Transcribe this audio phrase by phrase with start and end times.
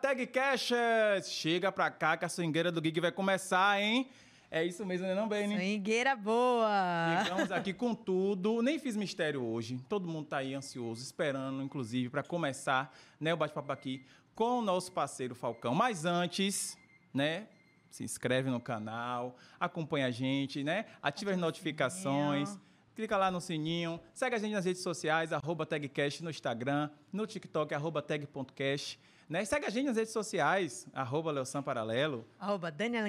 [0.00, 1.28] Tag Cashers!
[1.28, 4.08] Chega pra cá que a swingueira do Gig vai começar, hein?
[4.48, 5.56] É isso mesmo, né, não, Benny?
[5.56, 7.24] Swingueira boa!
[7.24, 8.62] Chegamos aqui com tudo.
[8.62, 9.78] Nem fiz mistério hoje.
[9.88, 14.06] Todo mundo tá aí ansioso, esperando, inclusive, para começar né, o bate-papo aqui
[14.36, 15.74] com o nosso parceiro Falcão.
[15.74, 16.78] Mas antes,
[17.12, 17.48] né?
[17.90, 20.84] Se inscreve no canal, acompanha a gente, né?
[21.02, 22.56] Ativa as notificações.
[22.94, 27.26] Clica lá no sininho, segue a gente nas redes sociais, arroba tagcast no Instagram, no
[27.26, 28.98] TikTok, arroba tag.cast.
[29.28, 29.44] Né?
[29.44, 32.26] Segue a gente nas redes sociais, arroba Leosan Paralelo.
[32.40, 33.08] Arroba Daniela.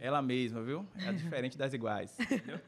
[0.00, 0.86] Ela mesma, viu?
[0.96, 2.18] É diferente das iguais.
[2.18, 2.58] Entendeu?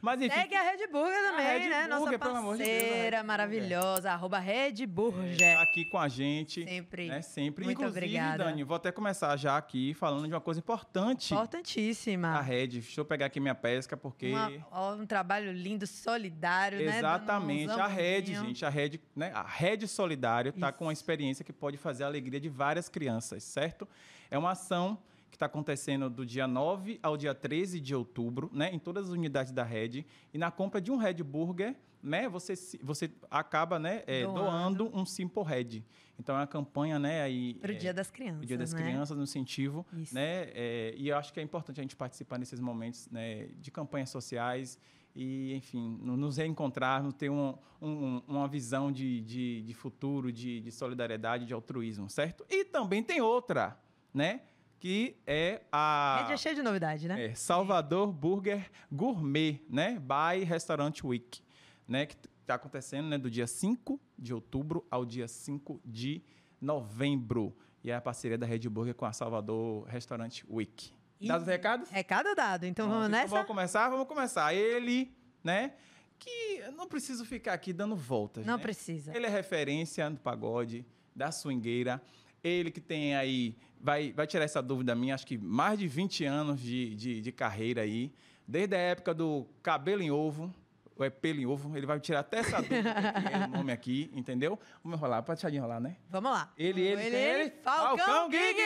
[0.00, 0.34] Mas enfim.
[0.34, 1.82] Segue a Red Burger também, Red né?
[1.82, 5.42] Burger, Nossa parceira de maravilhosa, arroba Red Burger.
[5.42, 6.64] É, aqui com a gente.
[6.64, 7.08] Sempre.
[7.08, 7.22] Né?
[7.22, 7.64] Sempre.
[7.64, 8.44] Muito Inclusive, obrigada.
[8.44, 11.34] Dani, vou até começar já aqui falando de uma coisa importante.
[11.34, 12.28] Importantíssima.
[12.28, 12.68] A Red.
[12.68, 14.30] Deixa eu pegar aqui minha pesca, porque...
[14.30, 17.66] Uma, ó, um trabalho lindo, solidário, Exatamente.
[17.66, 17.72] né?
[17.74, 17.80] Exatamente.
[17.80, 19.32] A Red, gente, a Red, né?
[19.34, 23.42] A Red Solidário está com uma experiência que pode fazer a alegria de várias crianças,
[23.44, 23.88] certo?
[24.30, 24.98] É uma ação
[25.42, 29.52] está acontecendo do dia 9 ao dia 13 de outubro, né, em todas as unidades
[29.52, 30.04] da Red.
[30.32, 34.84] E na compra de um Red Burger, né, você, você acaba né, é, doando.
[34.84, 34.96] doando.
[34.96, 35.82] um Simple Red.
[36.18, 37.54] Então é uma campanha né, aí.
[37.54, 38.42] Para o é, Dia das Crianças.
[38.42, 38.82] O Dia das né?
[38.82, 39.84] Crianças, no incentivo.
[39.94, 40.14] Isso.
[40.14, 43.70] Né, é, e eu acho que é importante a gente participar nesses momentos né, de
[43.72, 44.78] campanhas sociais
[45.14, 50.70] e, enfim, nos reencontrarmos, ter um, um, uma visão de, de, de futuro, de, de
[50.70, 52.46] solidariedade, de altruísmo, certo?
[52.48, 53.76] E também tem outra,
[54.14, 54.42] né?
[54.82, 56.26] Que é a.
[56.28, 57.26] É cheia de novidade, né?
[57.26, 59.96] É, Salvador Burger Gourmet, né?
[60.00, 61.40] By Restaurant Week,
[61.86, 62.04] né?
[62.04, 66.20] Que está acontecendo né, do dia 5 de outubro ao dia 5 de
[66.60, 67.56] novembro.
[67.84, 70.92] E é a parceria da Red Burger com a Salvador Restaurant Week.
[71.20, 71.28] E...
[71.28, 71.88] Dados os recados?
[71.88, 72.64] Recado dado.
[72.66, 73.26] Então vamos nessa?
[73.26, 73.88] Então vamos começar?
[73.88, 74.52] Vamos começar.
[74.52, 75.74] Ele, né?
[76.18, 78.44] Que eu não preciso ficar aqui dando voltas.
[78.44, 78.62] Não né?
[78.62, 79.16] precisa.
[79.16, 80.84] Ele é referência do pagode,
[81.14, 82.02] da swingueira.
[82.42, 86.24] Ele que tem aí, vai, vai tirar essa dúvida minha, acho que mais de 20
[86.24, 88.12] anos de, de, de carreira aí.
[88.46, 90.52] Desde a época do cabelo em ovo,
[90.96, 93.72] ou é pelo em ovo, ele vai tirar até essa dúvida que é o nome
[93.72, 94.58] aqui, entendeu?
[94.82, 95.96] Vamos enrolar, pode deixar de enrolar, né?
[96.10, 96.52] Vamos lá.
[96.58, 98.56] Ele, ele, ele, ele, Falcão, Falcão Gig!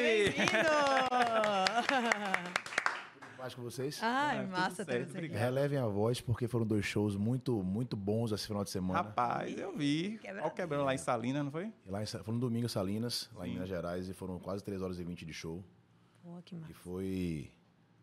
[0.00, 0.54] Bem-vindo!
[3.44, 3.98] mais com vocês?
[4.02, 5.18] Ai, Ah, massa tudo certo, ter você.
[5.18, 5.40] obrigado.
[5.40, 9.02] Relevem a voz, porque foram dois shows muito, muito bons esse final de semana.
[9.02, 10.18] Rapaz, eu vi.
[10.18, 11.70] Quebra- Olha o quebrando lá em Salina, não foi?
[11.86, 13.52] E lá em, foi no domingo em Salinas, lá em.
[13.52, 15.62] Minas Gerais, e foram quase 3 horas e 20 de show.
[16.22, 16.70] Pô, que massa.
[16.70, 17.52] E foi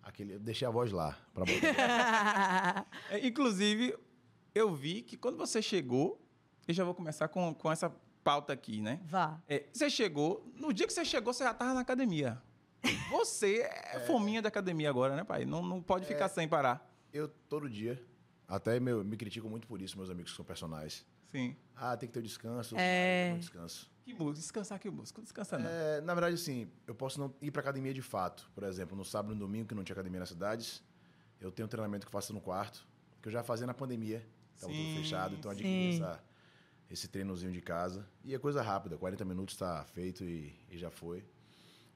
[0.04, 0.34] aquele.
[0.36, 1.18] eu Deixei a voz lá.
[1.34, 2.86] Pra botar.
[3.10, 3.98] É, inclusive,
[4.54, 6.22] eu vi que quando você chegou,
[6.68, 7.92] eu já vou começar com, com essa
[8.24, 9.00] pauta aqui, né?
[9.06, 9.42] Vá.
[9.48, 12.40] É, você chegou, no dia que você chegou, você já estava na academia.
[13.12, 15.46] Você é, fominha da academia agora, né, pai?
[15.46, 16.90] Não, não pode ficar sem parar.
[17.14, 18.02] eu, todo dia,
[18.48, 21.06] até meu, me criticam muito por isso, meus amigos que são personagens.
[21.32, 21.56] Sim.
[21.76, 22.76] Ah, tem que ter o descanso.
[22.78, 23.26] É.
[23.26, 23.92] tem ter o descanso.
[24.04, 24.42] Que música?
[24.42, 25.22] Descansar que música?
[25.22, 25.70] Descansa não.
[25.70, 28.50] É, na verdade, assim, eu posso não ir pra academia de fato.
[28.54, 30.84] Por exemplo, no sábado e no domingo, que não tinha academia nas cidades,
[31.40, 32.86] eu tenho um treinamento que eu faço no quarto,
[33.22, 34.26] que eu já fazia na pandemia.
[34.56, 36.24] Estava tudo fechado, então adquiri essa,
[36.90, 38.06] esse treinozinho de casa.
[38.24, 41.24] E é coisa rápida, 40 minutos está feito e, e já foi.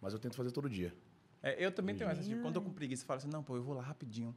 [0.06, 0.94] Mas eu tento fazer todo dia.
[1.42, 2.22] É, eu também tenho essa.
[2.22, 4.36] Tipo, quando eu com preguiça, eu falo assim, não, pô, eu vou lá rapidinho.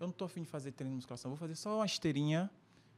[0.00, 2.50] Eu não tô afim de fazer treino de musculação, vou fazer só uma esteirinha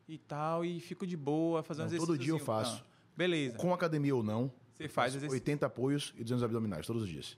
[0.09, 2.07] e tal, e fico de boa, fazer um Não, exercício.
[2.15, 2.85] todo dia eu faço.
[3.17, 3.57] beleza.
[3.59, 5.35] Com academia ou não, Você faz exercício.
[5.35, 7.37] 80 apoios e 200 abdominais todos os dias.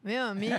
[0.00, 0.54] Meu amigo,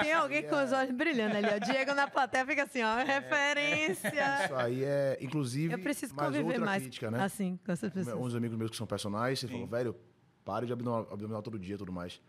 [0.00, 1.48] tem alguém com os olhos brilhando ali.
[1.52, 1.56] ó.
[1.56, 4.44] O Diego na plateia fica assim, ó, referência.
[4.44, 7.20] Isso aí é, inclusive, Eu preciso mais conviver outra mais crítica, né?
[7.20, 8.16] assim com essas pessoas.
[8.16, 9.58] Uns amigos meus que são personagens, ele Sim.
[9.58, 9.96] falou, velho,
[10.44, 12.20] pare de abdominal, abdominal todo dia e tudo mais.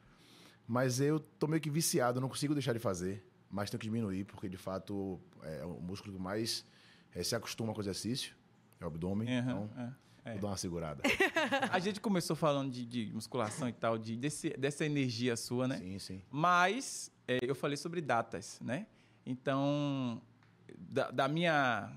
[0.71, 4.23] Mas eu tô meio que viciado, não consigo deixar de fazer, mas tenho que diminuir,
[4.23, 6.65] porque de fato é o músculo que mais
[7.13, 8.33] eh, se acostuma com o exercício,
[8.79, 9.93] é o abdômen, Aham, então
[10.23, 10.31] é, é.
[10.31, 11.03] vou dar uma segurada.
[11.69, 15.77] A gente começou falando de, de musculação e tal, de, desse, dessa energia sua, né?
[15.77, 16.21] sim, sim.
[16.31, 18.88] Mas é, eu falei sobre datas, né?
[19.25, 20.21] Então,
[20.77, 21.91] da, da minha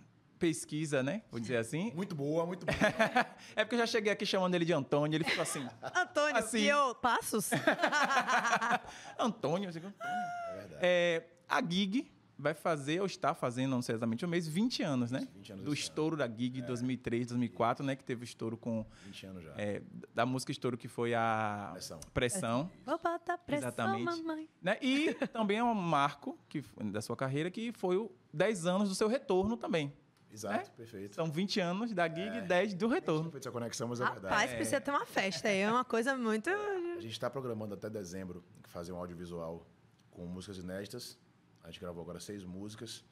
[0.44, 1.23] pesquisa, né?
[1.31, 1.91] Vou dizer assim.
[1.94, 2.76] Muito boa, muito boa.
[3.56, 5.67] É porque eu já cheguei aqui chamando ele de Antônio, ele ficou assim.
[5.94, 6.58] Antônio, Assim.
[6.58, 7.50] e eu, passos?
[9.19, 10.14] Antônio, eu digo, Antônio.
[10.50, 10.81] É verdade.
[10.82, 15.11] É, a Gig vai fazer, ou está fazendo, não sei exatamente o mês, 20 anos,
[15.11, 15.26] né?
[15.35, 17.96] 20 anos Do estouro da Gig 2003, 2004, né?
[17.96, 18.85] Que teve o estouro com...
[19.06, 19.52] 20 anos já.
[19.56, 19.82] é,
[20.12, 21.70] da música estouro que foi a...
[21.73, 22.00] Pressão.
[22.12, 22.70] Pressão.
[22.85, 24.05] Vou botar pressão, Exatamente.
[24.05, 24.49] mamãe.
[24.61, 24.76] Né?
[24.82, 28.94] E também é um marco que, da sua carreira que foi o 10 anos do
[28.94, 29.93] seu retorno também.
[30.35, 30.73] Exato, É?
[30.77, 31.15] perfeito.
[31.15, 33.31] São 20 anos da Gig e 10 do Não retorno.
[33.31, 34.55] foi essa conexão, mas é Rapaz, verdade.
[34.57, 35.59] precisa ter uma festa aí.
[35.59, 36.51] É uma coisa muito.
[36.51, 39.65] A gente está programando até dezembro fazer um audiovisual
[40.11, 41.17] com músicas inéditas.
[41.63, 43.05] A gente gravou agora seis músicas,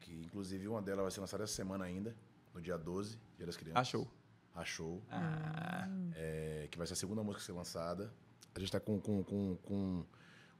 [0.00, 2.14] que inclusive uma delas vai ser lançada essa semana ainda,
[2.52, 3.80] no dia 12, Dia das Crianças.
[3.80, 4.08] Achou.
[4.54, 5.02] Achou.
[5.10, 8.12] Ah, É, que vai ser a segunda música a ser lançada.
[8.54, 10.04] A gente está com, com, com, com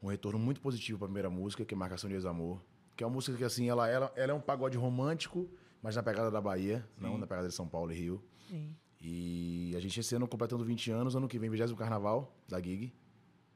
[0.02, 2.62] um retorno muito positivo para a primeira música, que é Marcação de Ex-Amor.
[2.94, 5.49] Que é uma música que, assim, ela, ela, ela é um pagode romântico,
[5.82, 8.23] mas na pegada da Bahia, não na pegada de São Paulo e Rio.
[8.49, 8.75] Sim.
[9.00, 12.93] E a gente esse ano completando 20 anos, ano que vem, 20 Carnaval da Gig.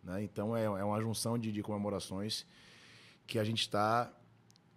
[0.02, 0.22] Né?
[0.22, 2.46] Então é, é uma junção de, de comemorações
[3.26, 4.12] que a gente está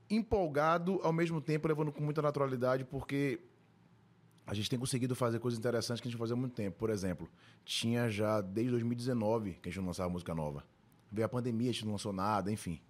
[0.10, 3.40] empolgado, ao mesmo tempo levando com muita naturalidade, porque
[4.46, 6.78] a gente tem conseguido fazer coisas interessantes que a gente fazia há muito tempo.
[6.78, 7.30] Por exemplo,
[7.64, 10.64] tinha já desde 2019 que a gente não lançava música nova.
[11.12, 12.82] Veio a pandemia, a gente não lançou nada, enfim.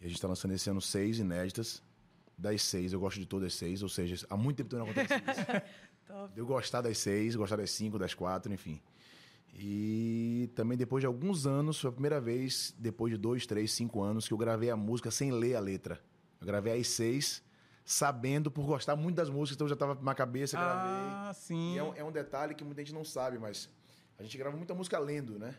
[0.00, 1.82] E a gente está lançando esse ano seis inéditas.
[2.36, 5.14] Das seis, eu gosto de todas as seis, ou seja, há muito tempo não acontece
[5.14, 5.74] isso.
[6.34, 8.80] De eu gostar das seis, gostar das cinco, das quatro, enfim.
[9.54, 14.02] E também depois de alguns anos, foi a primeira vez, depois de dois, três, cinco
[14.02, 16.00] anos, que eu gravei a música sem ler a letra.
[16.40, 17.42] Eu gravei as seis,
[17.84, 20.92] sabendo, por gostar muito das músicas, então eu já estava na cabeça, gravei.
[20.92, 21.78] Ah, sim.
[21.78, 23.70] É um, é um detalhe que muita gente não sabe, mas
[24.18, 25.54] a gente grava muita música lendo, né?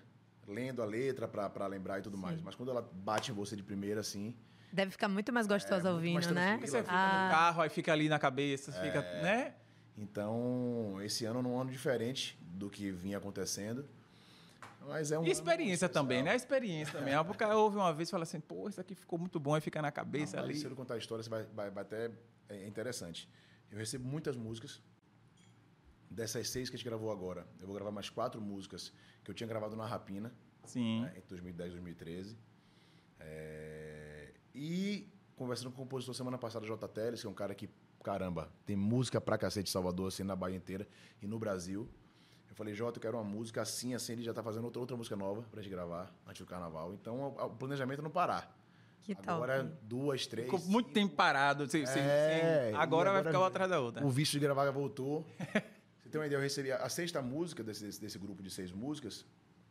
[0.48, 2.39] Lendo a letra pra lembrar e tudo mais.
[2.42, 4.36] Mas quando ela bate em você de primeira, assim.
[4.75, 6.57] Deve ficar muito mais gostosa É, muito mais ouvindo, né?
[6.60, 7.25] Você fica Ah.
[7.27, 9.54] no carro, aí fica ali na cabeça, fica, né?
[9.98, 13.86] Então, esse ano é um ano diferente do que vinha acontecendo.
[14.86, 16.31] Mas é um E ano experiência também, né?
[16.31, 17.13] A experiência também.
[17.18, 19.62] O cara ouve uma vez e fala assim, pô, isso aqui ficou muito bom, aí
[19.62, 20.56] fica na cabeça Não, ali.
[20.56, 22.12] Se eu contar a história, você vai, vai, vai até.
[22.50, 23.30] É interessante.
[23.72, 24.81] Eu recebo muitas músicas.
[26.10, 28.92] Dessas seis que a gente gravou agora, eu vou gravar mais quatro músicas
[29.24, 30.31] que eu tinha gravado na Rapina,
[30.66, 31.01] Sim.
[31.01, 32.38] né, entre 2010 e 2013.
[33.19, 33.84] É,
[34.55, 36.87] E conversando com o compositor semana passada, J.
[36.87, 37.69] Teles, que é um cara que,
[38.03, 40.87] caramba, tem música pra cacete de Salvador, assim, na Bahia inteira
[41.21, 41.89] e no Brasil.
[42.49, 44.95] Eu falei, Jota, eu quero uma música assim, assim, ele já tá fazendo outra, outra
[44.95, 46.93] música nova pra gente gravar antes do carnaval.
[46.93, 48.57] Então, o, o planejamento é não parar.
[49.03, 49.29] Que top.
[49.29, 50.45] Agora, duas, três.
[50.49, 50.93] Ficou muito cinco.
[50.93, 51.69] tempo parado.
[51.69, 54.05] sem- É, e agora vai agora ficar uma atrás da outra.
[54.05, 55.25] O vício de gravar voltou.
[56.01, 58.49] Você tem uma ideia, eu recebi a a sexta música desse, desse, desse grupo de
[58.49, 59.25] seis músicas,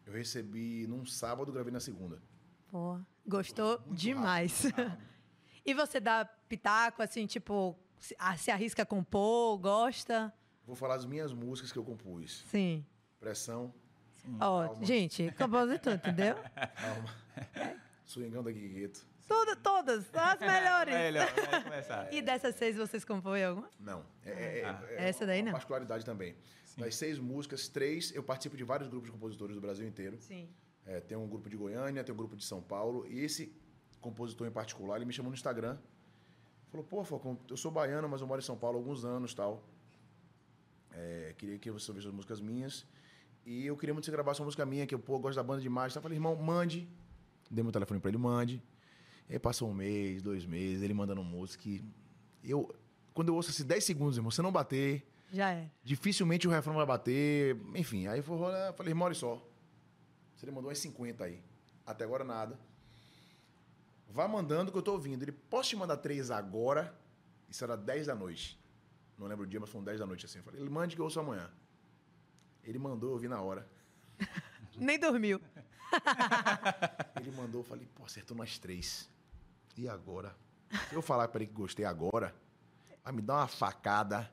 [0.05, 2.21] eu recebi num sábado, gravei na segunda.
[2.75, 4.65] Pô, gostou Muito demais.
[4.75, 4.99] rápido.
[5.65, 10.35] e você dá pitaco, assim, tipo, se, ah, se arrisca a compor, gosta?
[10.67, 12.45] Vou falar as minhas músicas que eu compus.
[12.49, 12.85] Sim.
[13.21, 13.73] Pressão,
[14.41, 14.85] Ó, calma.
[14.85, 16.35] gente, compositor, entendeu?
[16.75, 17.15] Calma.
[18.05, 19.07] Swingão da Guigueto.
[19.29, 20.95] Tudo, todas, as melhores.
[20.99, 22.13] Melhor, vai começar.
[22.13, 23.71] E dessas seis vocês compõem alguma?
[23.79, 24.05] Não.
[24.27, 24.83] É, é- é- Ah.
[24.89, 25.53] é Essa daí uma não.
[25.53, 26.35] particularidade também.
[26.77, 30.17] Das seis músicas, três, eu participo de vários grupos de compositores do Brasil inteiro.
[30.19, 30.49] Sim.
[30.87, 33.07] É, tem um grupo de Goiânia, tem um grupo de São Paulo.
[33.09, 33.53] E esse
[34.01, 35.79] compositor em particular, ele me chamou no Instagram.
[36.71, 39.33] Falou, pô, Falcão, eu sou baiano, mas eu moro em São Paulo há alguns anos
[39.33, 39.65] tal.
[40.93, 42.87] É, queria que você ouvisse as músicas minhas.
[43.47, 45.43] E eu queria muito que você gravasse uma música minha, que eu pô, gosto da
[45.43, 45.93] banda demais.
[45.93, 46.89] Então eu falei, irmão, mande.
[47.51, 48.63] Dei meu telefone pra ele, mande.
[49.29, 51.69] E aí passou um mês, dois meses, ele mandando música.
[51.69, 51.83] E
[52.43, 52.75] eu,
[53.13, 55.71] quando eu ouço assim, 10 segundos, irmão, se não bater, Já é.
[55.83, 57.57] dificilmente o refrão vai bater.
[57.75, 59.43] Enfim, aí eu falei, falei irmão, olha só.
[60.37, 61.43] Você mandou umas 50 aí.
[61.87, 62.59] Até agora nada.
[64.09, 65.23] Vá mandando que eu tô ouvindo.
[65.23, 66.95] Ele, posso te mandar três agora?
[67.49, 68.59] Isso era 10 da noite.
[69.19, 70.39] Não lembro o dia, mas foram 10 da noite assim.
[70.39, 71.51] Eu falei, ele mande que eu ouço amanhã.
[72.63, 73.67] Ele mandou, eu ouvi na hora.
[74.77, 75.41] Nem dormiu.
[77.21, 79.09] Ele mandou, eu falei, pô, acertou nas três.
[79.77, 80.35] E agora?
[80.89, 82.35] Se eu falar pra ele que gostei agora,
[83.05, 84.29] vai me dar uma facada.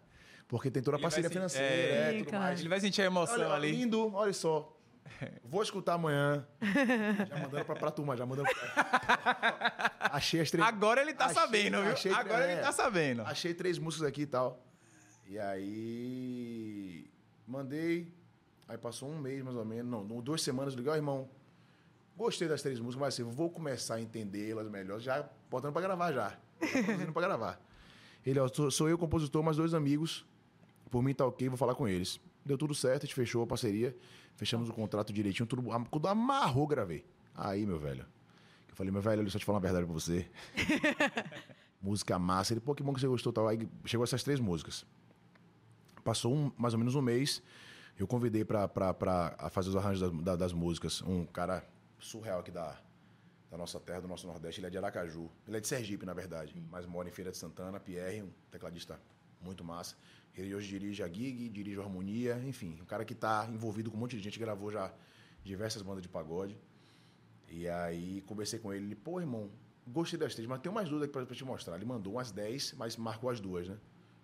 [0.48, 2.44] Porque tem toda a Ele parceria financeira, é, é, tudo cara.
[2.46, 2.60] mais.
[2.60, 3.72] Ele vai sentir a emoção Olha, ali.
[3.72, 4.76] lindo, olha só.
[5.44, 6.46] Vou escutar amanhã.
[7.30, 8.50] Já mandando pra, pra turma, já mandando.
[10.00, 10.66] Achei as três.
[10.66, 11.92] Agora ele tá Achei- sabendo, viu?
[11.92, 12.54] achei- Agora é.
[12.54, 13.22] ele tá sabendo.
[13.24, 14.64] Achei três músicas aqui e tal.
[15.28, 17.10] E aí.
[17.48, 18.12] Mandei.
[18.68, 19.90] Aí passou um mês mais ou menos.
[20.08, 20.76] Não, duas semanas.
[20.76, 21.30] Legal, irmão.
[22.18, 25.00] Gostei das três músicas, mas assim, vou começar a entendê-las melhor.
[25.00, 26.30] Já botando pra gravar já.
[26.62, 27.62] Já produzindo pra gravar.
[28.26, 30.26] Ele, ó, sou, sou eu, compositor, mais dois amigos.
[30.90, 32.20] Por mim tá ok, vou falar com eles.
[32.46, 33.96] Deu tudo certo, a gente fechou a parceria.
[34.36, 35.64] Fechamos o contrato direitinho, tudo.
[35.90, 37.06] Quando amarrou, gravei.
[37.36, 38.06] Aí, meu velho.
[38.70, 40.28] Eu falei, meu velho, olha, só te falar uma verdade pra você.
[41.82, 42.54] Música massa.
[42.54, 43.34] Ele, pô, que bom que você gostou.
[43.34, 43.48] Tal.
[43.48, 44.86] Aí chegou essas três músicas.
[46.04, 47.42] Passou um- mais ou menos um mês.
[47.98, 51.64] Eu convidei pra, pra, pra a fazer os arranjos das, da- das músicas um cara
[52.00, 52.80] surreal aqui da,
[53.50, 54.60] da nossa terra, do nosso Nordeste.
[54.60, 55.30] Ele é de Aracaju.
[55.48, 56.56] Ele é de Sergipe, na verdade.
[56.72, 57.80] Mas mora em Feira de Santana.
[57.80, 59.00] Pierre, um tecladista
[59.42, 59.96] muito massa.
[60.36, 62.42] Ele hoje dirige a Gig, dirige a Harmonia.
[62.46, 64.40] Enfim, um cara que está envolvido com um monte de gente.
[64.40, 64.94] Gravou já
[65.44, 66.58] diversas bandas de pagode.
[67.50, 68.86] E aí conversei com ele.
[68.86, 69.50] Ele, pô, irmão,
[69.86, 71.76] gostei das três, mas tem umas duas aqui pra, te mostrar.
[71.76, 73.78] Ele mandou umas 10, mas marcou as duas, né?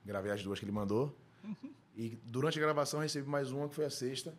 [0.06, 1.18] Gravei as duas que ele mandou.
[1.96, 4.34] E durante a gravação recebi mais uma, que foi a sexta,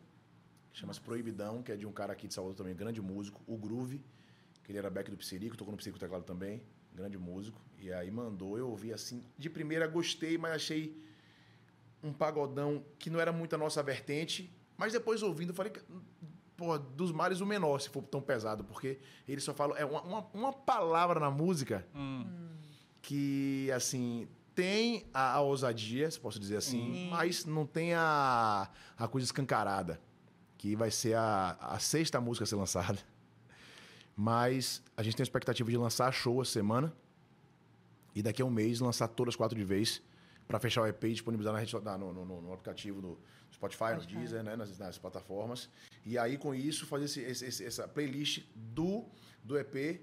[0.73, 3.57] que chama-se Proibidão, que é de um cara aqui de Salvador também, grande músico, o
[3.57, 4.01] Groove,
[4.63, 6.63] que ele era back do Psirico, tocou no Psirico Teclado também,
[6.95, 7.61] grande músico.
[7.79, 11.03] E aí mandou, eu ouvi assim, de primeira gostei, mas achei
[12.03, 15.73] um pagodão que não era muito a nossa vertente, Mas depois ouvindo, falei,
[16.57, 19.77] pô, dos males o menor, se for tão pesado, porque ele só fala.
[19.77, 21.85] É uma, uma, uma palavra na música
[23.03, 29.09] que, assim, tem a, a ousadia, se posso dizer assim, mas não tem a, a
[29.09, 30.01] coisa escancarada,
[30.57, 32.99] que vai ser a, a sexta música a ser lançada.
[34.17, 36.93] Mas a gente tem a expectativa de lançar show essa semana
[38.15, 40.03] e daqui a um mês lançar todas as quatro de vez
[40.49, 43.19] para fechar o EP e disponibilizar na rede, no, no- no- aplicativo do
[43.53, 45.69] Spotify, no Deezer, né, nas, nas plataformas.
[46.05, 49.05] E aí, com isso, fazer esse- esse- essa playlist do,
[49.45, 50.01] do EP,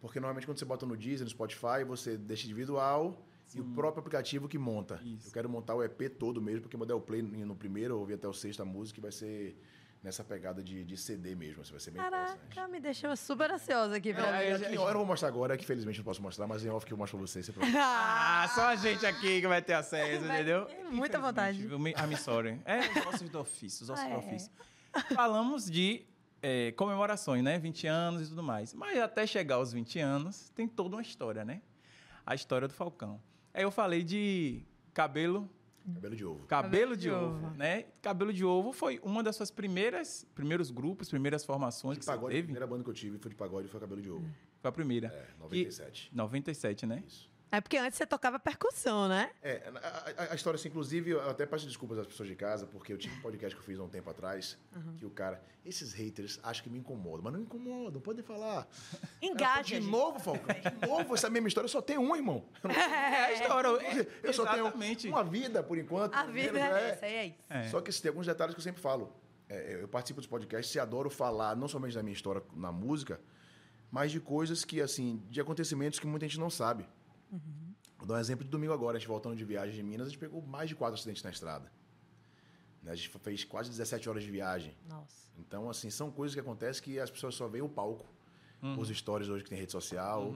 [0.00, 4.00] porque normalmente quando você bota no Deezer, no Spotify, você deixa individual e o próprio
[4.00, 5.00] aplicativo que monta.
[5.02, 5.28] Isso.
[5.28, 7.98] Eu quero montar o EP todo mesmo, porque eu mandei o play no primeiro, eu
[8.00, 9.58] ouvi até o sexto a música, e vai ser
[10.02, 12.00] nessa pegada de, de CD mesmo, assim, vai ser bem.
[12.02, 14.64] Caraca, me deixou super ansiosa aqui pra É, ver.
[14.66, 16.68] aqui, em hora eu não vou mostrar agora, que felizmente não posso mostrar, mas em
[16.70, 17.48] off que eu mostro pra vocês.
[17.50, 17.78] problema.
[17.80, 20.66] Ah, só a gente aqui que vai ter acesso, Vai entendeu?
[20.90, 21.66] muita vontade.
[21.66, 22.60] I'm sorry.
[22.64, 24.18] É, os nossos do ofício, os nossos Ah, do é.
[24.18, 24.50] ofício.
[25.14, 26.04] Falamos de
[26.42, 27.58] é, comemorações, né?
[27.58, 28.72] 20 anos e tudo mais.
[28.74, 31.60] Mas até chegar aos 20 anos, tem toda uma história, né?
[32.24, 33.20] A história do Falcão.
[33.52, 34.62] Aí eu falei de
[34.94, 35.50] cabelo
[35.94, 36.46] Cabelo de ovo.
[36.46, 37.56] Cabelo de, de ovo, ovo.
[37.56, 37.84] né?
[38.02, 42.10] Cabelo de Ovo foi uma das suas primeiras, primeiros grupos, primeiras formações De que você
[42.10, 42.42] pagode, a teve.
[42.44, 44.24] primeira banda que eu tive foi de pagode, foi Cabelo de Ovo.
[44.60, 45.08] Foi a primeira.
[45.08, 46.10] É, 97.
[46.12, 47.02] E, 97, né?
[47.06, 47.30] Isso.
[47.50, 49.30] É porque antes você tocava percussão, né?
[49.42, 52.66] É, a, a- a história, assim, inclusive, eu até peço desculpas às pessoas de casa,
[52.66, 54.58] porque eu tive um podcast que eu fiz há um tempo atrás,
[54.98, 58.68] que o cara, esses haters acham que me incomodam, mas não me incomodam, podem falar.
[59.22, 59.80] Engaja.
[59.80, 62.44] De novo, Falcão, de novo, essa mesma história, só tem um, irmão.
[62.62, 63.68] Eu, É a história.
[64.22, 65.02] eu só Exatamente.
[65.02, 66.14] tenho uma vida, por enquanto.
[66.14, 67.36] A vida menos, é essa, é isso.
[67.48, 67.68] É.
[67.68, 69.12] Só que assim, tem alguns detalhes que eu sempre falo.
[69.48, 73.18] É, eu participo dos podcasts e adoro falar não somente da minha história na música,
[73.90, 76.86] mas de coisas que, assim, de acontecimentos que muita gente não sabe.
[77.98, 80.10] Vou dar um exemplo de domingo agora, a gente voltando de viagem de Minas, a
[80.10, 81.70] gente pegou mais de quatro acidentes na estrada.
[82.82, 84.74] Né, A gente fez quase 17 horas de viagem.
[84.88, 85.28] Nossa.
[85.38, 88.06] Então, assim, são coisas que acontecem que as pessoas só veem o palco,
[88.78, 90.34] os stories hoje que tem rede social,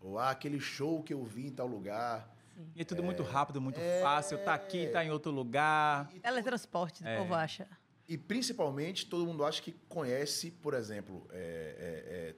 [0.00, 2.34] ou ah, aquele show que eu vi em tal lugar.
[2.74, 4.00] E é tudo muito rápido, muito É.
[4.02, 4.38] fácil.
[4.44, 6.08] Tá aqui, tá em outro lugar.
[6.22, 7.18] Teletransporte, o É.
[7.18, 7.68] povo acha.
[8.08, 12.34] E principalmente, todo mundo acha que conhece, por exemplo, é, é, é,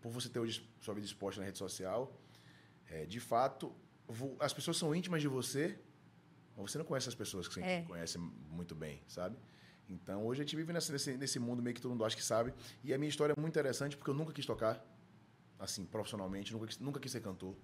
[0.00, 2.12] por você ter hoje sua vida exposta na rede social,
[2.90, 3.72] é, de fato,
[4.38, 5.78] as pessoas são íntimas de você,
[6.56, 7.82] mas você não conhece as pessoas que você É.
[7.82, 9.36] conhece muito bem, sabe?
[9.88, 12.22] Então, hoje a gente vive nesse, nesse, nesse mundo meio que todo mundo acha que
[12.22, 12.52] sabe.
[12.84, 14.84] E a minha história é muito interessante porque eu nunca quis tocar,
[15.58, 17.56] assim, profissionalmente, nunca quis, nunca quis ser cantor,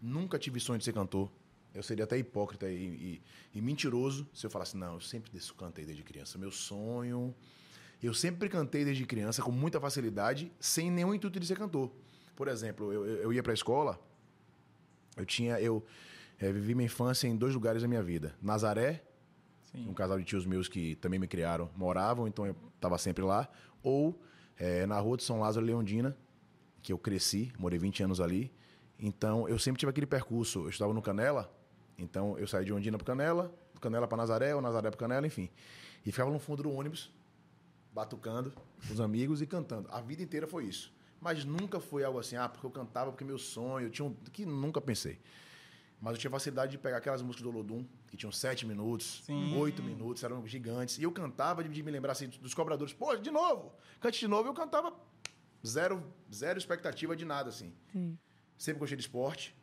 [0.00, 1.30] nunca tive sonho de ser cantor.
[1.74, 3.22] Eu seria até hipócrita e, e-
[3.54, 6.36] e mentiroso se eu falasse, não, eu sempre cantei desde criança.
[6.38, 7.34] Meu sonho.
[8.02, 11.90] Eu sempre cantei desde criança com muita facilidade, sem nenhum intuito de ser cantor.
[12.36, 13.98] Por exemplo, eu, eu, ia pra escola,
[15.16, 15.60] eu tinha.
[15.60, 15.84] Eu
[16.38, 18.34] eh, vivi minha infância em dois lugares da minha vida.
[18.40, 19.02] Nazaré,
[19.70, 19.88] Sim.
[19.88, 23.48] um casal de tios meus que também me criaram, moravam, então eu estava sempre lá.
[23.82, 24.20] Ou
[24.58, 26.16] eh, na rua de São Lázaro, Leondina,
[26.82, 28.52] que eu cresci, morei 20 anos ali.
[28.98, 30.60] Então eu sempre tive aquele percurso.
[30.60, 31.52] Eu estava no Canela,
[31.98, 35.26] então eu saí de Ondina para Canela, do Canela para Nazaré, ou Nazaré para Canela,
[35.26, 35.48] enfim.
[36.04, 37.12] E ficava no fundo do ônibus,
[37.92, 38.52] batucando
[38.90, 39.88] os amigos e cantando.
[39.90, 40.92] A vida inteira foi isso.
[41.22, 44.12] Mas nunca foi algo assim, ah, porque eu cantava, porque meu sonho, eu tinha um,
[44.32, 45.20] que nunca pensei.
[46.00, 49.56] Mas eu tinha facilidade de pegar aquelas músicas do Olodum, que tinham sete minutos, Sim.
[49.56, 50.98] oito minutos, eram gigantes.
[50.98, 54.26] E eu cantava de, de me lembrar assim, dos cobradores, pô, de novo, cante de
[54.26, 54.48] novo.
[54.48, 54.92] Eu cantava
[55.64, 56.02] zero,
[56.34, 57.72] zero expectativa de nada, assim.
[57.92, 58.18] Sim.
[58.58, 59.54] Sempre gostei de esporte.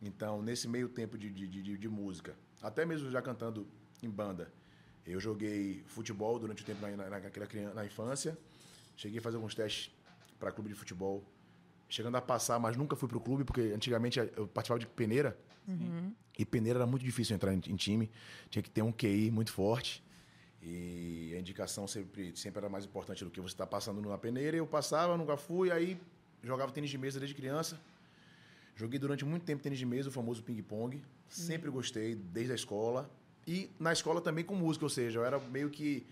[0.00, 3.66] Então, nesse meio tempo de, de, de, de música, até mesmo já cantando
[4.00, 4.52] em banda,
[5.04, 8.38] eu joguei futebol durante o tempo na, na, naquela criança, na infância.
[8.96, 9.92] Cheguei a fazer alguns testes
[10.40, 11.22] para clube de futebol.
[11.88, 15.36] Chegando a passar, mas nunca fui para o clube, porque antigamente eu participava de peneira.
[16.38, 18.10] E peneira era muito difícil entrar em, em time.
[18.48, 20.02] Tinha que ter um QI muito forte.
[20.62, 24.56] E a indicação sempre, sempre era mais importante do que você estar passando na peneira.
[24.56, 25.70] Eu passava, nunca fui.
[25.70, 25.98] Aí
[26.42, 27.78] jogava tênis de mesa desde criança.
[28.76, 31.02] Joguei durante muito tempo tênis de mesa, o famoso ping-pong.
[31.28, 33.10] Sempre gostei, desde a escola.
[33.46, 36.06] E na escola também com música, ou seja, eu era meio que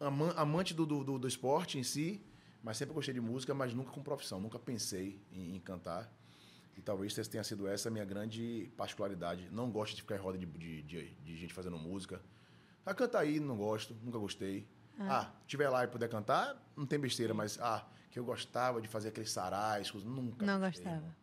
[0.00, 2.20] ama- amante do, do, do- do esporte em si,
[2.64, 4.40] mas sempre gostei de música, mas nunca com profissão.
[4.40, 6.10] Nunca pensei em, em cantar.
[6.76, 9.48] E talvez tenha sido essa a minha grande particularidade.
[9.52, 12.20] Não gosto de ficar em roda de, de, de- de gente fazendo música.
[12.84, 14.66] Ah, cantar aí, não gosto, nunca gostei.
[14.98, 18.88] Ah, tiver lá e puder cantar, não tem besteira, mas ah, que eu gostava de
[18.88, 21.16] fazer aqueles sarais, nunca Não gostei, gostava.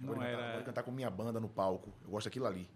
[0.00, 1.92] Eu Não de cantar, era- eu cantar com minha banda no palco.
[2.02, 2.68] Eu gosto daquilo ali.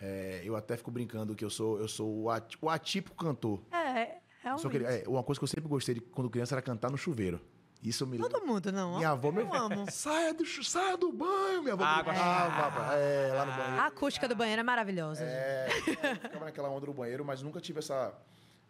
[0.00, 2.30] É, eu até fico brincando que eu sou, eu sou o,
[2.70, 3.62] atípico cantor.
[3.72, 4.66] É, realmente.
[4.68, 7.40] aquele- é, uma coisa que eu sempre gostei de quando criança era cantar no chuveiro.
[7.84, 8.16] Isso me.
[8.16, 8.96] Todo mundo, não.
[8.96, 9.84] Minha avó me eu amo.
[9.92, 11.84] Saia do, saia do banho, minha avó.
[11.84, 13.80] Água gritava, é, lá no banheiro.
[13.82, 15.22] A acústica do banheiro é maravilhosa.
[15.22, 18.14] É, eu ficava naquela onda do banheiro, mas nunca tive essa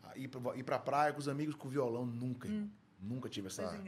[0.03, 2.49] Ah, Ir pra, ir pra praia com os amigos com violão, nunca.
[2.49, 2.69] irmão.
[3.01, 3.79] Nunca tive essa,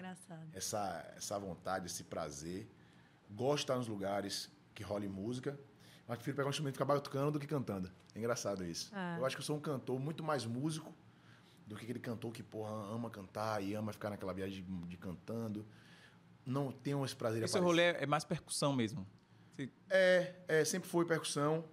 [0.53, 2.69] essa, essa vontade, esse prazer.
[3.31, 5.59] Gosto de estar nos lugares que role música,
[6.07, 7.91] mas prefiro pegar um instrumento e ficar batucando do que cantando.
[8.15, 8.91] É engraçado isso.
[8.95, 9.17] Ah.
[9.19, 10.95] Eu acho que eu sou um cantor muito mais músico
[11.67, 14.97] do que aquele cantor que, porra, ama cantar e ama ficar naquela viagem de, de
[14.97, 15.67] cantando.
[16.45, 17.67] Não tenho esse prazer de Esse aparecer.
[17.67, 19.07] rolê é mais percussão mesmo.
[19.91, 21.65] É, é, sempre foi percussão.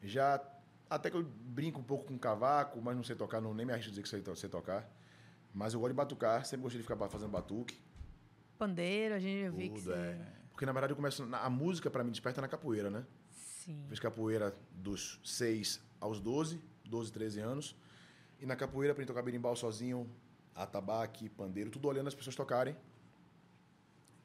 [0.00, 0.40] Já
[0.88, 3.72] até que eu brinco um pouco com cavaco, mas não sei tocar, não, nem me
[3.72, 4.88] arrisco dizer que sei, sei tocar.
[5.52, 7.80] Mas eu gosto de batucar, sempre gostei de ficar fazendo batuque.
[8.58, 10.18] Pandeiro, a gente eu vi que é.
[10.50, 11.26] Porque na verdade eu começo.
[11.32, 13.04] A música pra mim desperta na capoeira, né?
[13.30, 13.84] Sim.
[13.88, 17.76] Fiz capoeira dos 6 aos 12, 12, 13 anos.
[18.42, 20.10] E na capoeira aprendi a tocar berimbau sozinho,
[20.52, 22.76] atabaque, pandeiro, tudo olhando as pessoas tocarem.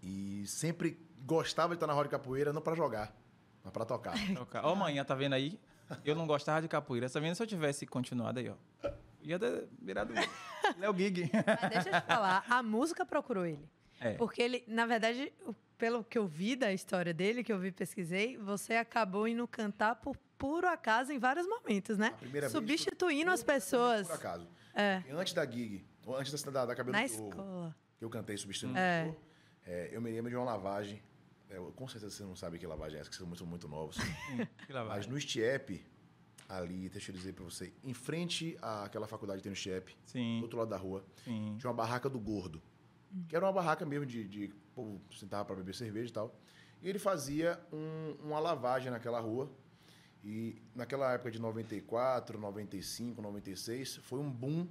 [0.01, 3.15] E sempre gostava de estar na roda de capoeira, não pra jogar,
[3.63, 4.15] mas pra tocar.
[4.63, 5.59] Ó, manhã, tá vendo aí?
[6.03, 7.07] Eu não gostava de capoeira.
[7.07, 7.35] Tá vendo?
[7.35, 8.89] Se eu tivesse continuado aí, ó.
[9.21, 10.13] Ia ter virado
[10.77, 11.29] Léo Gig.
[11.31, 13.69] Mas deixa eu te falar, a música procurou ele.
[13.99, 14.13] É.
[14.15, 15.31] Porque ele, na verdade,
[15.77, 19.47] pelo que eu vi da história dele, que eu vi e pesquisei, você acabou indo
[19.47, 22.13] cantar por puro acaso em vários momentos, né?
[22.21, 24.47] Vez Substituindo foi as pessoas Por acaso.
[24.73, 25.03] É.
[25.11, 27.75] Antes da gig, ou antes da, da Cabelo na escola.
[27.97, 29.13] que eu cantei substituindo É.
[29.65, 31.01] é, eu me lembro de uma lavagem.
[31.49, 33.45] É, eu- com certeza você não sabe que lavagem é essa, que vocês são muito,
[33.45, 33.97] muito novos.
[34.67, 34.97] Que lá vai.
[34.97, 35.83] Mas no Stiep,
[36.47, 40.43] ali, deixa eu dizer pra você, em frente àquela faculdade que tem no Stiep, do
[40.43, 41.55] outro lado da rua, sim.
[41.59, 42.61] tinha uma barraca do Gordo.
[43.27, 44.23] Que era uma barraca mesmo de.
[44.27, 46.35] de o povo sentava pra beber cerveja e tal.
[46.83, 49.49] E ele fazia um- uma lavagem naquela rua.
[50.29, 54.67] E naquela época de 94, 95, 96, foi um boom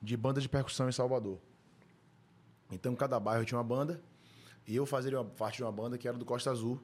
[0.00, 1.40] de banda de percussão em Salvador.
[2.70, 4.00] Então, cada bairro tinha uma banda.
[4.64, 6.80] E eu fazia uma parte de uma banda que era do Costa Azul,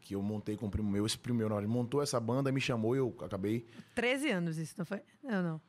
[0.00, 1.04] que eu montei com um primo meu.
[1.04, 4.30] Esse primo meu, na hora, ele montou essa banda, me chamou e eu acabei 13
[4.30, 5.02] anos isso, não foi?
[5.20, 5.60] Não, não.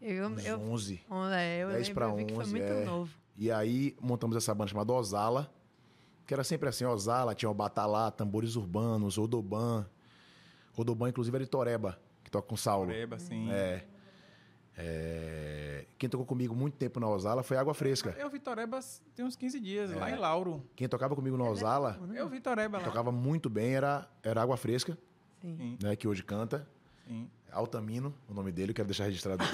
[0.00, 1.00] Eu, uns eu, 11.
[1.32, 2.84] é, eu 10 lembro, pra eu vi que foi 11, muito é.
[2.84, 3.12] novo.
[3.36, 5.52] E aí montamos essa banda chamada Ozala,
[6.24, 9.84] que era sempre assim, Ozala, tinha o Batalá, tambores urbanos, Odoban.
[10.76, 12.86] Odoban, inclusive, era de Toreba, que toca com Saulo.
[12.86, 13.50] Toreba, sim.
[13.52, 13.84] É.
[14.76, 18.14] É, Quem tocou comigo muito tempo na Ozala foi Água Fresca.
[18.18, 18.80] Eu vi Toreba
[19.14, 20.14] tem uns 15 dias, lá É.
[20.14, 20.68] em Lauro.
[20.74, 22.84] Quem tocava comigo na Ozala, Eu vi Toreba lá.
[22.84, 24.98] tocava muito bem, era, era Água Fresca,
[25.40, 25.78] Sim.
[25.80, 26.66] Né, que hoje canta.
[27.06, 27.30] sim.
[27.52, 29.44] Altamino, o nome dele, eu quero deixar registrado.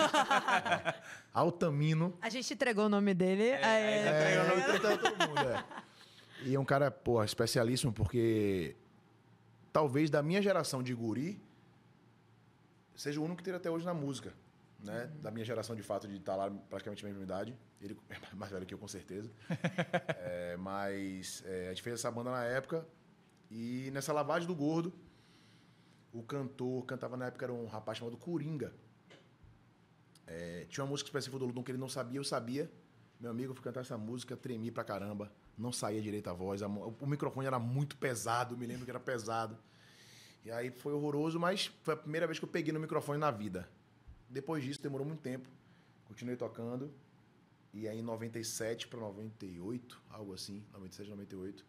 [1.35, 2.15] Altamino.
[2.23, 3.43] A gente entregou o nome dele.
[3.43, 5.65] É, É, não entregou todo mundo, é.
[6.47, 8.75] E é um cara, porra, especialíssimo, porque
[9.73, 11.43] talvez da minha geração de guri
[12.95, 14.33] seja o único que tem até hoje na música.
[14.83, 15.11] Né?
[15.21, 17.57] Da minha geração, de fato, de estar lá praticamente a mesma idade.
[17.81, 19.31] Ele é mais velho que eu, com certeza.
[20.33, 22.87] É, mas é, a gente fez essa banda na época.
[23.51, 24.93] E nessa lavagem do gordo,
[26.13, 28.73] o cantor cantava na época, era um rapaz chamado Coringa.
[30.27, 32.71] É, tinha uma música específica do Ludum que ele não sabia, eu sabia.
[33.19, 35.33] Meu amigo, eu fui cantar essa música, tremi pra caramba.
[35.61, 36.63] Não saía direito a voz.
[36.63, 39.57] o microfone era muito pesado, me lembro que era pesado.
[40.45, 43.31] E aí foi horroroso, mas foi a primeira vez que eu peguei no microfone na
[43.31, 43.69] vida.
[44.29, 45.49] Depois disso, demorou muito tempo.
[46.07, 46.91] Continuei tocando.
[47.75, 51.65] E aí, em 97 para 98, algo assim, 97, 98,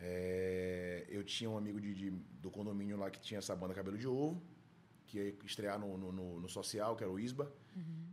[0.00, 3.98] é, eu tinha um amigo de, de- do condomínio lá que tinha essa banda Cabelo
[3.98, 4.40] de Ovo,
[5.10, 7.50] que ia estrear no, no, no- social, que era o Isba.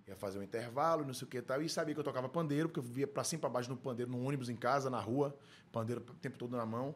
[0.07, 1.61] Ia fazer um intervalo, não sei o que e tal.
[1.61, 4.09] E sabia que eu tocava pandeiro, porque eu via pra cima pra baixo no pandeiro,
[4.11, 5.37] no ônibus em casa, na rua,
[5.71, 6.95] pandeiro o tempo todo na mão.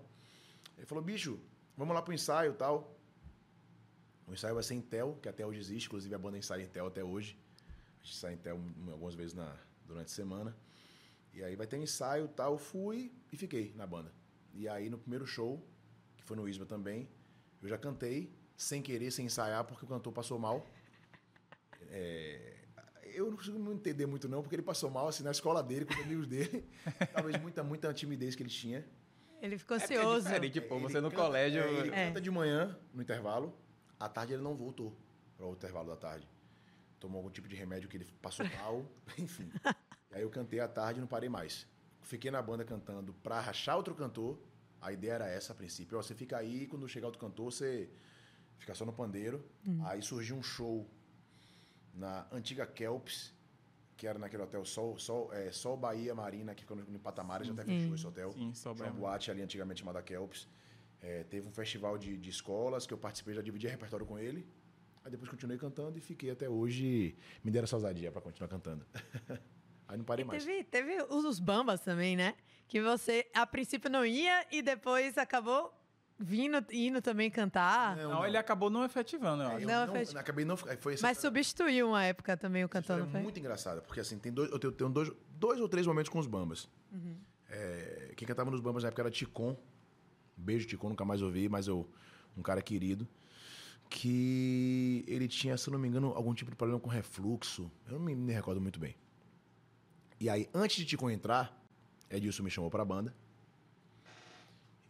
[0.78, 1.40] Ele falou, bicho,
[1.78, 2.98] vamos lá pro ensaio e tal.
[4.28, 6.68] O ensaio vai ser em Tel, que até hoje existe, inclusive a banda ensaia em
[6.68, 7.38] Tel até hoje.
[8.02, 10.56] A gente sai em Tel um- algumas vezes na, durante a semana.
[11.34, 12.58] E aí vai ter um ensaio e tal.
[12.58, 14.12] Fui e fiquei na banda.
[14.54, 15.64] E aí no primeiro show,
[16.18, 17.08] que foi no Isma também,
[17.62, 20.66] eu já cantei, sem querer, sem ensaiar, porque o cantor passou mal.
[21.90, 22.54] É,
[23.14, 25.86] eu não consigo não entender muito não, porque ele passou mal assim na escola dele,
[25.86, 26.66] com os amigos dele.
[27.14, 28.86] Talvez muita, muita timidez que ele tinha.
[29.42, 30.26] Ele ficou É é ansioso.
[30.28, 30.76] diferente, pô.
[30.76, 31.62] Ele Você no canta- colégio.
[31.62, 32.08] é, ele É.
[32.08, 33.58] canta de manhã, no intervalo.
[34.00, 34.96] À tarde ele não voltou
[35.36, 36.28] para o intervalo da tarde.
[37.00, 38.86] Tomou algum tipo de remédio que ele passou mal,
[39.18, 39.52] enfim.
[40.12, 41.68] E aí eu cantei à tarde e não parei mais.
[42.04, 44.40] Fiquei na banda cantando pra rachar outro cantor.
[44.80, 45.98] A ideia era essa a princípio.
[45.98, 47.90] Ó, Você fica aí, quando chegar outro cantor, você
[48.62, 49.44] fica só no pandeiro.
[49.86, 50.88] Aí surgiu um show
[51.94, 53.34] na antiga Kelps,
[53.98, 57.48] que era naquele hotel Sol, Sol, é, Sol Bahia Marina, que ficou no, no Patamares,
[57.48, 58.32] já até fechou esse hotel.
[58.32, 59.02] Sim, Sol Tinha uma Bahia.
[59.02, 60.48] boate ali antigamente chamada Kelps.
[61.02, 64.48] É, teve um festival de, de escolas que eu participei, já dividi repertório com ele.
[65.04, 67.18] Aí depois continuei cantando e fiquei até hoje.
[67.44, 68.86] Me deram essa ousadia pra continuar cantando.
[69.88, 70.46] Aí não parei mais.
[70.46, 72.36] Teve, teve os os bambas também, né?
[72.68, 75.74] Que você, a princípio, não ia e depois acabou
[76.22, 77.98] vindo, indo também cantar.
[77.98, 79.66] Não, ele acabou não efetivando, eu acho.
[79.66, 80.56] Não, não, acabei não.
[80.56, 83.22] Foi essa, Mas substituiu uma época também o cantor, não é foi?
[83.22, 86.20] muito engraçada, porque assim, tem dois, eu tenho, tenho dois, dois ou três momentos com
[86.20, 86.70] os Bambas.
[86.92, 87.18] Uhum.
[87.50, 89.58] É, quem cantava nos Bambas na época era Ticon.
[90.38, 91.90] Beijo, Ticon, nunca mais ouvi, mas eu,
[92.38, 93.08] um cara querido.
[93.90, 97.70] Que ele tinha, se eu não me engano, algum tipo de problema com refluxo.
[97.86, 98.96] Eu não me, me recordo muito bem.
[100.18, 101.62] E aí, antes de Ticon entrar,
[102.10, 103.14] Edilson me chamou pra banda.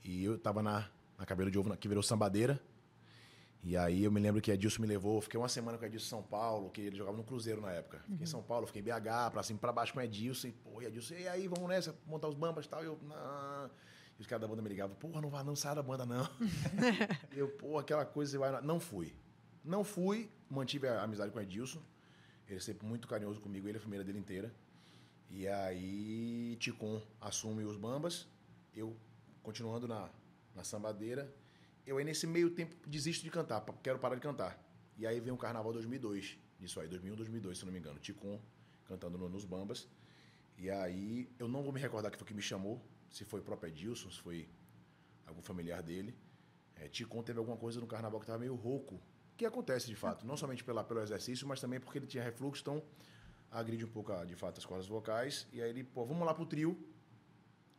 [0.03, 0.87] E eu tava na,
[1.21, 2.59] na Cabelo de Ovo, que virou sambadeira.
[3.63, 6.09] E aí eu me lembro que Edilson me levou, fiquei uma semana com Edilson em
[6.09, 7.99] São Paulo, que ele jogava no Cruzeiro na época.
[7.99, 10.47] Fiquei em São Paulo, fiquei em BH, pra cima e pra baixo com Edilson.
[10.47, 12.81] E, pô, e Edilson, e aí, vamos nessa, montar os bambas e tal.
[12.81, 13.69] E eu, não.
[14.17, 16.27] E os caras da banda me ligavam, porra, não vai não, sai da banda não.
[17.31, 18.51] eu, pô, aquela coisa, você vai...
[18.51, 19.13] na-" Não fui.
[19.63, 21.83] Não fui, mantive a amizade com Edilson.
[22.47, 24.51] Ele é sempre muito carinhoso comigo, ele a família dele inteira.
[25.29, 28.27] E aí, Ticon assume os bambas,
[28.73, 28.97] eu
[29.43, 30.09] continuando na,
[30.55, 31.33] na sambadeira.
[31.85, 34.57] Eu aí, nesse meio tempo, desisto de cantar, quero parar de cantar.
[34.97, 37.99] E aí vem o Carnaval 2002, isso aí, 2001, 2002, se não me engano.
[37.99, 38.39] Ticon
[38.85, 39.87] cantando no- nos bambas.
[40.57, 43.43] E aí, eu não vou me recordar que foi que me chamou, se foi o
[43.43, 44.47] próprio Edilson, se foi
[45.25, 46.15] algum familiar dele.
[46.75, 46.87] É,
[47.23, 48.99] teve alguma coisa no carnaval que estava meio rouco,
[49.37, 52.61] que acontece de fato, não somente pela, pelo exercício, mas também porque ele tinha refluxo,
[52.61, 52.83] então
[53.49, 55.47] agride um pouco, de fato, as cordas vocais.
[55.51, 56.77] E aí ele, pô, vamos lá pro trio,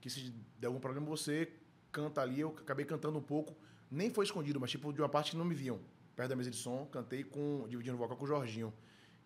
[0.01, 1.53] que se der algum problema você
[1.93, 2.41] canta ali.
[2.41, 3.55] Eu acabei cantando um pouco,
[3.91, 5.79] nem foi escondido, mas tipo de uma parte que não me viam.
[6.17, 8.73] Perto da mesa de som, cantei com, dividindo o vocal com o Jorginho,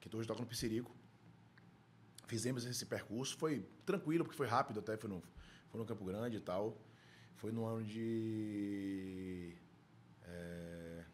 [0.01, 0.95] que hoje toca no Piscirico.
[2.27, 5.23] Fizemos esse percurso, foi tranquilo, porque foi rápido até, foi no,
[5.69, 6.77] foi no Campo Grande e tal.
[7.37, 9.55] Foi no ano de.
[10.25, 11.05] é,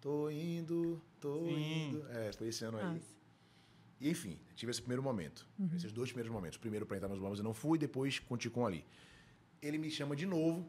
[0.00, 1.88] tô indo, tô Sim.
[1.88, 2.08] indo.
[2.08, 2.84] É, foi esse ano aí.
[2.84, 3.18] Nossa.
[4.00, 5.46] E, enfim, tive esse primeiro momento.
[5.76, 6.58] Esses dois primeiros momentos.
[6.58, 8.84] Primeiro para entrar nos bombas eu não fui, depois com o Ticon ali.
[9.62, 10.68] Ele me chama de novo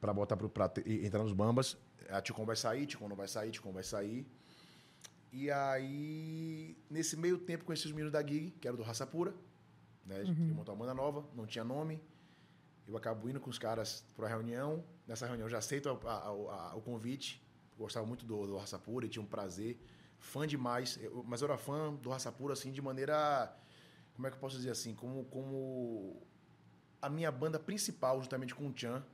[0.00, 1.76] para botar pro, pra entrar nos bambas.
[2.08, 4.26] A Ticon vai sair, Ticon não vai sair, Ticon vai sair.
[5.32, 9.34] E aí, nesse meio tempo, conheci os meninos da Gig, que era do Raça Pura.
[10.06, 10.16] Né?
[10.18, 12.00] A gente queria montar uma banda nova, não tinha nome.
[12.86, 14.84] Eu acabo indo com os caras para a reunião.
[15.08, 17.42] Nessa reunião eu já aceito a- a- a- o convite.
[17.76, 19.78] Gostava muito do, do Raça Pura e tinha um prazer.
[20.18, 20.98] Fã demais.
[21.02, 23.52] Eu- mas eu era fã do Raça Pura, assim, de maneira...
[24.14, 24.94] Como é que eu posso dizer assim?
[24.94, 26.22] Como, como
[27.04, 29.04] a minha banda principal, juntamente com o Chan.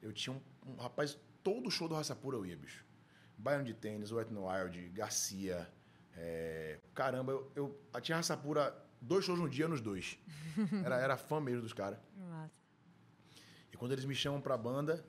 [0.00, 1.18] Eu tinha um, um rapaz...
[1.42, 2.84] Todo show do Raça Pura eu ia, bicho.
[3.36, 5.68] Baiano de Tênis, Wet n Wild, Garcia.
[6.16, 10.18] é, Caramba, eu, eu, eu tinha Raça Pura dois shows no dia nos dois.
[10.84, 11.98] Era, era fã mesmo dos caras.
[13.72, 15.04] E quando eles me chamam pra banda,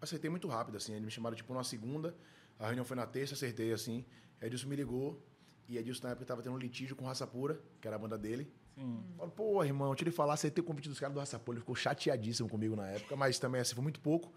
[0.00, 0.92] acertei muito rápido, assim.
[0.92, 2.16] Eles me chamaram, tipo, numa segunda.
[2.58, 4.06] A reunião foi na terça, acertei, assim.
[4.40, 5.22] Edilson me ligou.
[5.68, 8.16] E Edilson, na época, tava tendo um litígio com Raça Pura, que era a banda
[8.16, 8.50] dele.
[8.74, 9.04] Sim.
[9.16, 11.56] Falei, pô, irmão, deixa eu lhe falar, aceitei o convite dos caras do Raça Pura.
[11.56, 14.32] Ele ficou chateadíssimo comigo na época, mas também, assim, foi muito pouco.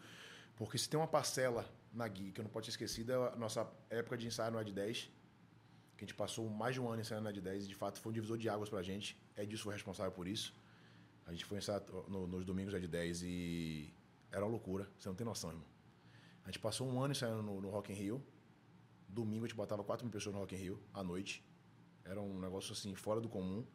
[0.56, 3.68] Porque se tem uma parcela na Gui que eu não posso ter esquecido, é nossa
[3.90, 5.10] época de ensaio no Ed 10.
[5.98, 8.00] Que a gente passou mais de um ano ensaiando no Ed 10 e, de fato,
[8.00, 9.18] foi um divisor de águas pra gente.
[9.38, 10.54] Edilson foi responsável por isso.
[11.26, 13.94] A gente foi ensaiar no- nos domingos Ed 10 e
[14.32, 14.88] era uma loucura.
[15.00, 15.66] Você não tem noção, irmão.
[16.44, 18.22] A gente passou um ano ensaiando no, no Rock in Rio.
[19.08, 21.44] Domingo a gente botava 4 mil pessoas no Rock in Rio, à noite.
[22.04, 23.66] Era um negócio, assim, fora do comum.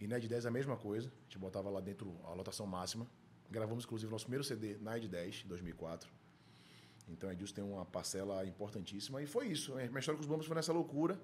[0.00, 1.08] E na Ed 10 a mesma coisa.
[1.08, 3.06] A gente botava lá dentro a lotação máxima.
[3.50, 6.10] Gravamos, inclusive, nosso primeiro CD na Ed 10, em 2004.
[7.08, 9.20] Então, a Edilson tem uma parcela importantíssima.
[9.22, 9.74] E foi isso.
[9.74, 11.20] Minha história com os bombas foi nessa loucura.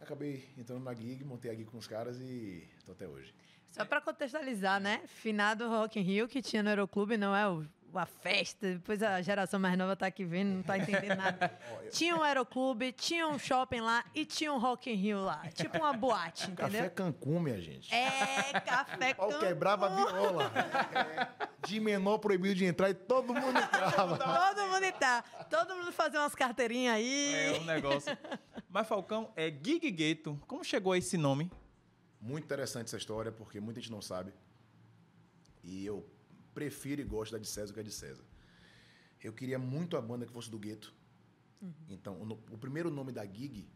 [0.00, 3.32] Acabei entrando na gig, montei a gig com os caras e tô até hoje.
[3.70, 5.02] Só pra contextualizar, né?
[5.06, 7.66] Finado Rock in Rio, que tinha no Aeroclube, não é o,
[7.98, 8.72] a festa.
[8.74, 11.58] Depois a geração mais nova tá aqui vendo, não tá entendendo nada.
[11.90, 15.42] Tinha um Aeroclube, tinha um shopping lá e tinha um Rock in Rio lá.
[15.54, 16.90] Tipo uma boate, Café entendeu?
[16.90, 17.94] Cancún, minha gente.
[17.94, 19.38] É, café Cancún.
[19.38, 20.52] quebrava a viola.
[20.54, 24.18] É, de menor proibido de entrar e todo mundo entrava.
[24.54, 25.22] Todo mundo tá.
[25.48, 27.34] Todo mundo fazia umas carteirinhas aí.
[27.34, 28.16] É um negócio.
[28.68, 30.40] Mas, Falcão, é Gig Gueto.
[30.46, 31.50] Como chegou a esse nome?
[32.20, 34.32] Muito interessante essa história, porque muita gente não sabe.
[35.62, 36.06] E eu
[36.54, 38.24] prefiro e gosto da de César do que a de César.
[39.22, 40.94] Eu queria muito a banda que fosse do gueto.
[41.88, 43.66] Então, o, o primeiro nome da gig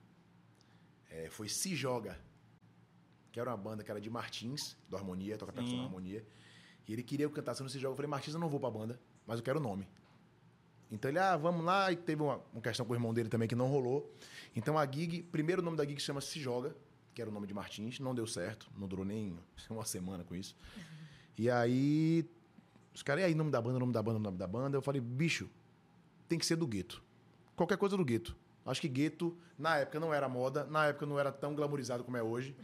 [1.11, 2.19] eh, foi Se Joga,
[3.33, 5.83] que era uma banda que era de Martins, do Harmonia, toca percussão Sim.
[5.83, 6.25] na Harmonia.
[6.87, 7.93] E ele queria que eu cantasse no Se Joga.
[7.93, 9.89] Eu falei, Martins, eu não vou pra banda, mas eu quero o nome.
[10.91, 11.91] Então ele, ah, vamos lá.
[11.93, 14.15] E teve uma, uma questão com o irmão dele também que não rolou.
[14.55, 16.75] Então a gig, primeiro nome da gig chama Se Joga,
[17.15, 18.01] que era o nome de Martins.
[18.01, 19.39] Não deu certo, não durou nem
[19.71, 20.55] uma semana com isso.
[21.37, 22.29] E aí,
[22.99, 24.77] os caras, e aí, nome da banda, nome da banda, nome da banda.
[24.77, 25.49] Eu falei, bicho,
[26.29, 27.01] tem que ser do gueto.
[27.55, 28.37] Qualquer coisa do gueto.
[28.67, 32.17] Acho que gueto, na época, não era moda, na época não era tão glamorizado como
[32.17, 32.57] é hoje.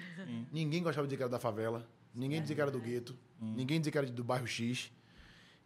[0.52, 3.78] Ninguém gostava de dizer que era da favela, ninguém dizia que era do gueto, ninguém
[3.80, 4.92] dizia que era do bairro X.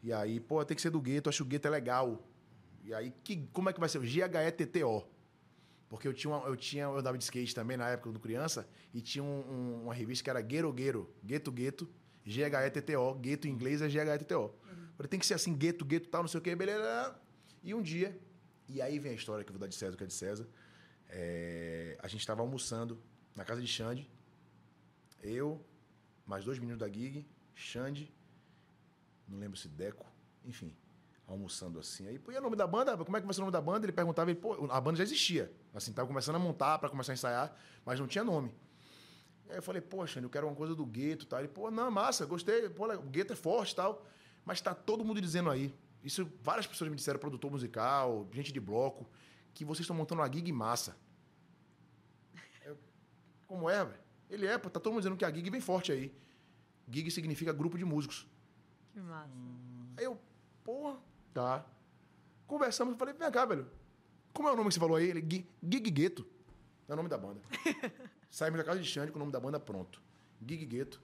[0.02, 2.22] E aí, pô, tem que ser do gueto, acho que o gueto é legal.
[2.84, 4.04] E aí, que, como é que vai ser?
[4.04, 5.02] G-H-E-T-T-O.
[5.88, 8.68] Porque eu tinha, uma, eu tinha, eu dava de skate também na época do criança,
[8.94, 11.88] e tinha um- um- uma revista que era Guero Guero, Gueto Gueto,
[12.28, 14.54] G-H-E-T-T-O, Gueto em inglês é G-H-E-T-T-O.
[14.96, 17.16] Falei, tem que ser assim, gueto, gueto, tal, não sei o que, beleza.
[17.62, 18.18] E um dia,
[18.68, 20.46] e aí vem a história que eu vou dar de César, que é de César.
[21.08, 23.00] É, a gente estava almoçando
[23.34, 24.10] na casa de Xande,
[25.22, 25.64] eu,
[26.26, 28.12] mais dois meninos da Gig, Xande,
[29.26, 30.04] não lembro se Deco,
[30.44, 30.76] enfim,
[31.26, 32.06] almoçando assim.
[32.08, 32.96] Aí, pô, e o nome da banda?
[32.96, 33.86] Como é que vai ser o nome da banda?
[33.86, 35.52] Ele perguntava, ele, pô, a banda já existia.
[35.72, 38.52] Assim, tava começando a montar para começar a ensaiar, mas não tinha nome.
[39.48, 41.38] Aí eu falei, poxa, eu quero uma coisa do gueto e tal.
[41.38, 44.04] Ele, pô, não, massa, gostei, pô, o gueto é forte e tal.
[44.44, 45.74] Mas tá todo mundo dizendo aí.
[46.02, 49.08] Isso, várias pessoas me disseram, produtor musical, gente de bloco,
[49.54, 50.96] que vocês estão montando uma gig massa.
[52.64, 52.78] Eu,
[53.46, 53.98] como é, velho?
[54.30, 56.14] Ele é, pô, tá todo mundo dizendo que a gig vem forte aí.
[56.90, 58.26] Gig significa grupo de músicos.
[58.92, 59.32] Que massa.
[59.96, 60.18] Aí eu,
[60.62, 60.98] porra,
[61.32, 61.66] tá.
[62.46, 63.70] Conversamos, eu falei, vem cá, velho.
[64.32, 65.08] Como é o nome que você falou aí?
[65.08, 66.26] Ele, Gig Gueto.
[66.86, 67.40] É o nome da banda.
[68.30, 70.02] Saímos da casa de Xande com o nome da banda pronto.
[70.46, 71.02] Gig Gueto.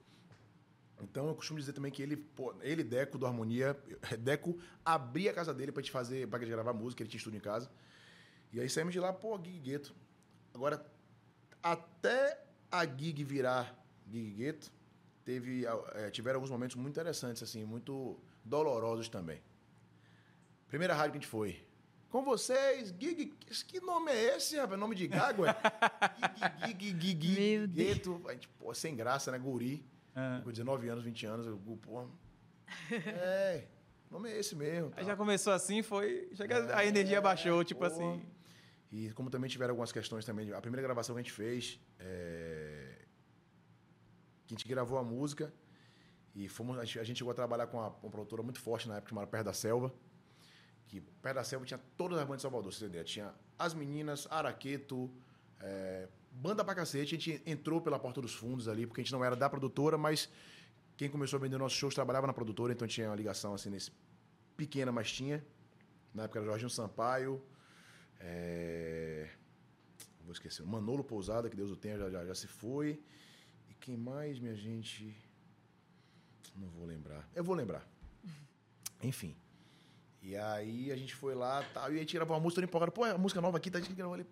[1.03, 3.77] Então eu costumo dizer também que ele, pô, ele, Deco, do Harmonia,
[4.21, 7.41] Deco abria a casa dele pra gente fazer, gente gravar música, ele tinha estúdio em
[7.41, 7.71] casa.
[8.53, 9.95] E aí saímos de lá, pô, Gig Gueto.
[10.55, 10.85] Agora,
[11.63, 14.73] até a gig virar Gig Gueto,
[15.25, 19.43] teve, eh, tiveram alguns momentos muito interessantes, assim, muito dolorosos também.
[20.69, 21.65] Primeira rádio que a gente foi.
[22.15, 23.35] Com vocês, Gig.
[23.67, 24.79] Que nome é esse, rapaz?
[24.79, 25.57] Nome de gago, é?
[26.65, 28.23] Gig, gig, gig, gueto.
[28.29, 29.39] A gente, pô, sem graça, né?
[29.41, 29.85] Guri.
[30.15, 30.41] Ah.
[30.45, 32.07] Com 19 anos, 20 anos, eu, pô.
[32.93, 33.65] É,
[34.09, 34.91] nome é esse mesmo.
[34.91, 35.07] Aí tal.
[35.07, 36.31] já começou assim, foi.
[36.35, 37.87] Chega, É, a energia baixou, tipo pô.
[37.87, 38.23] assim.
[38.93, 40.53] E como também tiveram algumas questões também.
[40.53, 42.95] A primeira gravação que a gente fez, é,
[44.47, 45.53] que a gente gravou a música
[46.33, 49.09] e fomos, a gente, chegou a trabalhar com uma, uma produtora muito forte na época,
[49.11, 49.93] chamada Perto da Selva.
[50.87, 53.05] Que Perto da Selva tinha todas as bandas de Salvador, você entendeu?
[53.05, 55.11] Tinha As Meninas, Araqueto,
[55.61, 57.15] é, banda pra cacete.
[57.15, 59.97] A gente entrou pela porta dos fundos ali, porque a gente não era da produtora,
[59.97, 60.29] mas
[60.97, 63.91] quem começou a vender nossos shows trabalhava na produtora, então tinha uma ligação assim nesse
[64.57, 65.45] pequena, mas tinha.
[66.13, 67.43] Na época era Jorginho Sampaio,
[68.21, 69.29] é...
[70.23, 70.65] Vou esquecer.
[70.65, 73.03] Manolo Pousada, que Deus o tenha, já, já, já se foi.
[73.69, 75.15] E quem mais, minha gente?
[76.57, 77.29] Não vou lembrar.
[77.35, 77.87] Eu vou lembrar.
[79.03, 79.37] Enfim.
[80.25, 82.91] E aí a gente foi lá tal, e a gente gravou uma música, todo empolgado.
[82.93, 83.77] Pô, a música nova aqui, tá?
[83.79, 84.27] A gente gravou ali.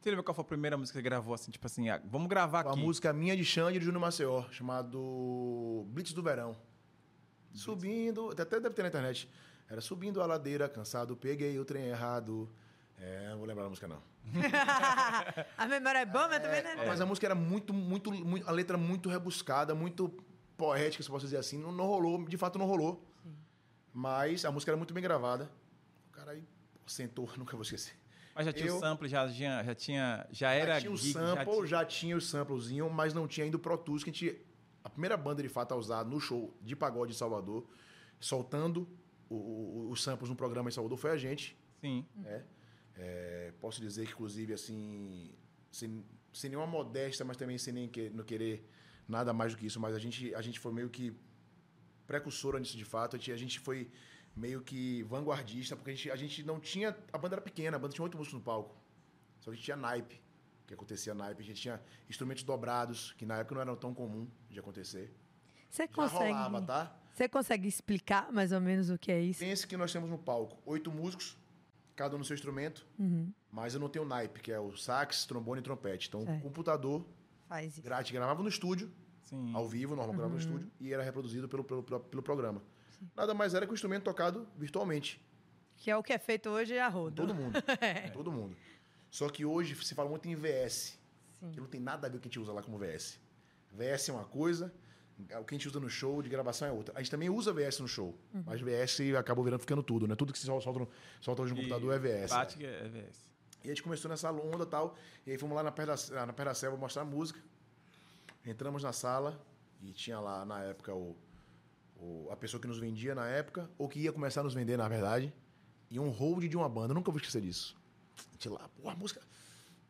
[0.00, 2.28] Você lembra qual foi a primeira música que você gravou assim, tipo assim, ah, vamos
[2.28, 2.80] gravar A aqui.
[2.80, 6.56] música minha de Xande e de Júnior Maceió, chamado Blitz do Verão.
[7.54, 9.28] Subindo, até deve ter na internet.
[9.68, 12.48] Era subindo a ladeira, cansado, peguei o trem errado.
[12.98, 14.02] É, não vou lembrar a música não.
[15.56, 16.86] a memória é boa, mas também não é.
[16.86, 20.08] Mas a música era muito, muito, muito- a letra muito rebuscada, muito
[20.56, 21.58] poética, se eu posso dizer assim.
[21.58, 23.04] Não, não rolou, de fato não rolou.
[24.00, 25.50] Mas a música era muito bem gravada.
[26.08, 26.44] O cara aí
[26.86, 27.94] sentou, nunca vou esquecer.
[28.32, 30.96] Mas já tinha Eu- o sample, já tinha, já tinha, já era já tinha o
[30.96, 34.12] sample, tinha- já tinha o samplezinho, mas não tinha ainda o Pro Tools, que a
[34.12, 34.40] gente...
[34.84, 37.68] A primeira banda, de fato, a usar no show de pagode em Salvador,
[38.20, 38.88] soltando
[39.28, 41.58] o- o- os samples no programa em Salvador, foi a gente.
[41.80, 42.06] Sim.
[42.14, 42.44] né?
[42.96, 45.32] É, posso dizer que, inclusive, assim,
[45.72, 48.64] sem, sem nenhuma modéstia, mas também sem nem que, não querer
[49.08, 51.12] nada mais do que isso, mas a gente, a gente foi meio que
[52.08, 53.14] precursora nisso de fato.
[53.14, 53.88] A gente, a gente foi
[54.34, 56.96] meio que vanguardista, porque a gente, a gente não tinha.
[57.12, 58.74] A banda era pequena, a banda tinha oito músicos no palco.
[59.40, 60.20] Só que a gente tinha naipe,
[60.66, 61.42] que acontecia naipe.
[61.42, 65.14] A gente tinha instrumentos dobrados, que na época não eram tão comum de acontecer.
[65.70, 66.96] Você Já consegue, rolava, tá?
[67.12, 69.40] você consegue explicar mais ou menos o que é isso?
[69.40, 71.36] Pense que nós temos no palco oito músicos,
[71.94, 73.30] cada um no seu instrumento, Uhum.
[73.52, 76.08] mas eu não tenho naipe, que é o sax, trombone e trompete.
[76.08, 76.38] Então, Certo.
[76.38, 77.04] o computador
[77.48, 77.82] Faz isso.
[77.86, 78.90] gente gravava no estúdio,
[79.28, 79.52] Sim.
[79.54, 82.62] ao vivo, normal gravava no estúdio, e era reproduzido pelo, pelo, pelo, pelo programa.
[83.14, 85.20] Nada mais era que o instrumento tocado virtualmente.
[85.76, 87.14] Que é o que é feito hoje a roda.
[87.16, 87.54] Todo mundo.
[88.12, 88.56] Todo mundo.
[89.10, 90.98] Só que hoje se fala muito em VS,
[91.40, 91.50] Sim.
[91.52, 93.18] que não tem nada a ver com o que a gente usa lá como VS.
[93.72, 94.72] VS é uma coisa,
[95.18, 96.94] o que a gente usa no show de gravação é outra.
[96.96, 100.16] A gente também usa VS no show, mas VS acabou virando ficando tudo, né?
[100.16, 100.88] Tudo que se sol- solta, no,
[101.20, 102.30] solta hoje no E computador é VS.
[102.30, 102.64] Bate né?
[102.64, 103.28] que é VS.
[103.64, 104.96] E a gente começou nessa onda e tal.
[105.26, 105.94] E aí fomos lá na Perda,
[106.26, 107.40] na Perda Selva mostrar a música.
[108.48, 109.38] Entramos na sala
[109.82, 111.14] e tinha lá, na época, o,
[111.96, 114.76] o- a pessoa que nos vendia na época, ou que ia começar a nos vender,
[114.78, 115.32] na verdade,
[115.90, 116.92] e um hold de uma banda.
[116.92, 117.76] Eu nunca vou esquecer disso.
[118.16, 119.20] A gente lá, pô, a música.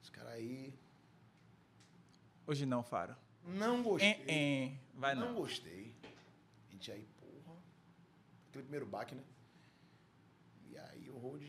[0.02, 0.74] Os caras aí.
[2.46, 3.14] Hoje não, Faro.
[3.44, 4.10] Não gostei.
[4.26, 4.30] Em,
[4.66, 4.80] em.
[4.94, 5.34] Vai não não.
[5.34, 5.94] gostei.
[6.68, 7.56] A gente aí, porra.
[8.48, 9.22] Aquele primeiro baque, né?
[10.70, 11.42] E aí o hold.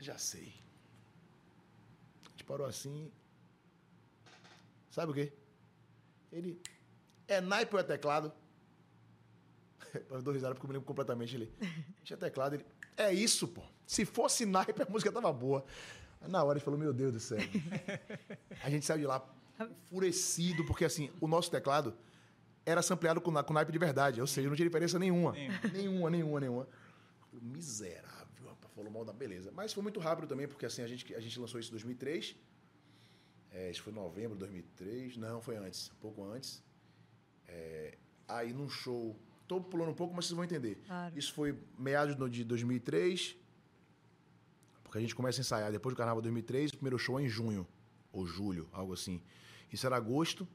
[0.00, 0.54] Já sei.
[2.26, 3.10] A gente parou assim.
[4.90, 5.32] Sabe o quê?
[6.32, 6.60] Ele.
[7.26, 8.32] É naipe ou é teclado?
[10.08, 11.34] Eu dou risada porque eu me lembro completamente.
[11.34, 11.52] Ele
[12.04, 12.66] tinha teclado, ele.
[12.96, 13.62] É isso, pô.
[13.86, 15.64] Se fosse naipe, a música tava boa.
[16.20, 17.38] Aí, na hora ele falou, meu Deus do céu.
[18.62, 19.24] a gente saiu de lá
[19.60, 21.96] enfurecido, porque assim, o nosso teclado
[22.66, 24.20] era sampleado com, com naipe de verdade.
[24.20, 25.32] Ou seja, não tinha diferença nenhuma.
[25.72, 26.68] Nenhuma, nenhuma, nenhuma.
[27.32, 28.72] Miserável, rapaz.
[28.74, 29.50] Falou mal da beleza.
[29.52, 32.36] Mas foi muito rápido também, porque assim, a gente, a gente lançou isso em 2003.
[33.52, 35.16] É, isso foi em novembro de 2003.
[35.16, 35.90] Não, foi antes.
[35.90, 36.62] Um pouco antes.
[37.46, 39.16] É, aí num show...
[39.46, 40.78] Tô pulando um pouco, mas vocês vão entender.
[40.86, 41.18] Claro.
[41.18, 43.34] Isso foi meados do- de 2003.
[44.84, 46.70] Porque a gente começa a ensaiar depois do Carnaval de 2003.
[46.72, 47.66] O primeiro show é em junho.
[48.12, 49.22] Ou julho, algo assim.
[49.72, 50.46] Isso era agosto.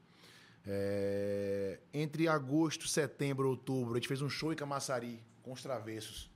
[0.66, 6.30] É, entre agosto, setembro, outubro, a gente fez um show em Camaçari com os travessos.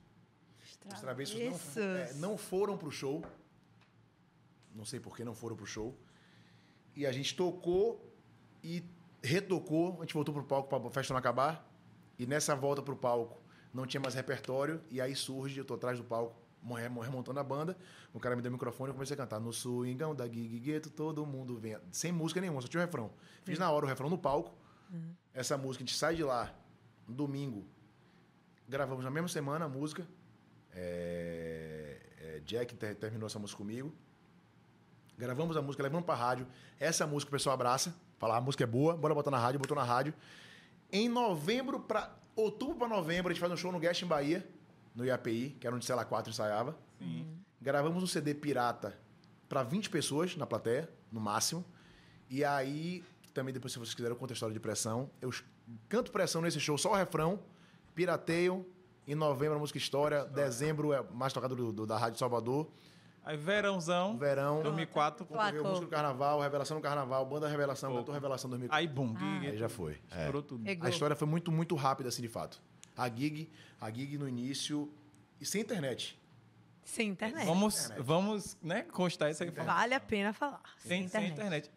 [0.85, 1.77] Os travessos não, Travessos.
[1.77, 3.23] é, não foram pro show.
[4.75, 5.97] Não sei por que não foram pro show.
[6.99, 8.13] E a gente tocou
[8.61, 8.83] e
[9.23, 9.95] retocou.
[9.99, 11.65] A gente voltou pro palco para a festa não acabar.
[12.17, 13.41] E nessa volta pro palco
[13.73, 14.81] não tinha mais repertório.
[14.91, 16.35] E aí surge, eu tô atrás do palco,
[17.01, 17.77] remontando a banda.
[18.13, 19.39] O cara me deu o microfone e eu comecei a cantar.
[19.39, 21.77] No swingão da Gueto, todo mundo vem.
[21.89, 23.09] Sem música nenhuma, só tinha o refrão.
[23.45, 24.53] Fiz na hora o refrão no palco.
[25.33, 26.53] Essa música, a gente sai de lá
[27.07, 27.65] no domingo.
[28.67, 30.05] Gravamos na mesma semana a música.
[30.73, 33.93] É, é, Jack ter- terminou essa música comigo.
[35.19, 36.47] Gravamos a música, levamos pra rádio.
[36.79, 37.93] Essa música o pessoal abraça.
[38.17, 40.13] Fala, "Ah, a música é boa, bora botar na rádio, botou na rádio.
[40.91, 44.47] Em novembro para outubro para novembro, a gente faz um show no Guest em Bahia,
[44.95, 46.75] no IAPI, que era onde Cela 4 ensaiava.
[47.61, 48.97] Gravamos um CD pirata
[49.49, 51.65] para 20 pessoas na plateia, no máximo.
[52.29, 53.03] E aí,
[53.33, 55.09] também depois, se vocês quiserem, eu conto a história de pressão.
[55.21, 55.31] Eu
[55.89, 57.39] canto pressão nesse show, só o refrão,
[57.93, 58.65] pirateio.
[59.07, 60.23] Em novembro, a música História.
[60.25, 62.69] Dezembro é mais tocado do, do- da Rádio Salvador.
[63.29, 64.63] Aí, verãozão, Verão.
[64.63, 65.23] 2004.
[65.23, 65.45] Placou.
[65.45, 68.75] Concorreu música do Carnaval, Revelação do Carnaval, Banda Revelação, cantou Revelação 2004.
[68.79, 69.51] Aí, bum, gig.
[69.51, 69.99] Aí já foi.
[70.09, 70.21] É.
[70.21, 70.63] Estourou tudo.
[70.63, 70.87] Pegou.
[70.87, 72.59] A história foi muito, muito rápida, assim, de fato.
[72.97, 73.47] A gig,
[73.79, 74.91] a gig no início,
[75.39, 76.19] e sem internet.
[76.83, 77.45] Sim, internet.
[77.45, 78.03] Vamos, Internet.
[78.03, 79.79] vamos né, constar essa informação.
[79.79, 80.63] Vale a pena falar.
[80.79, 81.69] Sem, sem internet.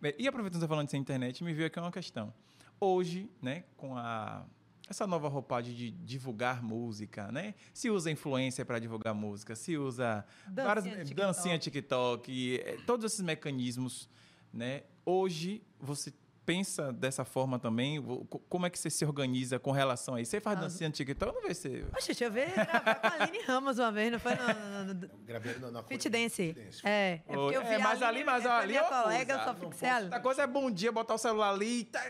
[0.00, 2.32] Bem, E aproveitando que você tá falando de sem internet, me veio aqui uma questão.
[2.80, 4.46] Hoje, né, com a
[4.88, 7.54] essa nova roupagem de divulgar música, né?
[7.72, 11.14] Se usa influência para divulgar música, se usa Dancinha várias TikTok.
[11.14, 14.08] dancinha TikTok, eh, todos esses mecanismos,
[14.52, 14.82] né?
[15.04, 16.12] Hoje você
[16.46, 18.02] pensa dessa forma também?
[18.48, 20.30] Como é que você se organiza com relação a isso?
[20.30, 21.34] Você faz dancinha no TikTok?
[21.34, 21.86] Não vai ser.
[21.86, 24.32] Poxa, deixa eu ver gravar com a Aline Ramos uma vez, não foi?
[24.34, 26.54] No, no, no, Gravei na, Fit Dance.
[26.84, 28.80] É, é porque eu É, vi mas a ali- Aline, mas essa é ali minha
[28.80, 30.04] é colega, eu só fixei posso- ali.
[30.04, 32.08] Outra coisa é bom dia, botar o celular ali, tá, é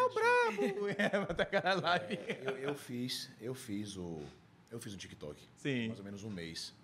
[0.00, 0.88] o brabo.
[0.98, 2.18] É, botar aquela live.
[2.44, 4.20] Eu, eu fiz, eu fiz o.
[4.70, 5.40] Eu fiz o TikTok.
[5.56, 5.86] Sim.
[5.88, 6.74] Mais ou menos um mês.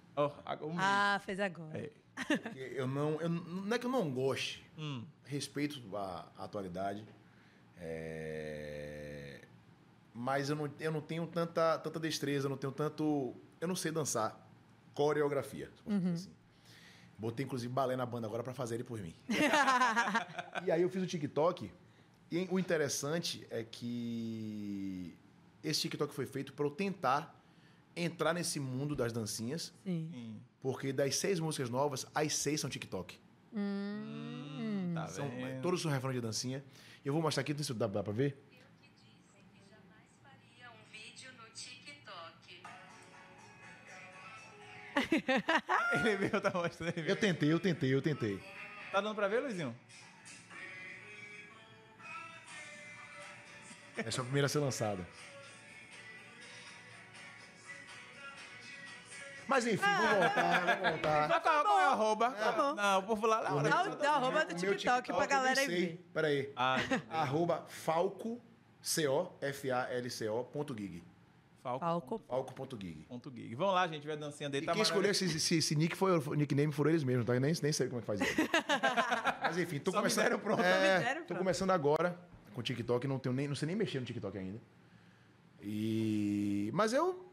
[0.44, 1.76] Agora um Ah, fez agora.
[1.79, 1.90] É.
[2.26, 3.20] Porque eu não.
[3.20, 4.64] Eu, não é que eu não goste.
[4.78, 5.04] Hum.
[5.24, 7.04] Respeito a, a atualidade.
[7.78, 9.40] é,
[10.14, 13.35] Mas eu não, eu não tenho tanta, tanta destreza, eu não tenho tanto.
[13.61, 14.48] Eu não sei dançar.
[14.94, 15.70] Coreografia.
[15.87, 16.30] dizer assim.
[17.18, 19.14] Botei, inclusive, balé na banda agora para fazer ele por mim.
[20.64, 21.70] e aí eu fiz o TikTok.
[22.33, 25.14] E o interessante é que
[25.62, 27.39] esse TikTok foi feito para eu tentar
[28.02, 29.72] entrar nesse mundo das dancinhas.
[29.84, 30.08] Sim.
[30.12, 30.40] Sim.
[30.60, 33.18] Porque das seis músicas novas, as seis são TikTok.
[33.54, 34.92] Hum.
[34.94, 35.62] Tá São, vendo?
[35.62, 36.62] todos são refrão de dancinha.
[37.04, 38.36] Eu vou mostrar aqui, não sei se dá, dá pra ver.
[46.04, 46.90] Ele viu, tá mostrando.
[46.92, 47.10] Ele viu.
[47.10, 48.40] Eu tentei, eu tentei, eu tentei.
[48.92, 49.74] Tá dando pra ver, Luizinho?
[53.96, 55.06] Essa é a primeira a ser lançada.
[59.50, 61.28] Mas enfim, vamos voltar, vamos voltar.
[61.28, 62.36] Qual, qual, qual é o arroba?
[62.56, 62.74] bom.
[62.76, 63.68] Não, o povo lá na hora.
[63.68, 65.86] Dá o, dá o arroba do meu TikTok pra eu galera aí sei.
[65.86, 66.06] ver.
[66.14, 66.52] Pera aí.
[66.54, 66.76] Ah,
[67.10, 68.40] Arroba falco,
[68.80, 71.02] C-O, F-A-L-C-O, ponto gig.
[71.64, 71.80] Falco.
[71.80, 72.22] Palco.
[72.28, 73.04] Falco.gig.
[73.08, 73.54] Ponto gig.
[73.56, 74.64] Vamos lá, gente, vê a dancinha dele.
[74.64, 77.34] E tá quem escolheu esse, esse, esse nick foi o nickname foram eles mesmos, tá?
[77.34, 78.34] Eu nem, nem sei como é que faz isso.
[79.42, 80.24] Mas enfim, tô Só me começando.
[80.24, 80.62] deram pronto.
[80.62, 81.38] É, Só me deram tô pronto.
[81.38, 82.16] começando agora
[82.55, 84.61] com o TikTok, não tenho nem, não sei nem mexer no TikTok ainda.
[85.61, 87.30] E mas eu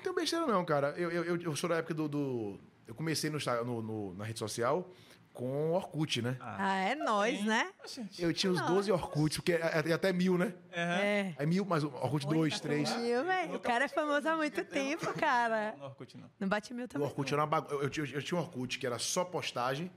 [0.00, 0.94] não tenho besteira não, cara.
[0.96, 4.24] Eu, eu, eu, eu sou da época do, do- eu comecei no, no- no- na
[4.24, 4.90] rede social
[5.32, 6.36] com Orkut, né?
[6.40, 7.70] Ah, é nós, né?
[7.86, 10.52] Gente, Eu tinha uns 12 Orkuts, porque é, é até mil, né?
[10.72, 11.32] É.
[11.38, 12.96] Aí mil, mas Orkut 2, 3.
[12.96, 13.54] Mil, velho.
[13.54, 15.74] O cara é famoso há muito tempo, cara.
[15.78, 16.28] Não, Orkut não.
[16.40, 17.06] Não bate mil O também.
[17.06, 19.90] Orkut era uma eu, eu, tinha- eu tinha um Orkut que era só postagem.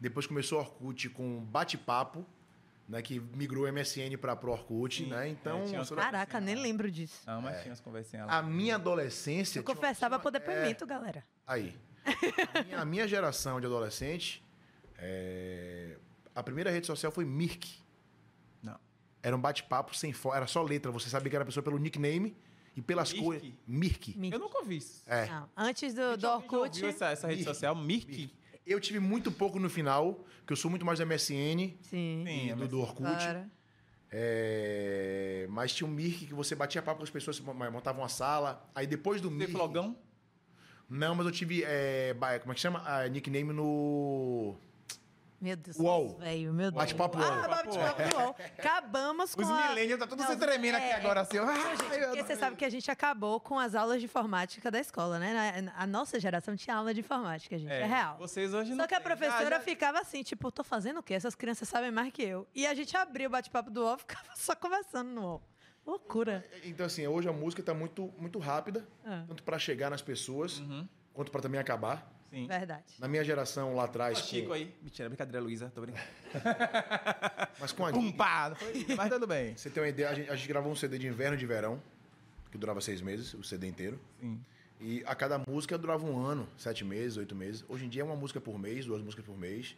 [0.00, 2.24] Depois começou o Orkut com bate-papo,
[2.88, 3.02] né?
[3.02, 5.10] Que migrou MSN para pro Orkut, Sim.
[5.10, 5.28] né?
[5.28, 7.20] Então, É, umas Caraca, nem lembro disso.
[7.26, 8.38] Não, mas tinha as conversinhas lá.
[8.38, 9.58] a minha adolescência.
[9.58, 11.18] Eu uma- confessava tinha por uma- depoimento, galera.
[11.18, 11.76] É, aí.
[12.54, 14.42] A minha, a minha geração de adolescente,
[14.96, 15.96] é,
[16.34, 17.68] a primeira rede social foi Mirk.
[18.62, 18.78] Não.
[19.22, 20.90] Era um bate-papo sem foto, era só letra.
[20.90, 22.36] Você sabia que era a pessoa pelo nickname
[22.74, 23.42] e pelas cores.
[23.66, 24.16] Mirk.
[24.18, 24.32] Mirk.
[24.34, 25.02] Eu nunca ouvi isso.
[25.06, 25.26] É.
[25.26, 26.84] Não, Antes do, do Orkut.
[26.84, 27.54] essa, essa rede Mirk.
[27.54, 28.34] social, Mirk?
[28.68, 32.22] Eu tive muito pouco no final, que eu sou muito mais do MSN Sim.
[32.26, 33.02] Sim, e do, do Orkut.
[33.02, 33.50] Claro.
[34.10, 38.08] É, Mas tinha um Mirk que você batia papo com as pessoas, você montava uma
[38.08, 38.70] sala.
[38.74, 39.52] Aí depois do Mirk.
[39.52, 39.96] flogão?
[40.88, 41.62] Não, mas eu tive.
[41.64, 42.82] é, Como é que chama?
[42.86, 44.56] Ah, nickname no.
[45.40, 46.16] Meu Deus, Uol.
[46.18, 46.74] velho, meu Deus.
[46.82, 47.48] Bate-papo Ah, UOL.
[47.48, 48.36] bate-papo UOL.
[48.58, 49.68] Acabamos com Os a...
[49.68, 51.38] millennials, tá tudo se tremendo aqui é, agora, assim.
[51.38, 54.80] Ai, gente, porque você sabe que a gente acabou com as aulas de informática da
[54.80, 55.60] escola, né?
[55.62, 57.70] Na- A nossa geração tinha aula de informática, gente.
[57.70, 58.16] É, real.
[58.18, 61.02] Vocês hoje não Só que a professora Ah, já- ficava assim, tipo, tô fazendo o
[61.04, 61.14] quê?
[61.14, 62.44] Essas crianças sabem mais que eu.
[62.52, 65.42] E a gente abria o bate-papo do UOL e ficava só conversando no UOL.
[65.86, 66.44] Loucura.
[66.64, 69.24] Então, assim, hoje a música tá muito, muito rápida, Ah.
[69.28, 70.60] tanto pra chegar nas pessoas,
[71.14, 72.12] quanto pra também acabar.
[72.30, 72.46] Sim.
[72.46, 72.84] Verdade.
[72.98, 74.18] Na minha geração lá atrás.
[74.18, 74.74] Ó, Chico com- aí.
[74.82, 75.72] Mentira, brincadeira, Luísa.
[75.74, 76.04] Tô brincando.
[77.60, 78.54] Mas com a Pum, pá.
[78.96, 79.56] Mas tudo bem.
[79.56, 81.46] você tem uma ideia, a gente, a gente gravou um CD de inverno e de
[81.46, 81.82] verão,
[82.50, 83.98] que durava seis meses, o CD inteiro.
[84.20, 84.40] Sim.
[84.80, 87.64] E a cada música durava um ano, sete meses, oito meses.
[87.68, 89.76] Hoje em dia é uma música por mês, duas músicas por mês.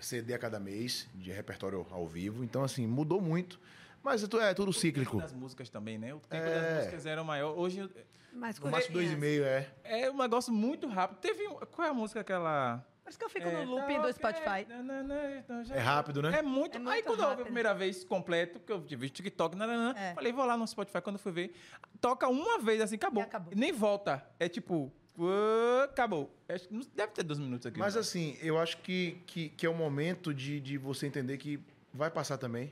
[0.00, 2.42] CD a cada mês, de repertório ao vivo.
[2.44, 3.58] Então, assim, mudou muito.
[4.06, 5.18] Mas é é tudo cíclico.
[5.18, 6.14] Das músicas também, né?
[6.14, 6.60] O tempo É.
[6.60, 7.58] das músicas era maior.
[7.58, 7.90] Hoje
[8.32, 9.66] Mas No máximo dois e meio, é.
[9.82, 11.18] é um negócio muito rápido.
[11.18, 11.48] Teve.
[11.48, 12.84] um- Qual é a música aquela.
[13.02, 14.66] Por isso que eu fico É, no looping tá do Spotify.
[14.68, 16.38] na, na, na, então já- É rápido, né?
[16.38, 16.76] É muito.
[16.76, 17.44] É muito Aí quando eu ouvi a rápido.
[17.46, 20.12] primeira vez completo, porque eu tive TikTok, nananã, É.
[20.14, 21.54] falei, vou lá no Spotify quando eu fui ver.
[22.00, 23.22] Toca uma vez assim, acabou.
[23.22, 23.52] E acabou.
[23.56, 24.24] Nem volta.
[24.38, 24.92] É tipo.
[25.18, 26.30] uã, acabou.
[26.48, 27.78] Acho que não- Deve ter dois minutos aqui.
[27.78, 28.00] Mas né?
[28.00, 31.58] assim, eu acho que, que, que é o momento de, de você entender que
[31.94, 32.70] vai passar também.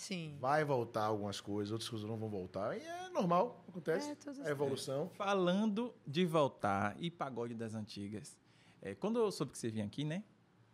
[0.00, 0.34] Sim.
[0.40, 2.74] Vai voltar algumas coisas, outras coisas não vão voltar.
[2.74, 4.10] E é normal, acontece.
[4.10, 5.10] É, tudo É, evolução.
[5.10, 8.34] Falando de voltar e pagode das antigas.
[8.80, 10.24] é, quando eu soube que você vinha aqui, né?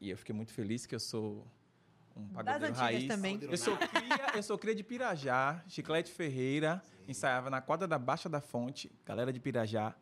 [0.00, 1.44] E eu fiquei muito feliz que eu sou
[2.14, 3.08] um pagodeiro antigas raiz.
[3.08, 3.38] também.
[3.42, 8.28] Eu sou cria, eu sou cria de Pirajá, Chiclete Ferreira, ensaiava na quadra da Baixa
[8.28, 9.92] da Fonte, galera de Pirajá.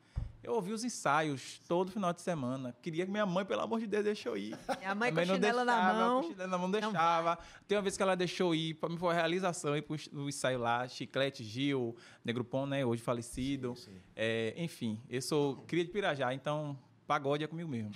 [0.45, 2.76] Eu ouvi os ensaios todo final de semana.
[2.82, 4.57] Queria que minha mãe, pelo amor de Deus, deixou ir.
[4.78, 6.22] Minha mãe com Também não chinelo na deixava, mão.
[6.22, 7.38] Com chinelo na mão não Não deixava.
[7.66, 10.28] Tem uma vez que ela deixou ir, pra mim foi uma realização ir pro o
[10.28, 10.86] ensaio lá.
[10.86, 12.84] Chiclete, Gil, Negropon, né?
[12.84, 13.74] Hoje falecido.
[13.74, 14.01] Sim, sim.
[14.14, 17.92] É, enfim, eu sou cria de Pirajá, então pagode é comigo mesmo.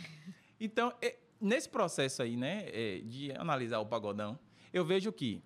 [0.58, 4.38] Então, é, nesse processo aí, né, é, de analisar o pagodão,
[4.72, 5.42] eu vejo que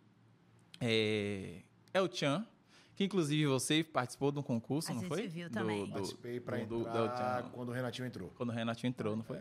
[0.81, 2.47] é, é o Chan,
[2.95, 5.27] que inclusive você participou de um concurso, A não gente foi?
[5.29, 5.91] viu também.
[5.91, 8.31] Participei do- do- entrar do quando o Renatinho entrou.
[8.37, 9.39] quando o Renatinho entrou, não foi?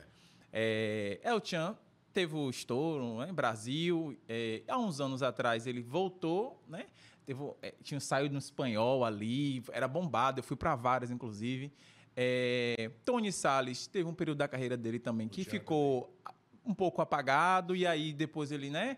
[0.54, 1.78] É, El Chan
[2.14, 4.18] teve o estouro né, em Brasil.
[4.28, 6.86] é, há uns anos atrás ele voltou, né?
[7.26, 10.40] Teve, o- é, tinha saído no espanhol ali, era bombado.
[10.40, 11.72] Eu fui para várias, inclusive.
[12.16, 16.14] É, Tony Salles teve um período da carreira dele também que Tchan ficou
[16.66, 18.98] um pouco apagado e aí depois ele, né?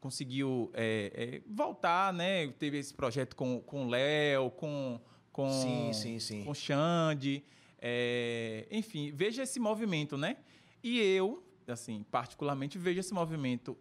[0.00, 2.48] Conseguiu é, é, voltar, né?
[2.52, 5.00] Teve esse projeto com com o Léo, com
[5.32, 6.44] com Sim, sim, sim.
[6.44, 7.44] com Xande,
[7.78, 10.38] é, enfim, veja esse movimento, né?
[10.82, 13.76] E eu, assim, particularmente vejo esse movimento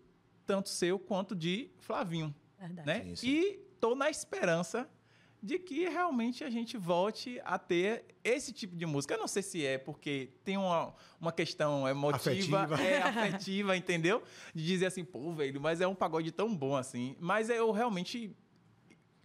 [0.46, 2.88] tanto seu quanto de Flavinho, Verdade.
[2.88, 3.04] né?
[3.04, 3.28] Sim, sim.
[3.28, 4.90] E tô na esperança
[5.46, 9.14] de que realmente a gente volte a ter esse tipo de música.
[9.14, 10.92] Eu não sei se é porque tem uma,
[11.22, 12.82] uma questão emotiva, Afetiva.
[12.82, 14.24] é afetiva, entendeu?
[14.56, 17.16] De dizer assim, pô, velho, mas é um pagode tão bom assim.
[17.20, 18.36] Mas eu realmente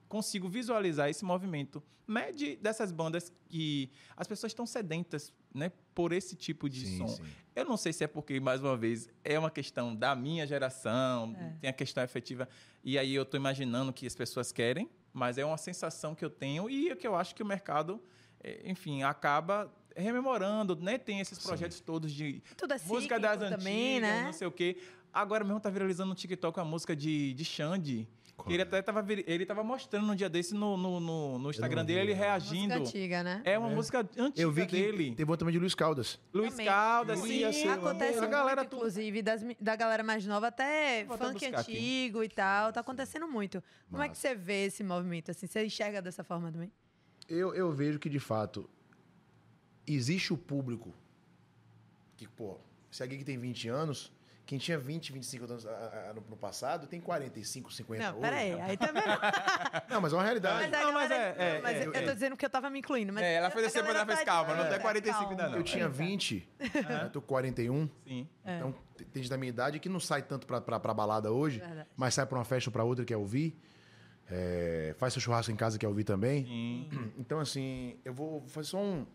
[0.08, 6.12] consigo visualizar esse movimento, né, de, dessas bandas que as pessoas estão sedentas, né, por
[6.12, 7.08] esse tipo de Sim, som.
[7.08, 7.22] sim.
[7.56, 11.34] Eu não sei se é porque, mais uma vez, é uma questão da minha geração,
[11.38, 11.56] É.
[11.62, 12.46] tem a questão efetiva,
[12.84, 16.30] e aí eu estou imaginando que as pessoas querem, mas é uma sensação que eu
[16.30, 18.02] tenho e que eu acho que o mercado,
[18.42, 20.98] eh, enfim, acaba rememorando, né?
[20.98, 24.24] Tem esses projetos todos de Tudo é música das antigas, também, né?
[24.24, 24.76] não sei o quê.
[25.12, 28.08] Agora mesmo tá viralizando no TikTok a música de, de Xande.
[28.42, 28.64] Qual Ele é?
[28.64, 32.12] até tava, ele tava mostrando no dia desse no, no, no, no Instagram dele, ele
[32.12, 32.14] é.
[32.14, 32.78] reagindo.
[32.78, 33.42] Música antiga, né?
[33.44, 35.14] É uma música antiga Eu vi que dele.
[35.14, 36.18] teve uma também de Luiz Caldas.
[36.32, 36.66] Luiz Também.
[36.66, 37.44] Caldas, sim.
[37.64, 41.34] uma Acontece a muito, galera inclusive, das da galera mais nova, até Vou até funk
[41.40, 41.72] buscar aqui.
[41.72, 42.72] antigo e tal.
[42.72, 43.62] Tá acontecendo muito.
[43.90, 45.30] Como é que você vê esse movimento?
[45.30, 46.70] Assim, você enxerga dessa forma também?
[47.28, 48.68] Eu, eu vejo que, de fato,
[49.86, 50.94] existe o público
[52.16, 52.58] que, pô,
[52.90, 54.12] se alguém que tem 20 anos,
[54.50, 58.20] quem tinha 20, 25 anos no, no passado, tem 45, 50 Não, hoje.
[58.20, 58.60] pera aí.
[58.60, 59.84] Aí também não.
[59.88, 60.68] Não, mas é uma realidade.
[60.68, 62.02] Mas, Não, galera- é- é- não, mas é- eu é.
[62.02, 63.12] tô dizendo que eu tava me incluindo.
[63.12, 65.56] Mas É, ela fez a ela fez tá calma, não tem 45 ainda não.
[65.58, 65.94] Eu tinha Eita.
[65.94, 66.58] 20, eu
[67.12, 67.88] tô com 41.
[68.04, 68.28] Sim.
[68.44, 68.56] É.
[68.56, 68.74] Então,
[69.12, 71.88] tem gente da minha idade que não sai tanto pra, pra, pra balada hoje, Verdade.
[71.96, 73.56] mas sai pra uma festa ou pra outra que quer ouvir.
[74.28, 76.44] É, faz seu churrasco em casa que quer ouvir também.
[76.44, 76.88] Sim.
[77.18, 79.06] Então, assim, eu vou fazer só um,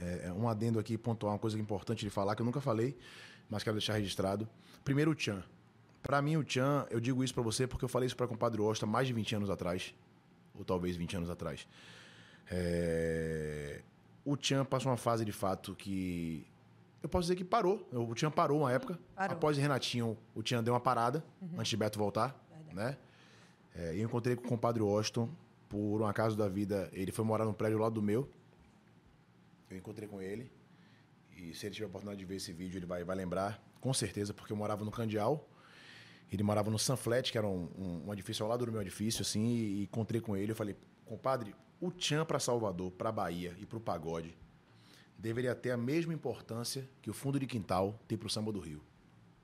[0.00, 2.96] é, um adendo aqui, pontuar uma coisa importante de falar, que eu nunca falei,
[3.52, 4.48] mas quero deixar registrado.
[4.82, 5.44] Primeiro, o Tchan.
[6.02, 8.60] Pra mim, o Tchan, eu digo isso pra você porque eu falei isso pra compadre
[8.62, 9.94] Osta mais de 20 anos atrás.
[10.58, 11.66] Ou talvez 20 anos atrás.
[12.50, 13.80] É,
[14.24, 16.46] O Tchan passou uma fase de fato que.
[17.02, 17.86] Eu posso dizer que parou.
[17.92, 18.98] O Tchan parou uma época.
[19.14, 19.36] Parou.
[19.36, 21.22] Após Renatinho, o Tchan deu uma parada
[21.58, 22.34] antes de Beto voltar.
[22.72, 22.96] Né?
[23.74, 25.28] É, eu encontrei com o compadre Washington.
[25.68, 28.28] Por um acaso da vida, ele foi morar num prédio ao lado do meu.
[29.70, 30.50] Eu encontrei com ele.
[31.50, 33.92] E se ele tiver a oportunidade de ver esse vídeo, ele vai, vai lembrar, com
[33.92, 35.48] certeza, porque eu morava no Candial.
[36.30, 39.22] Ele morava no Sunflat, que era um, um, um edifício ao lado do meu edifício,
[39.22, 40.52] assim, e, e encontrei com ele.
[40.52, 44.34] Eu falei, compadre, o Tchan para Salvador, para Bahia e para o pagode
[45.22, 48.58] deveria ter a mesma importância que o fundo de quintal tem para o samba do
[48.58, 48.82] Rio.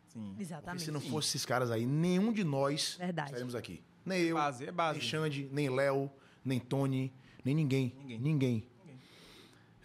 [0.08, 0.26] Sim.
[0.30, 0.82] Porque Exatamente.
[0.82, 3.28] se não fosse esses caras aí, nenhum de nós Verdade.
[3.28, 3.80] estaríamos aqui.
[4.04, 4.98] Nem eu, Base, é base.
[4.98, 6.10] nem Xande, nem Léo,
[6.44, 7.12] nem Tony,
[7.44, 7.94] nem ninguém.
[7.96, 8.18] Ninguém.
[8.18, 8.67] Ninguém.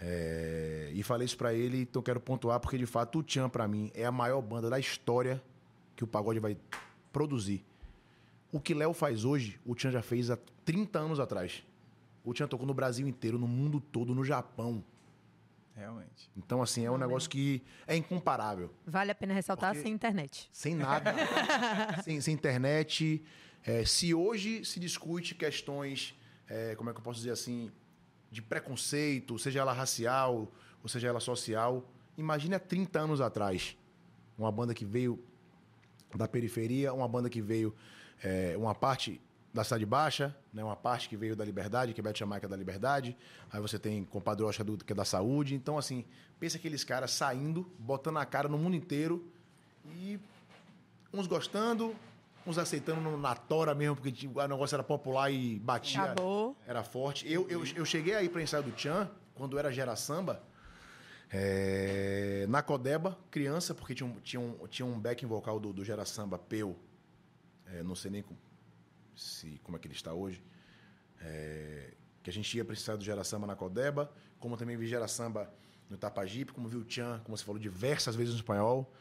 [0.05, 3.65] É, e falei isso pra ele, então quero pontuar, porque de fato o Tchan, pra
[3.69, 5.41] mim, é a maior banda da história
[5.95, 6.57] que o pagode vai
[7.13, 7.63] produzir.
[8.51, 11.63] O que Léo faz hoje, o Tchan já fez há 30 anos atrás.
[12.21, 14.83] O Tchan tocou no Brasil inteiro, no mundo todo, no Japão.
[15.73, 16.29] Realmente.
[16.35, 18.71] Então, assim, é um negócio que é incomparável.
[18.85, 20.49] Vale a pena ressaltar Porque- sem internet.
[20.51, 21.13] Sem nada.
[22.03, 23.23] sem, sem internet.
[23.65, 26.13] É, se hoje se discute questões,
[26.47, 27.71] é, como é que eu posso dizer assim,
[28.33, 33.77] de preconceito, seja ela racial ou seja ela social, imagine há 30 anos atrás.
[34.37, 35.23] Uma banda que veio
[36.15, 37.73] da periferia, uma banda que veio
[38.21, 39.21] é, uma parte
[39.53, 43.15] da cidade baixa, né, uma parte que veio da liberdade, que é Jamaica da liberdade,
[43.51, 45.53] aí você tem Compadre do, que é da saúde.
[45.53, 46.03] Então, assim,
[46.39, 49.31] pensa aqueles caras saindo, botando a cara no mundo inteiro
[49.95, 50.19] e
[51.13, 51.95] uns gostando,
[52.45, 56.01] uns aceitando na tora mesmo, porque tipo, o negócio era popular e batia.
[56.03, 56.55] Acabou.
[56.67, 57.31] Era forte.
[57.31, 60.41] Eu, eu, eu cheguei aí para ensaio do Tchan, quando era Gera Samba,
[61.31, 65.83] é, na Codeba, criança, porque tinha um, tinha um, tinha um backing vocal do, do
[65.83, 66.75] Gera Samba, Peu.
[67.67, 68.35] É, não sei nem com-
[69.15, 70.43] se, como é que ele está hoje.
[71.21, 75.07] É, que a gente ia ensaio do Gera Samba na Codeba, como também vi Gera
[75.07, 75.51] Samba
[75.89, 78.91] no Tapajipe, como vi o Tchan, como você falou, diversas vezes no espanhol.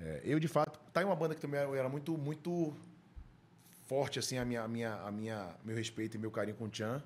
[0.00, 2.74] É, eu, de fato, tá em uma banda que também era muito, muito
[3.86, 6.68] forte, assim, a minha, a minha, a minha, meu respeito e meu carinho com o
[6.68, 7.02] Tchan.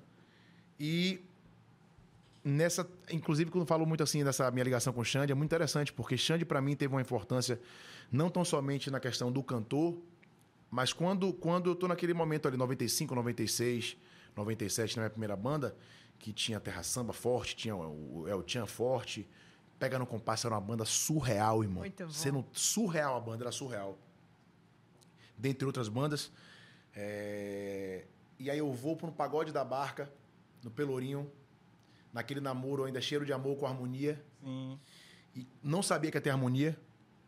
[0.79, 1.21] E
[2.43, 5.91] nessa, inclusive quando falo muito assim dessa minha ligação com o Xande, é muito interessante,
[5.91, 7.59] porque Xande para mim teve uma importância
[8.11, 9.97] não tão somente na questão do cantor,
[10.71, 13.97] mas quando, quando eu tô naquele momento ali, 95, 96,
[14.35, 15.75] 97, na minha primeira banda,
[16.17, 19.27] que tinha Terra Samba forte, tinha o El Chan forte,
[19.79, 21.79] Pega no Compasso era uma banda surreal, irmão.
[21.79, 22.11] Muito bom.
[22.11, 23.97] Sendo surreal a banda, era surreal.
[25.37, 26.31] Dentre outras bandas.
[26.93, 28.05] É,
[28.37, 30.11] E aí eu vou para um pagode da barca,
[30.63, 31.31] no Pelourinho,
[32.11, 34.21] naquele namoro ainda cheiro de amor com harmonia.
[34.43, 34.77] Sim.
[35.35, 36.77] E não sabia que ia ter harmonia.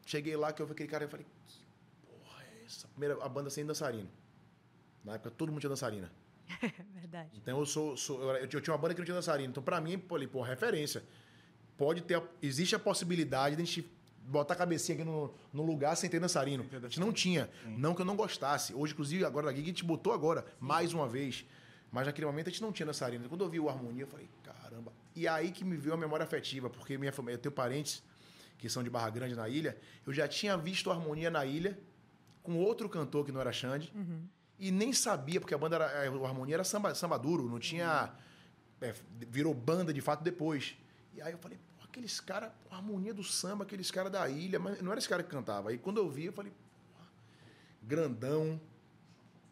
[0.06, 1.64] Cheguei lá, que eu vi aquele cara e falei, que
[2.06, 2.88] porra é essa?
[2.90, 4.10] Primeira, a banda sem dançarino.
[5.06, 6.12] Na época todo mundo tinha dançarina.
[6.62, 6.68] É
[7.00, 7.30] verdade.
[7.36, 9.52] Então eu sou, sou- eu, eu tinha uma banda que não tinha dançarino.
[9.52, 11.02] Então pra mim, pô, ali, pô, referência.
[11.82, 13.82] Pode ter, a- existe a possibilidade de a gente
[14.28, 16.64] botar a cabecinha aqui no, no lugar sem ter dançarino.
[16.72, 17.50] A gente não tinha.
[17.66, 18.72] Não que eu não gostasse.
[18.74, 21.44] Hoje, inclusive, agora na Gig, a gente botou agora, mais uma vez.
[21.92, 23.28] Mas naquele momento a gente não tinha dançarino.
[23.28, 24.94] Quando eu vi o Harmonia, eu falei, caramba.
[25.16, 28.04] E aí que me veio a memória afetiva, porque minha família, eu tenho parentes
[28.60, 29.76] que são de Barra Grande na ilha.
[30.06, 31.78] Eu já tinha visto a Harmonia na ilha
[32.44, 33.92] com outro cantor que não era Xande.
[34.60, 35.86] E nem sabia, porque a banda era.
[36.06, 38.14] é, O Harmonia era samba, samba duro, não tinha.
[38.80, 38.94] é,
[39.28, 40.76] virou banda de fato depois.
[41.14, 41.58] E aí eu falei,
[41.92, 45.22] aqueles caras, a harmonia do samba, aqueles caras da ilha, mas não era esse cara
[45.22, 45.70] que cantava.
[45.70, 46.52] Aí quando eu vi, eu falei,
[47.84, 48.60] grandão,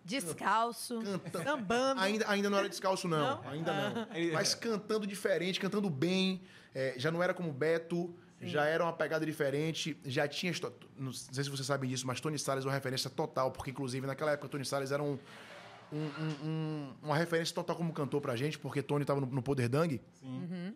[0.03, 1.43] Descalço, cantando.
[1.43, 2.01] sambando.
[2.01, 3.41] Ainda, ainda não era descalço, não.
[3.43, 3.49] Não?
[3.49, 4.07] Ainda não.
[4.15, 6.41] Ele- Mas cantando diferente, cantando bem.
[6.73, 9.99] é, já não era como Beto, já era uma pegada diferente.
[10.05, 10.53] Já tinha.
[10.97, 14.07] Não sei se vocês sabem disso, mas Tony Salles é uma referência total, porque inclusive
[14.07, 15.19] naquela época Tony Salles era um.
[15.91, 19.41] um- um- um- uma referência total como cantor pra gente, porque Tony tava no, no
[19.43, 19.99] Poder Dang.
[20.13, 20.75] Sim.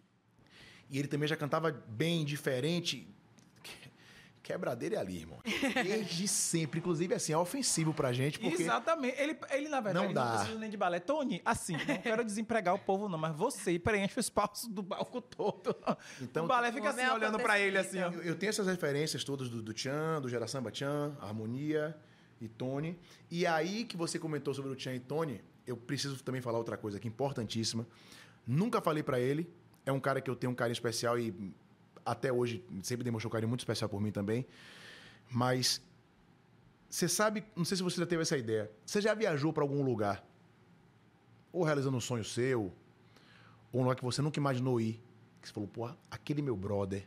[0.89, 3.07] E ele também já cantava bem, diferente.
[3.63, 3.91] Que-
[4.43, 5.39] Quebradeira é ali, irmão.
[5.83, 6.79] Desde sempre.
[6.79, 8.61] Inclusive, assim, é ofensivo pra gente, porque.
[8.63, 9.17] Exatamente.
[9.19, 10.37] Ele, ele, na verdade, Não não, dá.
[10.39, 10.99] precisa nem de balé.
[10.99, 15.21] Tony, assim, não quero desempregar o povo, não, mas você preenche o espaço do balco
[15.21, 15.73] todo.
[16.21, 18.11] Então, o balé fica assim, olhando pra ele, assim, ó.
[18.11, 21.95] Eu, eu tenho essas referências todas do, do Tchan, do Gera Samba Tchan, Harmonia
[22.41, 22.99] e Tony.
[23.31, 26.75] E aí que você comentou sobre o Tchan e Tony, eu preciso também falar outra
[26.75, 27.87] coisa aqui importantíssima.
[28.45, 29.49] Nunca falei pra ele.
[29.85, 31.33] É um cara que eu tenho um carinho especial e
[32.05, 34.45] até hoje sempre demonstrou um carinho muito especial por mim também.
[35.29, 35.81] Mas
[36.89, 38.71] você sabe, não sei se você já teve essa ideia.
[38.85, 40.23] Você já viajou pra algum lugar?
[41.51, 42.71] Ou realizando um sonho seu,
[43.71, 45.01] ou um lugar que você nunca imaginou ir.
[45.41, 47.05] Que você falou, pô, aquele meu brother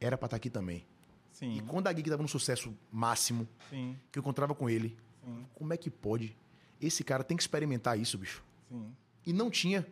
[0.00, 0.86] era pra estar aqui também.
[1.32, 1.56] Sim.
[1.56, 5.44] E quando a Gig tava no sucesso máximo, Sim, que eu encontrava com ele, sim,
[5.54, 6.36] como é que pode?
[6.80, 8.44] Esse cara tem que experimentar isso, bicho.
[8.68, 8.94] sim.
[9.26, 9.86] E não tinha.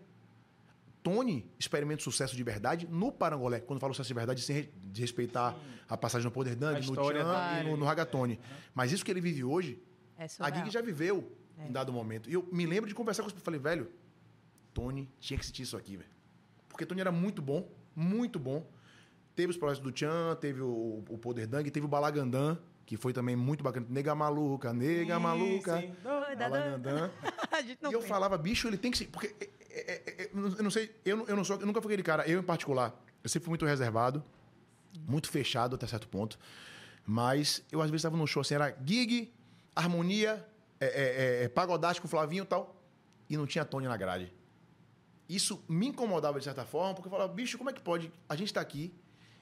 [1.02, 3.60] Tony experimenta o sucesso de verdade no Parangolé.
[3.60, 5.56] Quando eu falo sucesso de verdade, sem re- desrespeitar
[5.88, 8.38] a passagem no Poder A Dandy, no Tchan da- e no, no Ragatone.
[8.74, 9.82] Mas isso que ele vive hoje,
[10.16, 10.50] É a.
[10.50, 12.30] Gig já viveu em dado momento.
[12.30, 13.38] E eu me lembro de conversar com ele.
[13.40, 13.90] Falei, velho,
[14.72, 16.10] Tony tinha que sentir isso aqui, velho.
[16.68, 18.64] Porque Tony era muito bom, muito bom.
[19.34, 23.12] Teve os projetos do Tchan, teve o, o Poder Dang, teve o Balagandã, que foi
[23.12, 23.86] também muito bacana.
[23.88, 25.80] Nega maluca, nega Sim, maluca.
[25.80, 25.94] sim.
[26.02, 27.12] Doida, doida.
[27.68, 28.06] E eu pensa.
[28.08, 29.06] falava, bicho, ele tem que ser.
[29.06, 29.34] Porque
[29.70, 32.02] é, é, é, é, eu não sei, eu, eu não sou, eu nunca fui aquele
[32.02, 34.22] cara, eu em particular, eu sempre fui muito reservado,
[35.08, 36.38] muito fechado até certo ponto.
[37.06, 39.32] Mas eu às vezes estava num show assim, era gig,
[39.74, 40.46] harmonia,
[40.78, 42.76] é, é, é, pagodástica com o Flavinho e tal,
[43.28, 44.32] e não tinha Tony na grade.
[45.28, 48.12] Isso me incomodava de certa forma, porque eu falava, bicho, como é que pode?
[48.28, 48.94] A gente tá aqui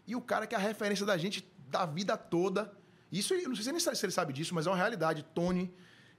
[0.07, 2.72] e o cara que é a referência da gente da vida toda.
[3.11, 5.24] Isso, eu não sei se ele sabe- se ele sabe disso, mas é uma realidade.
[5.34, 5.72] Tony,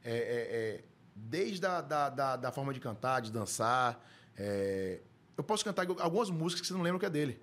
[0.03, 0.15] é, é,
[0.79, 0.83] é,
[1.15, 4.03] desde a da, da, da forma de cantar, de dançar.
[4.37, 4.99] é,
[5.37, 7.41] eu posso cantar algumas músicas que você não lembra que é dele.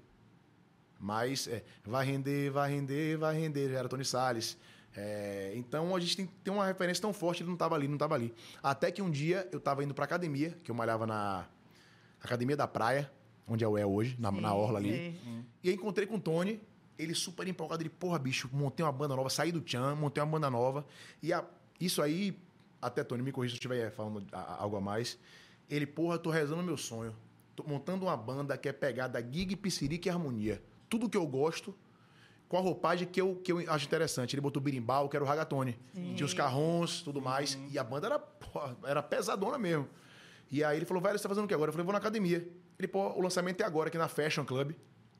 [1.00, 4.56] Mas é, vai render, vai render, vai render, era Tony Salles.
[4.96, 7.94] É, então a gente tem, tem uma referência tão forte, ele não estava ali, não
[7.94, 8.34] estava ali.
[8.62, 11.46] Até que um dia eu estava indo para academia, que eu malhava na
[12.22, 13.10] Academia da Praia,
[13.46, 15.18] onde é o é hoje, na, na Orla ali.
[15.22, 15.44] Sim.
[15.62, 16.60] E aí encontrei com o Tony,
[16.98, 20.30] ele super empolgado, ele, porra, bicho, montei uma banda nova, saí do Tchan, montei uma
[20.30, 20.84] banda nova.
[21.22, 21.44] E a-
[21.80, 22.36] isso aí,
[22.82, 25.18] até Tony, me corrija se eu estiver falando algo a mais.
[25.70, 27.14] Ele, porra, tô rezando meu sonho.
[27.54, 30.62] Tô montando uma banda que é pegada gig, piscirica e harmonia.
[30.88, 31.74] Tudo que eu gosto,
[32.48, 34.34] com a roupagem que eu, que eu acho interessante.
[34.34, 35.78] Ele botou birimbau, que era o ragatone.
[36.14, 37.58] Tinha os carrons, tudo mais.
[37.70, 39.88] E a banda era, porra, era pesadona mesmo.
[40.50, 41.68] E aí ele falou, velho, você tá fazendo o que agora?
[41.68, 42.48] Eu falei, vou na academia.
[42.78, 44.72] Ele, pô, o lançamento é agora, aqui na Fashion Club.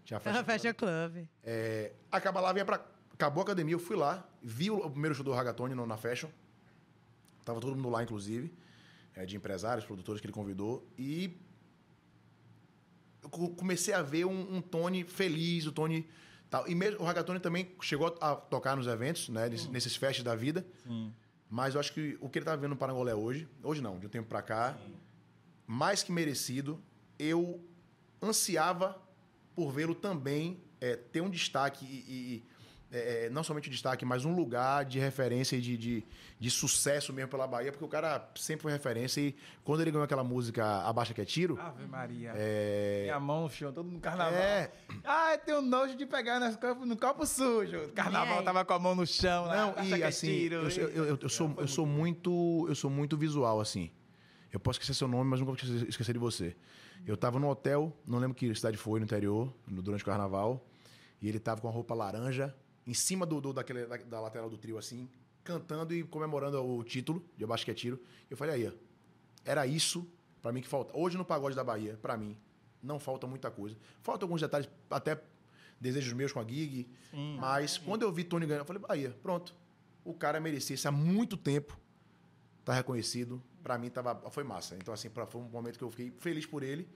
[0.08, 1.26] Tinha a Fashion Fashion Club.
[1.44, 2.82] é, acaba lá, vinha pra.
[3.12, 6.30] Acabou a academia, eu fui lá, vi o, o primeiro show do Ragatone na Fashion.
[7.44, 8.50] Tava todo mundo lá, inclusive,
[9.14, 10.86] é, de empresários, produtores que ele convidou.
[10.96, 11.36] E
[13.22, 16.08] eu co- comecei a ver um, um Tony feliz, o Tony.
[16.48, 16.66] Tal.
[16.68, 19.48] E mesmo o Ragatone também chegou a tocar nos eventos, né?
[19.48, 20.64] Nesses, nesses festas da vida.
[20.86, 21.12] Sim.
[21.50, 24.06] Mas eu acho que o que ele tá vendo no Parangolé hoje, hoje não, de
[24.06, 24.78] um tempo pra cá,
[25.66, 26.80] mais que merecido,
[27.18, 27.60] eu
[28.22, 28.96] ansiava
[29.58, 32.44] por vê-lo também é, ter um destaque e, e,
[32.96, 36.04] é, é, não somente destaque, mas um lugar de referência e de, de,
[36.38, 39.34] de sucesso mesmo pela Bahia, porque o cara sempre foi referência e
[39.64, 42.32] quando ele ganhou aquela música Abaixa que é Tiro, Ave Maria.
[42.36, 44.32] é, Tem a mão no chão, todo no carnaval.
[44.40, 44.70] É.
[45.04, 47.88] Ah, eu tenho nojo de pegar nas copo- no copo sujo.
[47.96, 49.46] Carnaval tava com a mão no chão.
[49.48, 52.88] Não, e é assim, eu, eu- eu- eu- eu sou, eu sou muito, eu sou
[52.90, 53.90] muito visual, assim.
[54.52, 56.56] Eu posso esquecer seu nome, mas nunca vou esquecer de você.
[57.06, 60.64] Eu tava no hotel, não lembro que cidade foi, no interior, no- durante o carnaval,
[61.20, 62.54] e ele tava com a roupa laranja,
[62.86, 65.08] em cima do, do- daquele, da, da lateral do trio, assim,
[65.42, 67.98] cantando e comemorando o título de Abaixo que é Tiro.
[68.30, 68.72] Eu falei, aí, ó,
[69.44, 70.06] era isso
[70.42, 70.96] pra mim que falta.
[70.96, 72.36] Hoje no Pagode da Bahia, pra mim,
[72.82, 73.76] não falta muita coisa.
[74.02, 75.20] Falta alguns detalhes, até
[75.80, 76.88] desejos meus com a gig,
[77.40, 79.54] mas quando eu vi Tony ganhando, eu falei, Bahia, pronto.
[80.04, 81.78] O cara merecia isso há muito tempo.
[82.68, 83.42] Tá reconhecido.
[83.62, 84.76] Pra mim tava, foi massa.
[84.76, 86.86] Então, assim, pra, foi um momento que eu fiquei feliz por ele.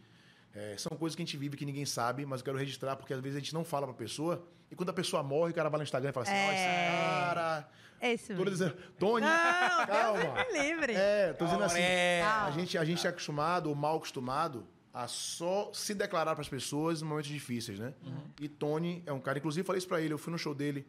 [0.54, 3.14] É, são coisas que a gente vive que ninguém sabe, mas eu quero registrar porque
[3.14, 4.46] às vezes a gente não fala pra pessoa.
[4.70, 6.64] E quando a pessoa morre, o cara vai no Instagram e fala assim: Ó, esse
[6.66, 7.68] cara.
[7.98, 10.20] É isso Tô dizendo, Tony, Não, calma.
[10.44, 10.92] Deus me livre.
[10.94, 11.80] É, tô dizendo assim.
[11.80, 12.22] É.
[12.22, 16.50] A gente, a gente é acostumado, ou mal acostumado, a só se declarar para as
[16.50, 17.94] pessoas em momentos difíceis, né?
[18.38, 20.86] E Tony é um cara, inclusive falei isso pra ele, eu fui no show dele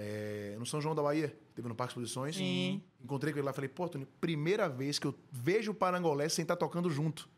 [0.00, 2.36] é, no São João da Bahia, teve no Parque Exposições.
[2.36, 2.80] Sim.
[3.02, 6.28] Encontrei com ele lá e falei, pô, Tony, primeira vez que eu vejo o Parangolé
[6.28, 7.28] sem estar tocando junto.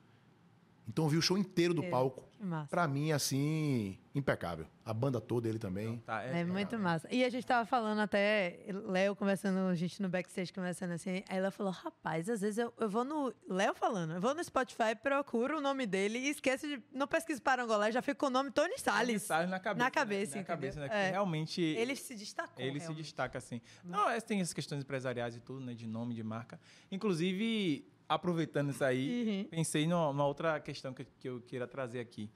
[0.91, 2.28] Então eu vi o show inteiro do É, palco.
[2.36, 2.68] que massa.
[2.68, 4.66] Pra mim, assim, impecável.
[4.84, 5.99] A banda toda, ele também.
[5.99, 7.07] Tá, É muito massa.
[7.12, 11.38] E a gente tava falando até, Léo conversando, a gente no backstage conversando assim, aí
[11.38, 13.32] ela falou, rapaz, às vezes eu, eu vou no.
[13.49, 16.82] Léo falando, eu vou no Spotify, procuro o nome dele e esqueço de.
[16.93, 19.22] Não pesquiso Parangolé, já fico com o nome Tony Salles.
[19.22, 19.84] Salles na cabeça.
[19.84, 20.41] Na cabeça, né?
[20.41, 20.88] Na cabeça, né?
[20.91, 21.11] É.
[21.11, 21.62] realmente.
[21.62, 22.61] Ele se destacou.
[22.64, 23.05] Ele se realmente.
[23.05, 23.61] destaca assim.
[23.84, 25.72] Não, é, tem essas questões empresariais e tudo, né?
[25.72, 26.59] De nome, de marca.
[26.91, 29.45] Inclusive, aproveitando isso aí, Uhum.
[29.45, 32.29] pensei numa, numa outra questão que, que eu queira trazer aqui.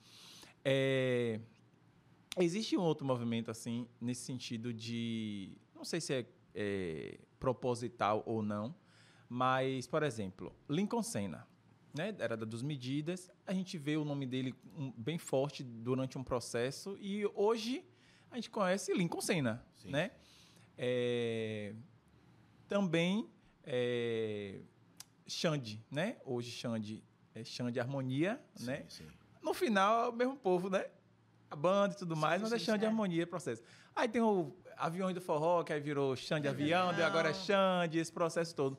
[0.65, 1.41] É,
[2.39, 5.59] existe um outro movimento, assim, nesse sentido de.
[5.75, 8.73] Não sei se é, é proposital ou não,
[9.29, 11.47] mas, por exemplo, Lincoln Senna.
[11.97, 16.19] Né, era da dos medidas, a gente vê o nome dele um, bem forte durante
[16.19, 17.85] um processo e hoje
[18.33, 19.91] a gente conhece Lincoln Senna, Sim.
[19.91, 20.11] né?
[20.77, 21.73] É,
[22.67, 23.29] também
[23.63, 24.61] é,
[25.27, 26.17] Xande, né?
[26.25, 27.03] Hoje Xande
[27.35, 28.85] é Xande Harmonia, né?
[28.89, 29.09] Sim, sim.
[29.43, 30.87] No final é o mesmo povo, né?
[31.51, 32.87] A banda e tudo mais, mas é sim, Xande sim.
[32.87, 33.63] Harmonia processo.
[33.95, 37.99] Aí tem o aviões do forró, que aí virou Xande Avião, daí agora é Xande,
[37.99, 38.79] esse processo todo.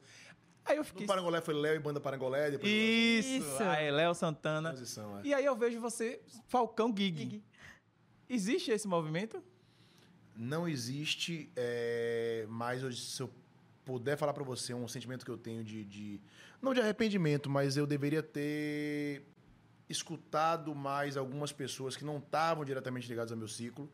[0.66, 1.06] Aí eu No fiquei.
[1.08, 3.64] Parangolé foi Léo e Banda Parangolé, depois Isso, Isso.
[3.64, 4.70] aí Léo Santana.
[4.74, 5.22] transição, é.
[5.24, 7.44] E aí eu vejo você, Falcão Gig.
[8.28, 9.42] Existe esse movimento?
[10.36, 13.30] Não existe, é, mas eu- se eu
[13.86, 16.22] puder falar pra você um sentimento que eu tenho de, de-
[16.62, 19.24] Não de arrependimento, mas eu deveria ter
[19.88, 23.90] escutado mais algumas pessoas que não estavam diretamente ligadas ao meu ciclo.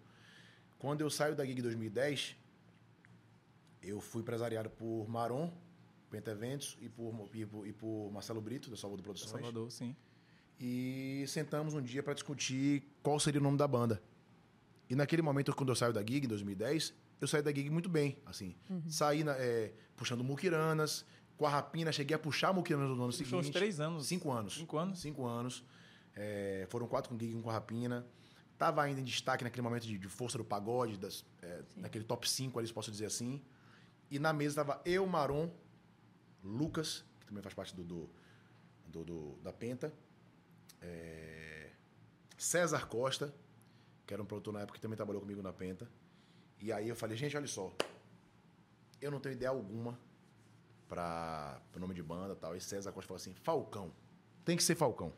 [0.79, 2.35] Quando eu saio da Gig 2010,
[3.83, 5.51] eu fui empresariado por Maron,
[6.09, 9.31] Penta Eventos, e por, e por, e por Marcelo Brito, da Salvador Produções.
[9.31, 9.95] Salvador, sim.
[10.59, 14.01] E sentamos um dia para discutir qual seria o nome da banda.
[14.89, 17.87] E naquele momento, quando eu saio da gig, em 2010, eu saí da gig muito
[17.87, 18.55] bem, assim.
[18.89, 21.05] Saí na- é, puxando muquiranas,
[21.37, 23.45] com a rapina, cheguei a puxar muquiranas no ano Puxou seguinte.
[23.47, 24.07] uns três anos.
[24.07, 24.55] Cinco anos.
[24.55, 24.99] Cinco anos?
[24.99, 25.63] Cinco anos.
[26.15, 28.05] É, foram quatro com gig, um com a rapina.
[28.57, 32.29] Tava ainda em destaque naquele momento de, de força do pagode, das, é, naquele top
[32.29, 33.41] 5 ali, se posso dizer assim.
[34.09, 35.49] E na mesa tava eu, Maron,
[36.43, 38.09] Lucas, que também faz parte do, do,
[38.87, 39.91] do- do- da Penta,
[40.81, 41.69] é,
[42.37, 43.33] César Costa,
[44.05, 45.89] que era um produtor na época que também trabalhou comigo na Penta.
[46.61, 47.71] E aí eu falei, gente, olha só,
[49.01, 49.97] eu não tenho ideia alguma
[50.87, 52.55] para o nome de banda e tal.
[52.55, 53.91] E César Costa falou assim, Falcão,
[54.45, 55.11] tem que ser Falcão.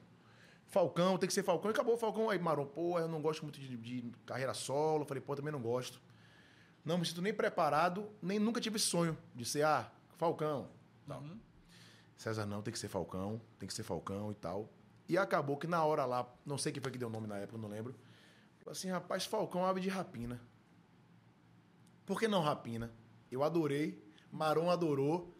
[0.67, 1.69] Falcão, tem que ser Falcão.
[1.69, 2.29] E acabou o Falcão.
[2.29, 5.03] Aí Maron, pô, eu não gosto muito de, de carreira solo.
[5.03, 6.01] Eu falei, pô, também não gosto.
[6.85, 10.69] Não me sinto nem preparado, nem nunca tive esse sonho de ser, ah, Falcão.
[11.07, 11.21] Tal.
[11.21, 11.39] Uhum.
[12.17, 14.69] César, não, tem que ser Falcão, tem que ser Falcão e tal.
[15.07, 17.37] E acabou que na hora lá, não sei quem foi que deu o nome na
[17.37, 17.95] época, não lembro.
[18.65, 20.39] Assim, rapaz, Falcão ave de rapina.
[22.05, 22.91] Por que não rapina?
[23.31, 25.33] Eu adorei, Maron adorou.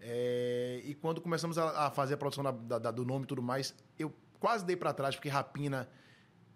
[0.00, 3.40] É, e quando começamos a, a fazer a produção da- da- do nome e tudo
[3.42, 5.88] mais, eu quase dei pra trás, porque rapina,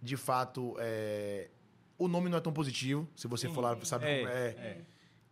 [0.02, 1.48] de fato, é,
[1.96, 3.08] o nome não é tão positivo.
[3.14, 4.46] Se você for lá, sabe É, como é.
[4.48, 4.84] é.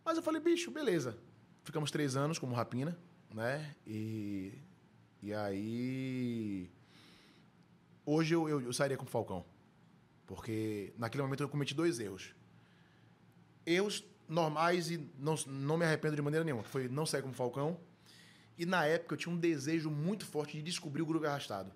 [0.03, 1.17] Mas eu falei, bicho, beleza.
[1.63, 2.97] Ficamos três anos como rapina,
[3.33, 3.75] né?
[3.85, 4.53] E,
[5.21, 6.71] e aí.
[8.05, 9.43] Hoje eu, eu, eu sairia com o Falcão.
[10.27, 12.33] Porque naquele momento eu cometi dois erros.
[13.65, 16.63] Erros normais e não, não me arrependo de maneira nenhuma.
[16.63, 17.77] Foi não sair como Falcão.
[18.57, 21.71] E na época eu tinha um desejo muito forte de descobrir o Groove Arrastado.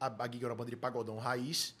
[0.00, 1.74] A, a Gig era uma banda de pagodão raiz.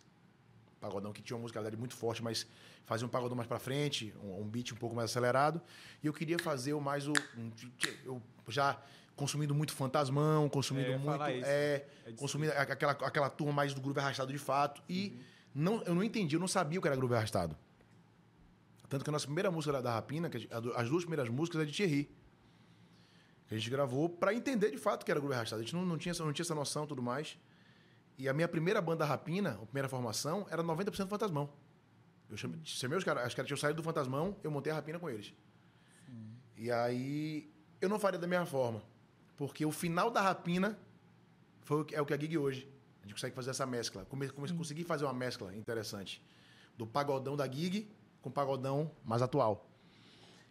[0.80, 2.46] Pagodão que tinha uma musicalidade muito forte, mas
[2.84, 5.60] fazia um pagodão mais pra frente, um, um beat um pouco mais acelerado.
[6.02, 7.12] E eu queria fazer o mais o.
[7.36, 7.50] um-
[8.06, 8.78] eu já
[9.16, 11.30] consumindo muito fantasmão, consumindo É, muito.
[11.30, 11.46] isso.
[11.48, 14.82] É, É consumindo aquela, aquela turma mais do groove arrastado de fato.
[14.88, 15.08] E
[15.54, 15.62] Uhum.
[15.62, 17.56] não, eu não entendi, eu não sabia o que era groove arrastado.
[18.94, 21.64] Tanto que a nossa primeira música da- da Rapina, que as duas primeiras músicas é
[21.64, 22.08] de Thierry.
[23.48, 25.60] Que a gente gravou pra entender de fato que era groove arrastado.
[25.60, 27.36] A gente não, não, tinha, essa- não tinha essa noção e tudo mais.
[28.16, 31.50] E a minha primeira banda Rapina, a primeira formação, era 90% Fantasmão.
[32.30, 35.00] Eu chamei, chamei os caras, os caras tinham saído do Fantasmão, eu montei a Rapina
[35.00, 35.34] com eles.
[36.56, 38.80] E aí, eu não faria da mesma forma.
[39.36, 40.78] Porque o final da Rapina
[41.62, 42.68] foi o que, é o que a Gig hoje.
[43.00, 44.04] A gente consegue fazer essa mescla.
[44.04, 46.22] Come, come, Consegui fazer uma mescla interessante.
[46.78, 47.90] Do pagodão da Gig
[48.24, 49.68] com o pagodão mais atual.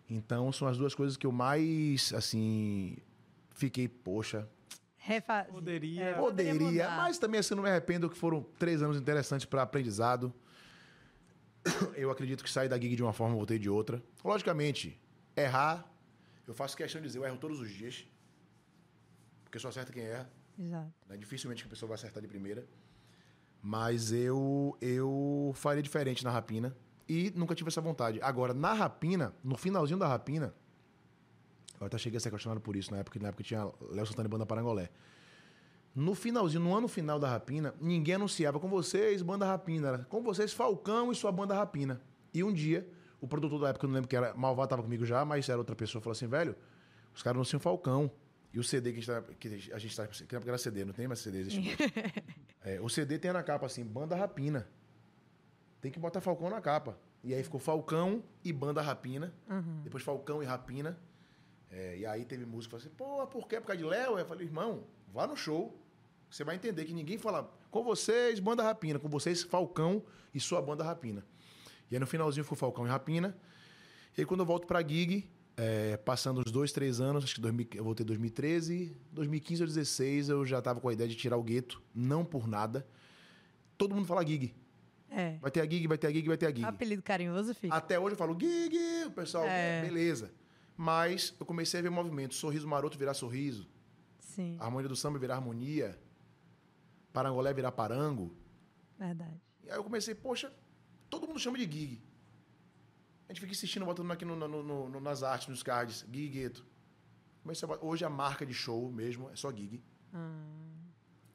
[0.07, 2.97] Então, são as duas coisas que eu mais, assim,
[3.49, 4.47] fiquei, poxa,
[4.95, 5.51] Refazer.
[5.51, 6.03] Poderia.
[6.03, 6.95] É, Poderia, mudar.
[6.95, 10.33] mas também assim, não me arrependo que foram três anos interessantes para aprendizado.
[11.97, 14.01] Eu acredito que saí da gig de uma forma, voltei de outra.
[14.23, 14.97] Logicamente,
[15.35, 15.85] errar,
[16.47, 18.07] eu faço questão de dizer, eu erro todos os dias.
[19.43, 20.31] Porque só acerta quem erra.
[20.57, 20.93] Exato.
[21.09, 21.17] Né?
[21.17, 22.65] Dificilmente que a pessoa vai acertar de primeira.
[23.61, 26.73] Mas eu, eu faria diferente na rapina.
[27.07, 28.19] E nunca tive essa vontade.
[28.21, 30.53] Agora, na rapina, no finalzinho da rapina,
[31.79, 34.27] eu até cheguei a ser questionado por isso na época, na época tinha Léo Santana
[34.27, 34.89] e Banda Parangolé.
[35.95, 39.89] No finalzinho, no ano final da Rapina, ninguém anunciava com vocês, Banda Rapina.
[39.89, 42.01] Era com vocês, Falcão e sua Banda Rapina.
[42.33, 42.87] E um dia,
[43.21, 45.59] o produtor da época, eu não lembro que era, Malvado estava comigo já, mas era
[45.59, 46.55] outra pessoa, falou assim, velho,
[47.13, 48.09] os caras anunciam Falcão.
[48.51, 50.93] E o CD que a gente tá, que a gente tá, que era CD, não
[50.93, 51.61] tem mais CD, existe.
[52.65, 54.65] É, o CD tem na capa assim, Banda Rapina.
[55.83, 56.97] Tem que botar Falcão na capa.
[57.21, 59.33] E aí ficou Falcão e Banda Rapina.
[59.83, 60.97] Depois Falcão e Rapina.
[61.69, 63.59] É, e aí teve música, falou assim, pô, por que?
[63.59, 64.17] Por causa de Léo?
[64.17, 65.77] Eu falei, irmão, vá no show.
[66.29, 70.01] Você vai entender que ninguém fala com vocês, Banda Rapina, com vocês, Falcão
[70.33, 71.25] e sua Banda Rapina.
[71.91, 73.37] E aí no finalzinho ficou Falcão e Rapina.
[74.17, 77.41] E aí quando eu volto pra gig, é, passando uns dois, três anos, acho que
[77.41, 81.15] 2000, eu voltei em 2013, 2015 ou 2016, eu já tava com a ideia de
[81.17, 82.87] tirar o gueto, não por nada.
[83.77, 84.55] Todo mundo fala gig.
[85.15, 85.37] É.
[85.39, 86.63] Vai ter a gig, vai ter a gig, vai ter a gig.
[86.65, 87.75] Apelido carinhoso fica.
[87.75, 89.81] Até hoje eu falo gig, o pessoal, É.
[89.81, 90.33] beleza.
[90.75, 93.69] Mas eu comecei a ver movimento, sorriso maroto virar sorriso,
[94.19, 95.99] Sim, harmonia do samba virar harmonia,
[97.13, 98.35] parangolé virar parango.
[98.97, 99.39] verdade.
[99.63, 100.51] E aí eu comecei, poxa,
[101.11, 102.01] todo mundo chama de gig.
[103.29, 106.65] A gente fica insistindo, botando aqui no- no- no- nas artes, nos cards, Gig Gueto.
[107.43, 109.83] Comecei a Hoje a marca de show mesmo é só Gig.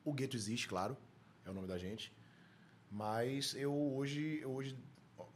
[0.04, 0.96] O Gueto existe, claro,
[1.44, 2.12] é o nome da gente.
[2.90, 4.76] Mas eu hoje, eu hoje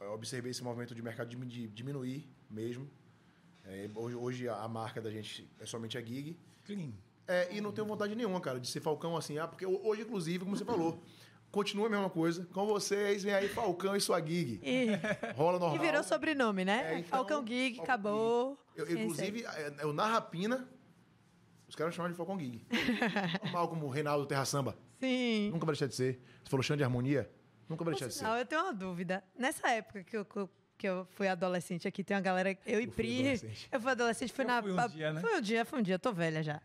[0.00, 2.88] eu observei esse movimento de mercado de diminuir mesmo.
[3.64, 6.36] É, hoje, hoje a marca da gente é somente a Gig.
[6.64, 6.92] Clean.
[7.26, 9.38] É, e não tenho vontade nenhuma, cara, de ser Falcão assim.
[9.38, 11.00] Ah, porque hoje, inclusive, como você falou,
[11.50, 12.46] continua a mesma coisa.
[12.53, 14.61] Com vocês, vem aí Falcão e sua Gig.
[14.64, 14.88] E,
[15.36, 15.76] Rola normal.
[15.76, 16.94] e virou sobrenome, né?
[16.94, 18.59] É, então, Falcão Gig, Falcão acabou.
[18.74, 20.68] Eu, Sim, inclusive, é, eu na Rapina,
[21.68, 22.66] os caras chamam de Falcão Gig.
[23.44, 24.76] Normal, como Reinaldo Terra Samba.
[24.98, 25.50] Sim.
[25.50, 26.20] Nunca vai deixar de ser.
[26.42, 27.30] Você falou chão de harmonia?
[27.72, 28.24] Nunca vai deixar de ser.
[28.24, 29.22] Não, eu tenho uma dúvida.
[29.36, 30.24] Nessa época que eu,
[30.78, 32.56] que eu- fui adolescente aqui, tem uma galera.
[32.66, 33.40] Eu e Eu Pri.
[33.70, 34.62] Eu fui adolescente, fui Eu na.
[34.62, 35.20] fui um dia, né?
[35.20, 36.60] Foi um dia, foi um dia, tô velha já.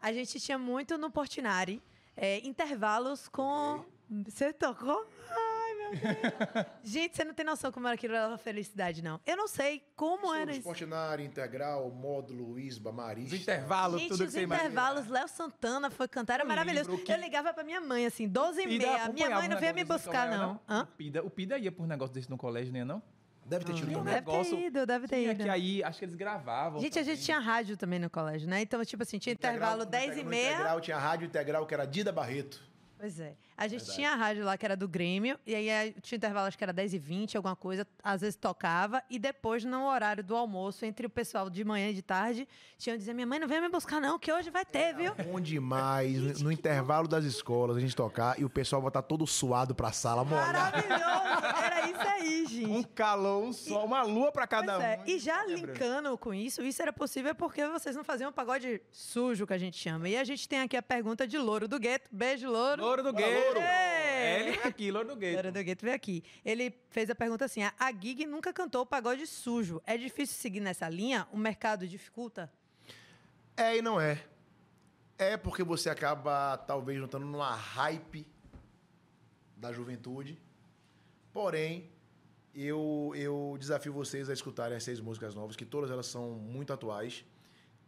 [0.00, 1.82] A gente tinha muito no Portinari
[2.16, 3.84] é, intervalos com.
[4.26, 5.06] Você tocou?
[5.30, 5.53] Ai,
[5.90, 6.66] meu Deus.
[6.82, 9.20] gente, você não tem noção como era aquilo era felicidade, não.
[9.26, 10.62] Eu não sei como era isso.
[10.62, 13.34] Portinari, Integral, Módulo, Isba, Marista.
[13.34, 14.68] Os intervalos, Gente, tudo que os você imagina.
[14.68, 16.96] intervalos, Léo Santana foi cantar, era Eu maravilhoso.
[16.98, 19.08] que- Eu ligava pra minha mãe, assim, 12 e meia.
[19.08, 20.60] Minha mãe não veio me buscar, não.
[20.68, 20.82] Hã?
[20.82, 23.02] O Pida, o Pida ia por um negócio desse no colégio, não ia, não?
[23.46, 24.04] Deve ter tido um também.
[24.14, 25.44] Deve ter negócio- ido, deve ter Tinha ido.
[25.44, 26.80] que aí, acho que eles gravavam.
[26.80, 27.24] Gente, a gente também.
[27.26, 28.62] tinha rádio também no colégio, né?
[28.62, 30.52] Então, tipo assim, tinha intervalo no 10 e no meia.
[30.54, 32.62] Integral tinha rádio integral, que era Dida Barreto.
[32.98, 33.34] Pois é.
[33.56, 36.48] A gente tinha a rádio lá que era do Grêmio, e aí eh, tinha intervalo,
[36.48, 40.24] acho que era 10 e 20, alguma coisa, às vezes tocava, e depois, no horário
[40.24, 42.48] do almoço, entre o pessoal de manhã e de tarde,
[42.78, 45.14] tinham dizer: minha mãe não vem me buscar, não, que hoje vai ter, viu?
[45.14, 46.18] Bom demais.
[46.20, 49.74] no- no intervalo das escolas, a gente tocar e o pessoal vai estar todo suado
[49.74, 50.52] pra sala, molhado.
[50.52, 51.44] Maravilhoso!
[51.64, 52.70] Era isso aí, gente.
[52.70, 55.06] Um calor, um sol, uma lua pra cada Pois é, um.
[55.06, 59.46] E já linkando com isso, isso era possível porque vocês não faziam o pagode sujo,
[59.46, 60.08] que a gente chama.
[60.08, 62.08] E a gente tem aqui a pergunta de Louro do Gueto.
[62.12, 62.82] Beijo, Louro.
[62.82, 63.43] Louro do Gueto.
[63.44, 63.60] Louro.
[63.60, 65.34] É, ele veio aqui, Louro do Gueto.
[65.34, 66.24] Louro do Gueto veio aqui.
[66.44, 69.82] Ele fez a pergunta assim: a Gig nunca cantou o pagode sujo.
[69.86, 71.26] É difícil seguir nessa linha?
[71.32, 72.52] O mercado dificulta?
[73.56, 74.22] É e não é.
[75.16, 78.26] É porque você acaba, talvez, não estando numa hype
[79.56, 80.40] da juventude.
[81.32, 81.90] Porém,
[82.54, 86.72] eu, eu desafio vocês a escutarem as seis músicas novas, que todas elas são muito
[86.72, 87.24] atuais.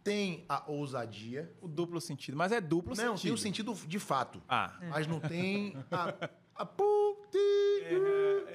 [0.07, 1.51] Tem a ousadia.
[1.61, 2.37] O duplo sentido.
[2.37, 3.33] Mas é duplo não, tem sentido.
[3.33, 4.41] o sentido de fato.
[4.47, 4.77] Ah.
[4.89, 6.13] Mas não tem a...
[6.55, 7.37] a puti-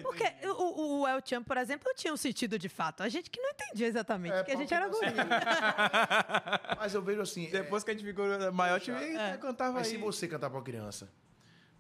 [0.03, 3.03] Porque o, o, El Chan, por exemplo, tinha um sentido de fato.
[3.03, 5.07] A gente que não entendia exatamente, É, porque a gente era guri.
[6.79, 7.47] Mas eu vejo assim...
[7.47, 9.37] é- Depois que a gente ficou maior, tive É.
[9.37, 9.93] cantava Mas aí.
[9.95, 11.11] se você cantar pra uma criança,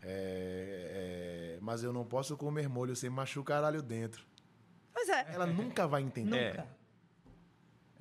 [0.02, 4.24] é, é, mas eu não posso comer molho sem machucar caralho dentro.
[4.92, 5.26] Pois é.
[5.32, 6.36] Ela nunca vai entender.
[6.58, 6.66] É.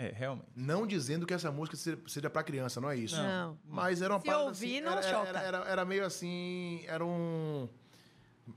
[0.02, 0.47] É, realmente.
[0.56, 3.18] Não dizendo que essa música seja- pra criança, não é isso.
[3.22, 3.58] Não.
[3.66, 5.28] Mas era uma Se parada ouvir, assim, não era, choca.
[5.30, 7.68] Era, era, era meio assim, era um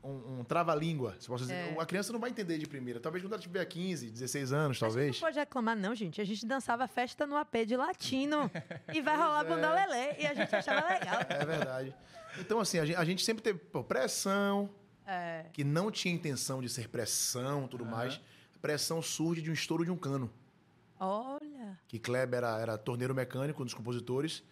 [0.03, 1.55] um, um trava-língua, se posso dizer.
[1.55, 1.77] É.
[1.79, 2.99] A criança não vai entender de primeira.
[2.99, 5.17] Talvez quando ela tiver 15, 16 anos, talvez.
[5.17, 6.21] Não pode reclamar, não, gente.
[6.21, 8.51] A gente dançava festa no AP de latino.
[8.93, 10.17] e vai rolar banda lelé.
[10.19, 11.21] E a gente achava legal.
[11.29, 11.95] É verdade.
[12.39, 14.69] Então, assim, a gente, a gente sempre teve pô, pressão,
[15.07, 15.45] É.
[15.53, 18.21] que não tinha intenção de ser pressão tudo mais.
[18.61, 20.33] Pressão surge de um estouro de um cano.
[20.99, 21.79] Olha.
[21.89, 24.43] que Kleber era, era torneiro mecânico, um dos compositores,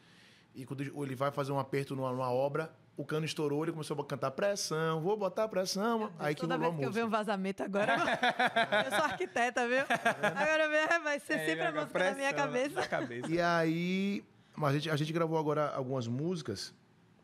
[0.55, 3.99] e quando ele vai fazer um aperto numa, numa obra, o cano estourou, ele começou
[3.99, 7.63] a cantar pressão, vou botar pressão, aí que Toda vez que eu ver um vazamento
[7.63, 7.95] agora,
[8.85, 9.85] eu sou arquiteta, viu?
[10.23, 12.81] Agora vai ser sempre a música na minha cabeça.
[12.81, 13.31] Na cabeça.
[13.31, 14.25] E aí,
[14.55, 16.75] mas a gente, a gente gravou agora algumas músicas,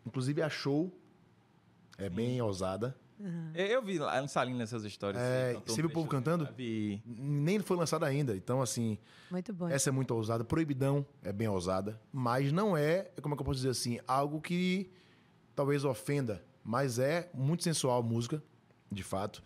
[0.07, 0.91] inclusive a show,
[1.99, 2.97] é bem ousada,
[3.55, 5.23] Eu, eu vi lá no Salinho nessas histórias.
[5.23, 6.49] É, cantou um você viu o povo cantando?
[6.57, 7.03] Vi.
[7.05, 8.99] nem foi lançada ainda, então assim,
[9.31, 9.69] Muito bom.
[9.69, 13.47] essa é muito ousada, Proibidão é bem ousada, mas não é, como é que eu
[13.47, 14.91] posso dizer assim, algo que
[15.55, 18.43] talvez ofenda, mas é muito sensual a música,
[18.91, 19.43] de fato.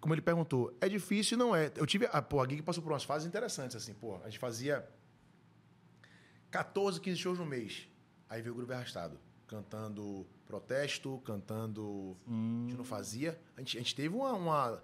[0.00, 1.70] Como ele perguntou, é difícil, não é.
[1.76, 4.38] Eu tive, a, pô, a Gig passou por umas fases interessantes, assim, pô, a gente
[4.38, 4.88] fazia
[6.50, 7.88] 14, 15 shows no mês.
[8.28, 12.16] Aí veio o Groove Arrastado, cantando protesto, cantando.
[12.26, 13.38] A gente não fazia.
[13.56, 14.82] A gente, a gente teve uma, uma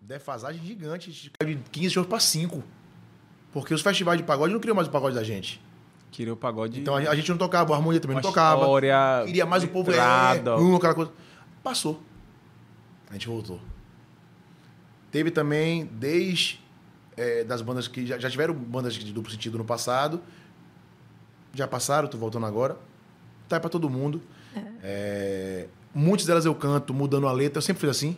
[0.00, 2.62] defasagem gigante, a gente caiu de 15 shows para 5.
[3.52, 5.60] Porque os festivais de pagode não criam mais o pagode da gente.
[6.12, 6.80] Queria o pagode.
[6.80, 8.60] Então a, a gente não tocava, a harmonia também não tocava.
[8.62, 11.12] História, Queria mais o povo é, um, aquela coisa.
[11.62, 12.00] Passou.
[13.10, 13.60] A gente voltou.
[15.10, 16.60] Teve também, desde
[17.16, 20.22] é, das bandas que já, já tiveram bandas de duplo sentido no passado.
[21.52, 22.76] Já passaram, tô voltando agora.
[23.48, 24.20] Tá aí pra todo mundo.
[24.82, 27.58] É, muitas delas eu canto mudando a letra.
[27.58, 28.16] Eu sempre fiz assim.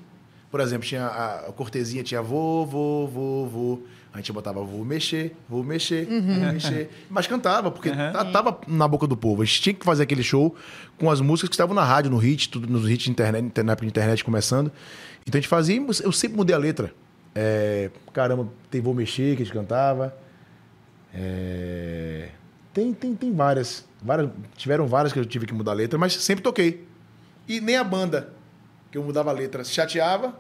[0.51, 3.87] Por exemplo, tinha a, a cortesia, tinha vou, vou, vou, vou.
[4.13, 6.91] A gente botava vou mexer, vou mexer, vou mexer.
[7.11, 8.33] Mas cantava, porque Uhum.
[8.33, 9.43] tava na boca do povo.
[9.43, 10.57] A gente tinha que fazer aquele show
[10.99, 13.73] com as músicas que estavam na rádio, no hit, tudo nos hits de internet, na
[13.73, 14.73] época de internet começando.
[15.27, 16.93] Então a gente fazia, eu sempre mudei a letra.
[17.35, 20.17] É, caramba, tem Vou Mexer, que a gente cantava.
[21.15, 22.31] É,
[22.79, 24.31] tem, tem, tem várias, várias.
[24.57, 26.87] Tiveram várias que eu tive que mudar a letra, mas sempre toquei.
[27.49, 28.33] E nem a banda,
[28.93, 30.39] que eu mudava a letra, se chateava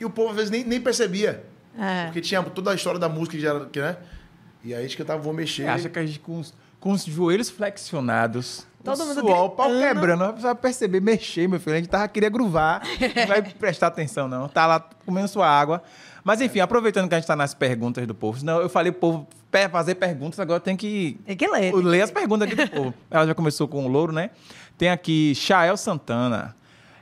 [0.00, 1.44] e o povo às vezes nem, nem percebia.
[1.78, 2.06] É.
[2.06, 3.96] Porque tinha toda a história da música, que já, que, né?
[4.64, 5.68] E aí a gente cantava Vou Mexer.
[5.68, 9.50] Acha que a gente com os, com os joelhos flexionados, Todo o mundo suor, o
[9.50, 11.74] pau quebrando, não precisava perceber, mexer, meu filho.
[11.74, 12.82] A gente tava, queria gruvar,
[13.16, 14.48] não vai prestar atenção, não.
[14.48, 15.82] Tá lá comendo sua água.
[16.22, 19.00] Mas enfim, aproveitando que a gente tá nas perguntas do povo, senão eu falei pro
[19.00, 19.28] povo
[19.70, 21.72] fazer perguntas, agora tem que Tem que ler.
[21.74, 22.94] ler as perguntas aqui do povo.
[23.10, 24.30] Ela já começou com o louro, né?
[24.78, 26.54] Tem aqui Chael Santana.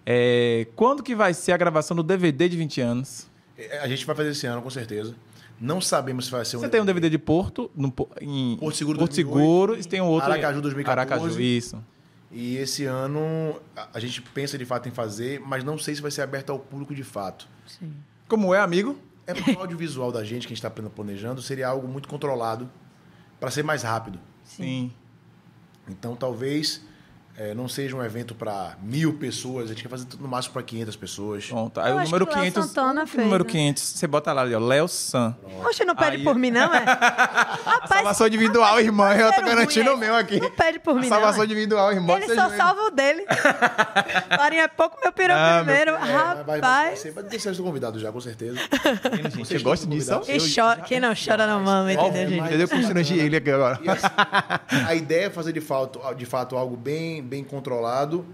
[0.07, 3.27] É, quando que vai ser a gravação do DVD de 20 anos?
[3.59, 5.15] É, A gente vai fazer esse ano, com certeza.
[5.61, 7.87] Não sabemos se vai ser Você tem um DVD de Porto, no,
[8.21, 11.13] em Porto Seguro Porto 2008, Seguro, e tem um outro em Aracaju 2014.
[11.25, 11.83] Aracaju, isso.
[12.31, 16.03] E esse ano a- a gente pensa de fato em fazer, mas não sei se
[16.03, 17.47] vai ser aberto ao público de fato.
[17.67, 17.93] Sim.
[18.29, 18.99] Como é, amigo?
[19.27, 22.71] É porque o audiovisual da gente, que a gente está planejando, seria algo muito controlado
[23.41, 24.19] para ser mais rápido.
[24.43, 24.93] Sim.
[25.89, 26.83] Então talvez
[27.37, 30.53] eh, não seja um evento para mil pessoas, a gente quer fazer tudo no máximo
[30.53, 31.47] para 500 pessoas.
[31.47, 31.81] Pronto.
[31.81, 32.67] Aí Eu o acho número que o Léo 500.
[32.69, 33.51] Santana o fez, número né?
[33.51, 35.37] 500, você bota lá, ali, ó, Léo San.
[35.65, 36.85] Oxe, não pede Aí- por mim, não, é?
[37.65, 39.13] Rapaz, Salvação individual, irmã.
[39.15, 40.41] Eu tô garantindo ruim, o meu aqui.
[40.41, 41.43] Não pede por A mim, salvação não.
[41.43, 41.47] é?
[41.47, 42.17] individual, irmão.
[42.17, 43.25] Ele só salva o dele.
[44.37, 45.91] Farinha é pouco, meu peru Ah, meu primeiro.
[45.93, 46.99] É, mas vai, vai, vai, Rapaz.
[47.01, 48.59] ser convidado já, com certeza.
[48.59, 50.21] Gente, gosto estão disso.
[50.21, 52.45] Quem, chora, quem não chora não mama, entendeu, gente?
[52.47, 52.69] Entendeu?
[52.69, 53.81] Constrangi ele aqui agora.
[53.87, 58.25] Assim, a ideia é fazer de fato algo bem, bem controlado,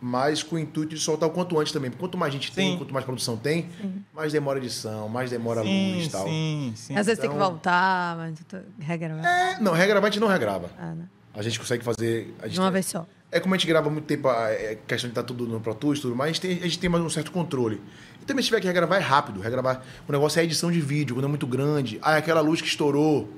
[0.00, 1.90] mas com o intuito de soltar o quanto antes também.
[1.90, 2.78] Porque quanto mais gente tem, Sim.
[2.78, 3.68] quanto mais produção tem,
[4.14, 6.24] mais demora edição, mais demora Sim, luz e tal.
[6.26, 6.96] sim, sim.
[6.96, 9.14] Às vezes tem que Então- voltar, mas tu- regra.
[9.26, 10.70] É, não, regravar a gente não regrava.
[10.78, 11.04] Ah, né?
[11.34, 12.34] A gente consegue fazer.
[12.40, 13.06] A gente De uma tem- vez só.
[13.30, 15.74] É como a gente grava muito tempo, a é, questão de estar tudo no Pro
[15.74, 17.80] Tools e tudo mais, a gente, tem, a gente tem mais um certo controle.
[18.22, 19.38] E também se tiver que regravar é rápido.
[19.40, 19.82] Regravar.
[20.08, 21.98] O negócio é a edição de vídeo, quando é muito grande.
[22.02, 23.28] Ah, aquela luz que estourou.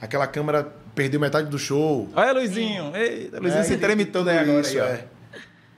[0.00, 2.08] Aquela câmera perdeu metade do show.
[2.14, 2.94] Olha, Luizinho.
[2.96, 4.60] Eita, Luizinho É, se treme todo aí agora.
[4.60, 5.06] isso, aí, é.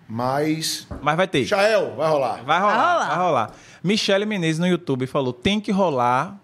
[0.09, 0.87] Mas.
[1.03, 1.45] Mas vai ter.
[1.47, 2.43] Chael, vai rolar.
[2.45, 3.09] Vai rolar, Vai rolar.
[3.09, 3.53] vai rolar.
[3.83, 6.39] Michele Menezes no YouTube falou: tem que rolar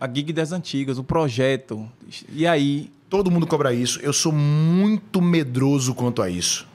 [0.00, 1.88] a gig das antigas, o projeto.
[2.30, 2.90] E aí?
[3.10, 4.00] Todo mundo cobra isso.
[4.02, 6.66] Eu sou muito medroso quanto a isso.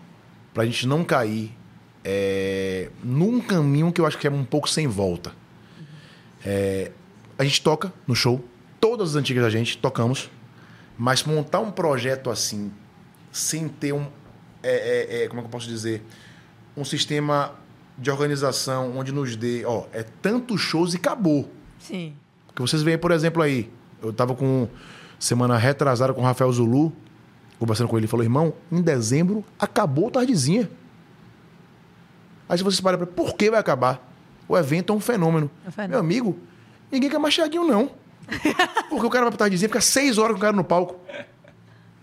[0.54, 1.52] Pra gente não cair
[2.06, 5.34] é, num caminho que eu acho que é um pouco sem volta.
[6.46, 6.92] É,
[7.38, 8.44] a gente toca no show.
[8.80, 10.30] Todas as antigas da gente tocamos.
[11.00, 12.74] Mas montar um projeto assim,
[13.32, 14.06] sem ter um.
[14.62, 16.04] é, é, é, como é que eu posso dizer?
[16.76, 17.56] Um sistema
[17.98, 19.64] de organização onde nos dê.
[19.66, 21.50] Ó, é tantos shows e acabou.
[21.80, 22.18] Sim.
[22.48, 23.72] Porque vocês veem, por exemplo, aí,
[24.04, 24.68] eu tava com
[25.18, 26.92] semana retrasada com o Rafael Zulu,
[27.58, 30.70] conversando com ele, ele falou, irmão, em dezembro acabou o tardezinha.
[32.50, 34.06] Aí se vocês param pra por que vai acabar?
[34.50, 35.50] O evento é um fenômeno.
[35.64, 35.92] É um fenômeno.
[35.92, 36.40] Meu amigo,
[36.92, 37.92] ninguém quer mais Thiaguinho, não.
[38.90, 40.96] Porque o cara vai pro tardezinha, fica seis horas com o cara no palco.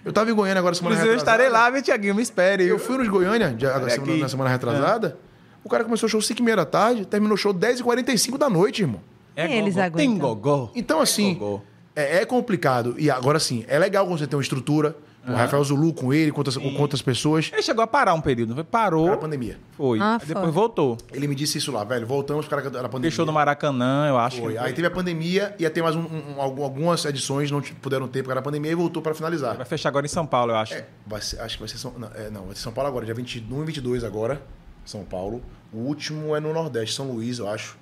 [0.05, 1.43] Eu tava em Goiânia agora semana Inclusive, eu retrasada.
[1.45, 2.65] estarei lá, meu Tiaguinho, me espere.
[2.65, 5.19] Eu fui nos Goiânia, de- Olha semana- na semana retrasada.
[5.65, 8.49] O cara começou o show 5 e meia da tarde, terminou o show 10h45 da
[8.49, 9.01] noite, irmão.
[9.35, 9.75] É eles.
[9.97, 10.71] Tem gogó.
[10.77, 11.63] Então, assim, Gogó.
[11.95, 12.95] é, é complicado.
[12.99, 14.97] E agora sim, é legal quando você tem uma estrutura.
[15.29, 17.51] O Rafael Zulu com ele, com outras, com outras pessoas.
[17.53, 18.65] Ele chegou a parar um período, não foi?
[18.65, 19.59] Parou, Era a pandemia.
[19.73, 19.99] foi.
[20.01, 20.35] Ah, Aí foi.
[20.35, 20.97] depois voltou.
[21.13, 22.07] Ele me disse isso lá, velho.
[22.07, 23.01] Voltamos para a pandemia.
[23.01, 24.41] Deixou no Maracanã, eu acho.
[24.41, 24.53] Foi.
[24.53, 28.07] que Aí teve a pandemia, ia ter mais um- um- algum- algumas edições, não puderam
[28.07, 29.57] ter por causa da pandemia e voltou para finalizar.
[29.57, 30.75] Vai fechar agora em São Paulo, eu acho.
[30.75, 32.89] É, vai ser- acho que vai ser São, não, é, não, vai ser São Paulo
[32.89, 34.41] agora, dia 21 e 22 agora,
[34.85, 35.43] São Paulo.
[35.73, 37.77] O último é no Nordeste, São Luís, eu acho.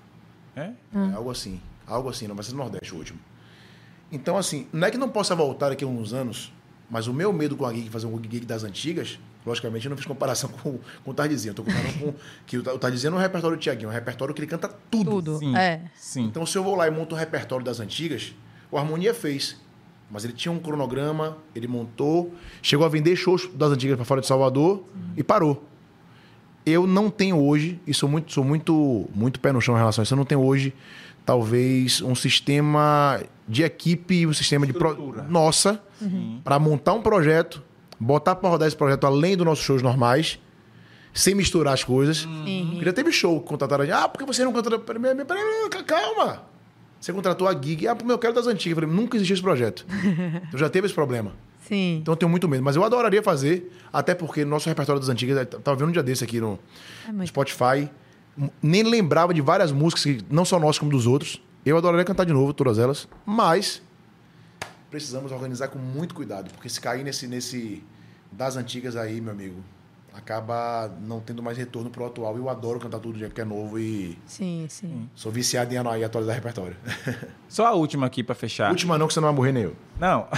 [0.57, 0.71] É?
[0.95, 1.61] É, algo assim.
[1.87, 3.19] Algo assim, não vai ser no Nordeste o último.
[4.11, 6.53] Então, assim, não é que não possa voltar daqui a uns anos,
[6.91, 9.97] mas o meu medo com a gig, fazer um gig das antigas, logicamente eu não
[9.97, 11.51] fiz comparação com, com o Tardezinho.
[11.51, 12.15] Eu tô comparando com
[12.47, 14.41] que o Ta- o Tardezinho não é um repertório do Tiaguinho, é um repertório que
[14.41, 15.11] ele canta tudo.
[15.11, 15.39] Tudo.
[15.39, 15.57] Sim.
[15.57, 15.83] É.
[15.97, 16.25] Sim.
[16.25, 18.35] Então, se eu vou lá e monto um repertório das antigas,
[18.71, 19.57] o Harmonia fez.
[20.11, 22.33] Mas ele tinha um cronograma, ele montou,
[22.63, 24.85] chegou a vender shows das antigas para fora de Salvador
[25.17, 25.65] e parou.
[26.65, 30.03] Eu não tenho hoje, e sou muito, sou muito, muito pé no chão em relação
[30.03, 30.73] a isso, eu não tenho hoje,
[31.25, 34.73] talvez, um sistema de equipe, um sistema de.
[34.73, 34.91] Pro...
[34.91, 35.23] Estrutura.
[35.23, 35.83] Nossa,
[36.43, 37.63] para montar um projeto,
[37.99, 40.39] botar para rodar esse projeto além dos nossos shows normais,
[41.13, 42.25] sem misturar as coisas.
[42.25, 42.71] Uhum.
[42.71, 43.95] Porque já teve show que contrataram a gente.
[43.95, 44.81] Ah, porque você não contratou.
[44.81, 46.43] Peraí, peraí, peraí, calma.
[47.01, 47.87] Você contratou a gig.
[47.87, 48.77] Ah, porque eu quero das antigas.
[48.79, 49.87] Eu falei, nunca existiu esse projeto.
[50.49, 51.33] então já teve esse problema.
[51.69, 51.99] Sim.
[52.01, 52.63] Então eu tenho muito medo.
[52.63, 55.93] Mas eu adoraria fazer, até porque no nosso repertório das antigas, eu tava vendo um
[55.93, 56.59] dia desse aqui no
[57.07, 57.29] É muito.
[57.29, 57.89] Spotify.
[58.61, 61.41] Nem lembrava de várias músicas, que não só nossas como dos outros.
[61.65, 63.09] Eu adoraria cantar de novo todas elas.
[63.25, 63.83] Mas
[64.91, 66.51] precisamos organizar com muito cuidado.
[66.53, 67.83] Porque se cair nesse, nesse
[68.31, 69.57] das antigas aí, meu amigo,
[70.13, 72.37] acaba não tendo mais retorno pro atual.
[72.37, 75.09] Eu adoro cantar tudo dia que é novo e Sim, sim.
[75.15, 76.77] sou viciado em ano- em atualizar repertório.
[77.49, 78.71] Só a última aqui pra fechar.
[78.71, 79.77] Última não, que você não vai morrer nem eu.
[79.99, 80.29] Não.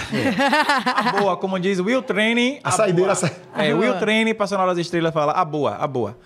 [0.95, 2.59] a boa, como diz Will Training.
[2.63, 3.99] A saideira, a sa- É, Will boa.
[3.99, 6.17] Training, passando das estrelas, fala a boa, a boa.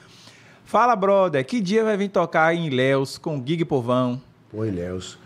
[0.64, 4.22] Fala, brother, que dia vai vir tocar em Ilhéus com Gig Povão?
[4.52, 5.18] Pô, Ilhéus.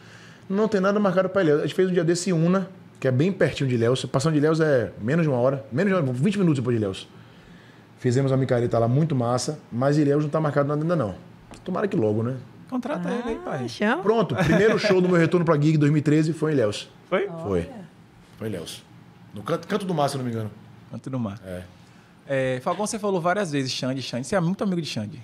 [0.49, 1.59] Não tem nada marcado pra Ilhéus.
[1.59, 2.69] A gente fez um dia desse Una,
[2.99, 4.05] que é bem pertinho de Ilhéus.
[4.05, 5.65] Passando de Ilhéus é menos de uma hora.
[5.71, 7.07] Menos de uma hora, 20 minutos depois de Ilhéus.
[7.97, 11.15] Fizemos uma micareta lá muito massa, mas Ilhéus não tá marcado nada ainda não.
[11.63, 12.36] Tomara que logo, né?
[12.69, 13.63] Contrata ele aí, pai.
[13.65, 14.03] Ah, chama.
[14.03, 16.89] Pronto, primeiro show do meu retorno pra Gig 2013 foi em Ilhéus.
[17.09, 17.28] Foi?
[17.43, 17.69] Foi.
[18.38, 18.84] Foi em Ilhéus.
[19.34, 20.51] No canto, canto do Mar, se eu não me engano.
[20.91, 21.39] Canto do Mar.
[21.45, 21.63] É.
[22.28, 24.28] É, Falcão, você falou várias vezes Xande, Xande.
[24.28, 25.21] Você é muito amigo de Xande.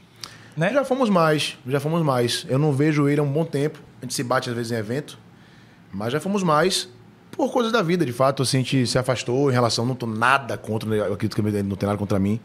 [0.55, 0.73] Né?
[0.73, 2.45] Já fomos mais, já fomos mais.
[2.49, 3.79] Eu não vejo ele há um bom tempo.
[4.01, 5.17] A gente se bate às vezes em evento,
[5.93, 6.89] mas já fomos mais
[7.31, 8.43] por coisas da vida, de fato.
[8.43, 9.85] Assim, a gente se afastou em relação.
[9.85, 10.99] Não tô nada contra, né?
[10.99, 12.39] eu acredito que ele não tem nada contra mim,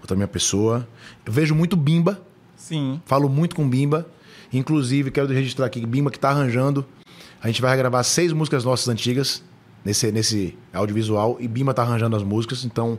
[0.00, 0.86] contra a minha pessoa.
[1.24, 2.20] Eu vejo muito Bimba,
[2.56, 3.00] Sim.
[3.04, 4.06] falo muito com Bimba.
[4.52, 6.86] Inclusive, quero registrar aqui que Bimba que tá arranjando.
[7.42, 9.42] A gente vai gravar seis músicas nossas antigas
[9.84, 12.64] nesse, nesse audiovisual e Bimba tá arranjando as músicas.
[12.64, 12.98] Então,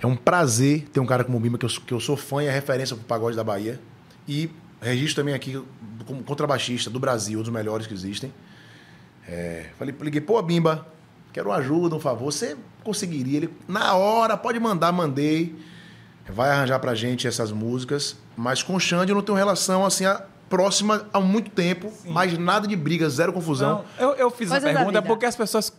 [0.00, 2.16] é um prazer ter um cara como o Bimba, que eu, sou- que eu sou
[2.16, 3.80] fã e é referência pro pagode da Bahia.
[4.28, 5.62] E registro também aqui
[6.06, 8.32] como contrabaixista do Brasil, um dos melhores que existem.
[9.28, 10.86] É, falei, liguei, pô, Bimba,
[11.32, 12.30] quero uma ajuda, um favor.
[12.32, 13.38] Você conseguiria?
[13.38, 15.54] Ele, na hora, pode mandar, mandei.
[16.28, 18.16] Vai arranjar pra gente essas músicas.
[18.36, 21.90] Mas com o Xande eu não tenho relação assim a- próxima há muito tempo.
[22.06, 23.84] Mas nada de briga, zero confusão.
[23.98, 25.72] Não, eu, eu fiz Coisas a pergunta porque as pessoas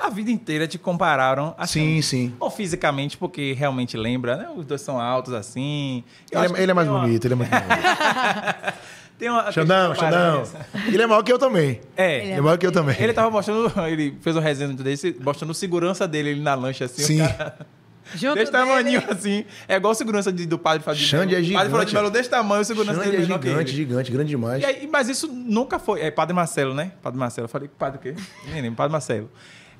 [0.00, 2.34] a vida inteira te compararam a sim, sim.
[2.40, 4.48] Ou fisicamente, porque realmente lembra, né?
[4.56, 6.02] Os dois são altos assim.
[6.32, 7.70] Ele, é, ele é mais uma- bonito, ele é mais bonito.
[9.18, 10.44] Tem uma, Xandão, Xandão.
[10.86, 11.78] Ele é maior que eu também.
[11.94, 12.22] É.
[12.24, 12.96] Ele é maior que eu também.
[12.98, 17.02] Ele tava mostrando, ele fez um resenha desse, mostrando segurança dele ali na lancha, assim.
[17.02, 17.22] Sim.
[17.22, 17.58] O cara,
[18.14, 19.44] Junto desse dele, tamaninho, assim.
[19.68, 21.76] É igual a segurança de- do padre Fábio de Xande é O padre Fábio de
[21.76, 21.94] gigante.
[21.94, 23.76] Melo desse tamanho, o segurança Xande dele é que gigante, ele.
[23.76, 24.62] gigante, grande demais.
[24.62, 26.00] E aí, mas isso nunca foi.
[26.00, 26.92] É Padre Marcelo, né?
[27.02, 27.44] Padre Marcelo.
[27.44, 28.14] Eu falei, padre o quê?
[28.50, 29.30] Nem lembro, Padre Marcelo.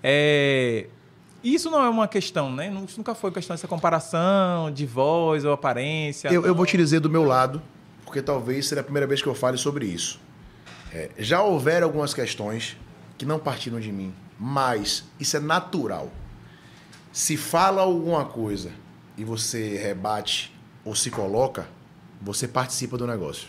[0.02, 0.86] É,
[1.42, 2.72] isso não é uma questão, né?
[2.86, 6.28] Isso nunca foi questão dessa comparação de voz ou aparência.
[6.28, 7.62] Eu, eu vou te dizer do meu lado,
[8.04, 10.20] porque talvez seja a primeira vez que eu fale sobre isso.
[10.92, 12.76] É, já houveram algumas questões
[13.16, 16.10] que não partiram de mim, mas isso é natural.
[17.12, 18.70] Se fala alguma coisa
[19.16, 21.68] e você rebate ou se coloca,
[22.20, 23.48] você participa do negócio.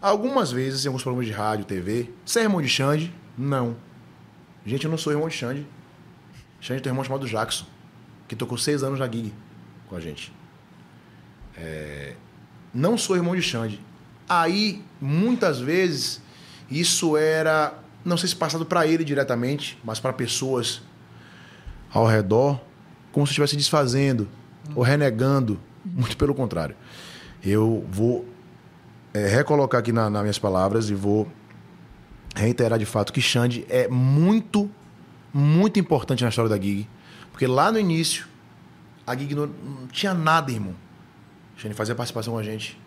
[0.00, 3.14] Algumas vezes, em alguns programas de rádio, TV, você é irmão de Xande?
[3.36, 3.76] Não.
[4.70, 5.66] Gente, eu não sou irmão de Xande.
[6.60, 7.64] Xande tem um irmão chamado Jackson,
[8.28, 9.32] que tocou seis anos na gig
[9.88, 10.32] com a gente
[12.72, 13.80] não sou irmão de Xande.
[14.28, 16.22] Aí, muitas vezes,
[16.70, 20.80] isso era, não sei se passado para ele diretamente, mas para pessoas
[21.92, 22.60] ao redor,
[23.12, 24.28] como se estivesse desfazendo
[24.74, 25.60] ou renegando.
[25.84, 26.76] Muito pelo contrário.
[27.42, 28.24] Eu vou
[29.12, 31.26] é, recolocar aqui na- nas minhas palavras e vou
[32.34, 34.70] reiterar de fato que Xande é muito,
[35.32, 36.88] muito importante na história da gig.
[37.30, 38.26] Porque lá no início,
[39.06, 40.74] a gig não, não tinha nada, irmão.
[41.56, 42.78] Xande fazia participação com a gente.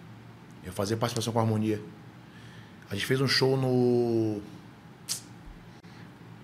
[0.63, 1.81] Eu fazia participação com a Harmonia.
[2.89, 4.41] A gente fez um show no.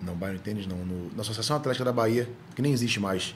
[0.01, 0.77] Não, Bairro Tênis não.
[0.77, 3.35] No, na Associação Atlética da Bahia, que nem existe mais.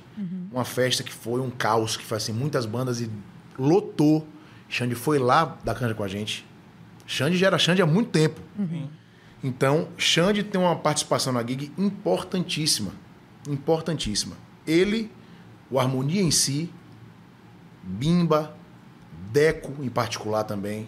[0.51, 3.09] Uma festa que foi um caos, que foi assim, muitas bandas e
[3.57, 4.27] lotou.
[4.69, 6.45] Xande foi lá dar canja com a gente.
[7.05, 8.41] Xande já era Xande há muito tempo.
[9.43, 12.91] Então, Xande tem uma participação na gig importantíssima.
[13.49, 14.35] Importantíssima.
[14.65, 15.11] Ele,
[15.69, 16.69] o Harmonia em si,
[17.83, 18.55] Bimba,
[19.31, 20.87] Deco em particular também.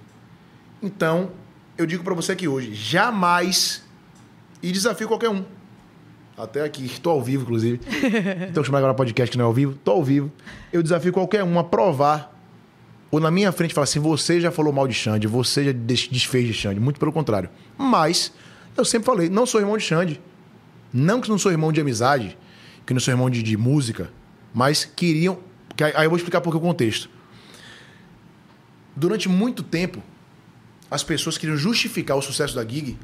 [0.81, 1.31] Então,
[1.77, 3.83] eu digo pra você aqui hoje, jamais
[4.61, 5.43] e desafio qualquer um.
[6.37, 7.79] Até aqui, estou ao vivo, inclusive.
[8.49, 10.31] Então, chamar agora podcast que não é ao vivo, estou ao vivo.
[10.71, 12.31] Eu desafio qualquer um a provar
[13.11, 16.07] ou na minha frente falar assim: você já falou mal de Xande, você já des-
[16.07, 16.79] desfez de Xande.
[16.79, 17.49] Muito pelo contrário.
[17.77, 18.31] Mas,
[18.77, 20.21] eu sempre falei: não sou irmão de Xande.
[20.93, 22.37] Não que não sou irmão de amizade,
[22.85, 24.09] que não sou irmão de, de música,
[24.53, 25.39] mas queriam.
[25.75, 27.09] que aí eu vou explicar por que o contexto.
[28.95, 30.01] Durante muito tempo,
[30.89, 32.97] as pessoas queriam justificar o sucesso da gig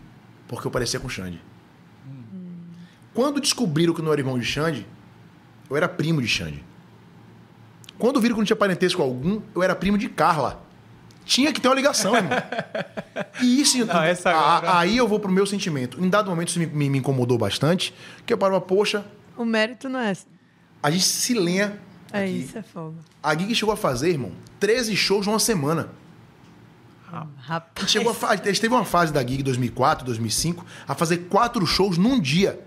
[0.47, 1.41] porque eu parecia com o Xande.
[3.13, 4.85] Quando descobriram que eu não era irmão de Xande,
[5.69, 6.63] eu era primo de Xande.
[7.97, 10.65] Quando viram que não tinha parentesco algum, eu era primo de Carla.
[11.25, 12.31] Tinha que ter uma ligação, irmão.
[13.41, 16.03] E isso, Não, essa a- agora- aí eu vou pro meu sentimento.
[16.03, 17.93] Em dado momento isso me, me- me incomodou bastante,
[18.25, 19.05] que eu parava, poxa,
[19.37, 20.13] O mérito não é.
[20.83, 21.79] a gente se lenha
[22.11, 22.31] É aqui.
[22.41, 22.95] isso, é fogo.
[23.23, 25.89] A Gig chegou a fazer, irmão, 13 shows numa semana.
[27.11, 27.89] A Rapaz.
[27.91, 32.19] chegou a, gente teve uma fase da Gig 2004, 2005, a fazer quatro shows num
[32.19, 32.59] dia.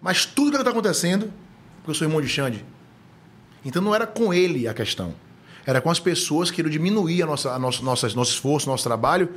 [0.00, 1.30] Mas tudo que está acontecendo,
[1.78, 2.64] porque eu sou irmão de Xande.
[3.64, 5.14] Então não era com ele a questão.
[5.66, 8.84] Era com as pessoas que queriam diminuir a nossa, a nosso, nossas, nosso esforço, nosso
[8.84, 9.28] trabalho.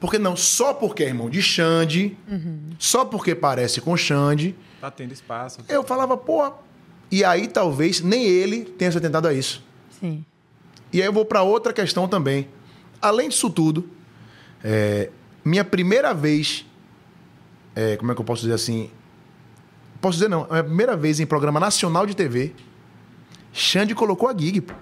[0.00, 2.16] Porque não, só porque é irmão de Xande,
[2.78, 5.60] só porque parece com Xande, Tá tendo espaço.
[5.68, 6.52] eu falava, pô.
[7.10, 9.62] E aí talvez nem ele tenha se atentado a isso.
[9.98, 10.24] Sim.
[10.92, 12.48] E aí eu vou para outra questão também.
[13.02, 13.88] Além disso tudo,
[14.62, 15.10] é,
[15.44, 16.64] minha primeira vez,
[17.74, 18.90] é, como é que eu posso dizer assim?
[20.00, 22.52] Posso dizer não, é a primeira vez em programa nacional de TV,
[23.52, 24.60] Xande colocou a gig.
[24.60, 24.74] pô.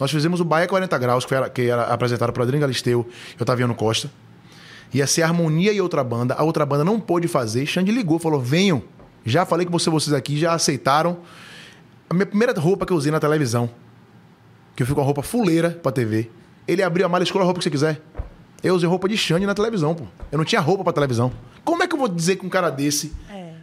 [0.00, 3.06] Nós fizemos o Bahia 40 Graus, que era, que era apresentado por Adriano Galisteu
[3.38, 4.10] e Otaviano Costa.
[4.92, 6.34] Ia ser Harmonia e outra banda.
[6.34, 7.66] A outra banda não pôde fazer.
[7.66, 8.82] Xande ligou, falou: venham.
[9.24, 11.18] Já falei com você, vocês aqui, já aceitaram.
[12.08, 13.70] A minha primeira roupa que eu usei na televisão
[14.80, 16.30] que eu fui com a roupa fuleira pra TV.
[16.66, 18.00] Ele abriu a mala e escolhe a roupa que você quiser.
[18.62, 20.04] Eu usei roupa de Xande na televisão, pô.
[20.32, 21.30] Eu não tinha roupa pra televisão.
[21.62, 23.12] Como é que eu vou dizer que um cara desse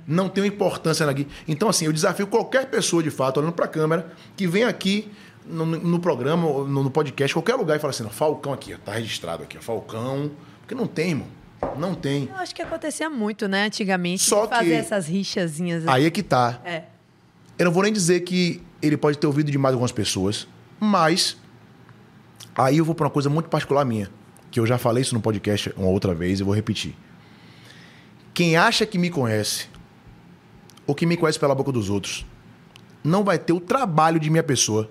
[0.05, 1.27] não tem uma importância na guia?
[1.47, 5.11] Então, assim, eu desafio qualquer pessoa, de fato, olhando pra câmera, que vem aqui
[5.47, 8.93] no, no programa, no, no podcast, qualquer lugar, e fala assim, Falcão aqui, ó, tá
[8.93, 10.31] registrado aqui, ó, Falcão.
[10.61, 11.27] Porque não tem, irmão.
[11.77, 12.25] Não tem.
[12.29, 14.21] Eu acho que acontecia muito, né, antigamente.
[14.23, 15.87] Só de fazer que- essas rixazinhas.
[15.87, 16.61] Aí é que tá.
[16.63, 16.83] É.
[17.57, 20.47] Eu não vou nem dizer que ele pode ter ouvido demais algumas pessoas,
[20.79, 21.35] mas
[22.55, 24.09] aí eu vou para uma coisa muito particular minha,
[24.51, 26.95] que eu já falei isso no podcast uma outra vez e vou repetir.
[28.33, 29.67] Quem acha que me conhece
[30.85, 32.23] ou que me conhece pela boca dos outros,
[33.03, 34.89] não vai ter o trabalho de minha pessoa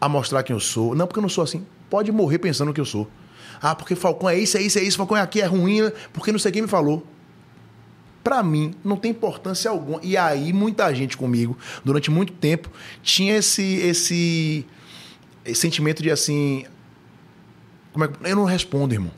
[0.00, 0.94] a mostrar quem eu sou.
[0.94, 1.66] Não, porque eu não sou assim.
[1.88, 3.08] Pode morrer pensando que eu sou.
[3.60, 6.32] Ah, porque Falcão é isso, é isso, é isso, Falcão é aqui, é ruim, porque
[6.32, 7.06] não sei quem me falou.
[8.24, 9.98] Pra mim, não tem importância alguma.
[10.02, 12.70] E aí, muita gente comigo, durante muito tempo,
[13.02, 14.66] tinha esse, esse,
[15.44, 16.64] esse sentimento de assim.
[17.92, 18.14] Como é que.
[18.28, 19.10] Eu não respondo, irmão.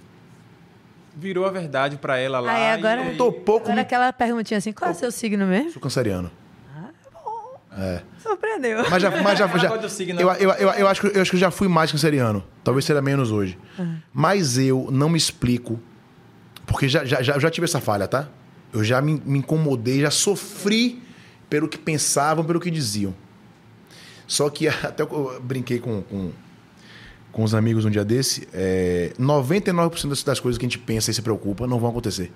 [1.14, 2.52] Virou a verdade pra ela lá.
[2.52, 3.66] Aí, agora- e Eu tô pouco.
[3.66, 5.72] Agora aquela perguntinha assim, qual é o seu signo mesmo?
[5.72, 6.30] Sou canceriano.
[8.22, 8.84] Surpreendeu.
[8.90, 9.10] Mas já.
[9.22, 9.68] Mas já, já
[10.20, 12.44] eu, eu, eu, eu, acho que, eu acho que eu já fui mais canceriano.
[12.62, 13.58] Talvez seja menos hoje.
[14.12, 15.80] Mas eu não me explico.
[16.66, 18.28] Porque já, já, já, eu já tive essa falha, tá?
[18.72, 21.02] Eu já me, me incomodei, já sofri
[21.50, 23.14] pelo que pensavam, pelo que diziam.
[24.26, 26.30] Só que até eu brinquei com, com,
[27.32, 28.46] com os amigos um dia desse.
[28.52, 32.30] É, 99% das- das coisas que a gente pensa e se preocupa não vão acontecer.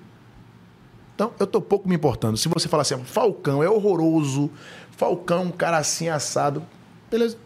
[1.14, 2.36] Então, eu tô pouco me importando.
[2.36, 4.50] Se você falar assim, Falcão é horroroso,
[4.96, 6.62] Falcão, um cara assim assado,
[7.10, 7.36] beleza.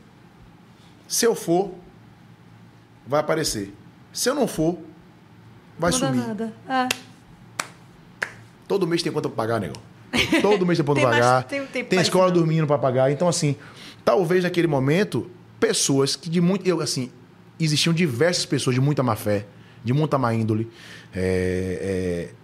[1.08, 1.72] Se eu for,
[3.06, 3.74] vai aparecer.
[4.12, 4.78] Se eu não for,
[5.78, 6.26] vai Não sumir.
[6.26, 6.52] nada.
[6.68, 6.88] É.
[8.68, 9.80] Todo mês tem conta pra pagar, negão.
[10.40, 11.42] Todo mês tem conta Tem pra mais- pagar.
[11.44, 12.34] tem- tem Tem, mais escola não.
[12.34, 13.10] dormindo pra pagar.
[13.10, 13.56] Então, assim,
[14.04, 15.28] talvez naquele momento,
[15.58, 16.66] pessoas que de muito.
[16.66, 17.10] Eu, assim,
[17.58, 19.46] existiam diversas pessoas de muita má fé,
[19.82, 20.70] de muita má índole.
[21.12, 22.34] É, é,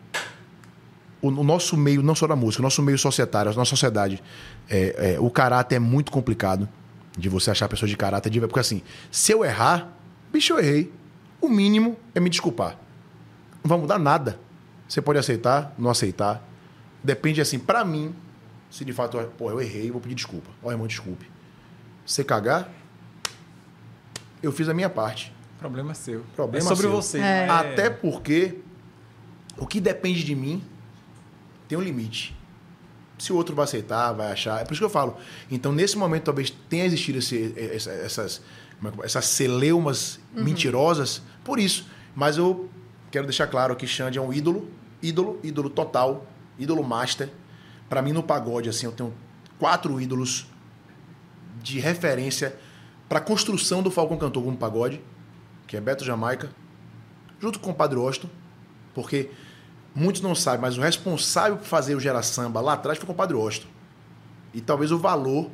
[1.21, 4.23] o, o nosso meio, não só da música, o nosso meio societário, a nossa sociedade,
[4.69, 6.69] é, é, o caráter é muito complicado
[7.17, 8.31] de você achar pessoas de caráter.
[8.31, 9.93] De, porque, assim, se eu errar,
[10.33, 10.93] bicho, eu errei.
[11.41, 12.79] O mínimo é me desculpar.
[13.63, 14.39] Não vai mudar nada.
[14.89, 16.43] Você pode aceitar, não aceitar.
[17.03, 18.15] Depende assim, pra mim,
[18.71, 20.51] se de fato, pô, eu errei, vou pedir desculpa.
[20.63, 21.29] Ó, irmão, desculpe.
[22.05, 22.71] Você cagar,
[24.43, 25.33] eu fiz a minha parte.
[25.59, 26.25] Problema seu.
[26.35, 26.91] Problema é sobre seu.
[26.91, 27.19] você.
[27.19, 28.59] É- Até porque
[29.57, 30.63] o que depende de mim
[31.69, 32.37] tem um limite.
[33.19, 34.61] Se o outro vai aceitar, vai achar.
[34.61, 35.17] É por isso que eu falo.
[35.51, 38.43] Então, nesse momento, talvez tenha existido esse- essa- essas,
[38.85, 41.87] é essas celeumas mentirosas por isso.
[42.15, 42.69] Mas eu
[43.11, 44.69] quero deixar claro que Xande é um ídolo,
[45.03, 46.27] ídolo, ídolo total,
[46.59, 47.31] ídolo master.
[47.89, 49.15] Para mim, no pagode, assim, eu tenho
[49.59, 50.47] quatro ídolos
[51.63, 52.55] de referência
[53.09, 55.01] para a construção do Falcão Cantor como pagode,
[55.67, 56.51] que é Beto Jamaica,
[57.41, 58.29] junto com o Padre Austin,
[58.95, 59.31] porque
[59.97, 63.14] muitos não sabem, mas o responsável por fazer o Gera Samba lá atrás foi o
[63.14, 63.66] Padre Austin.
[64.52, 65.51] E talvez o valor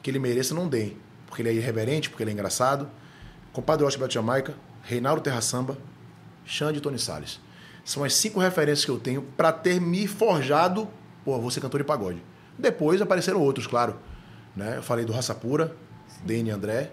[0.00, 0.92] que ele mereça não dê,
[1.26, 2.88] porque ele é irreverente, porque ele é engraçado.
[3.52, 5.76] Com o Padre Austin Beto Jamaica, Reinaldo Terra Samba,
[6.46, 7.40] Xande e Tony Salles.
[7.84, 10.88] São as cinco referências que eu tenho para ter me forjado,
[11.24, 12.22] pô, vou ser cantor de pagode.
[12.56, 13.96] Depois apareceram outros, claro.
[14.54, 14.76] Né?
[14.76, 15.76] Eu falei do Raça Pura,
[16.24, 16.92] Dene André,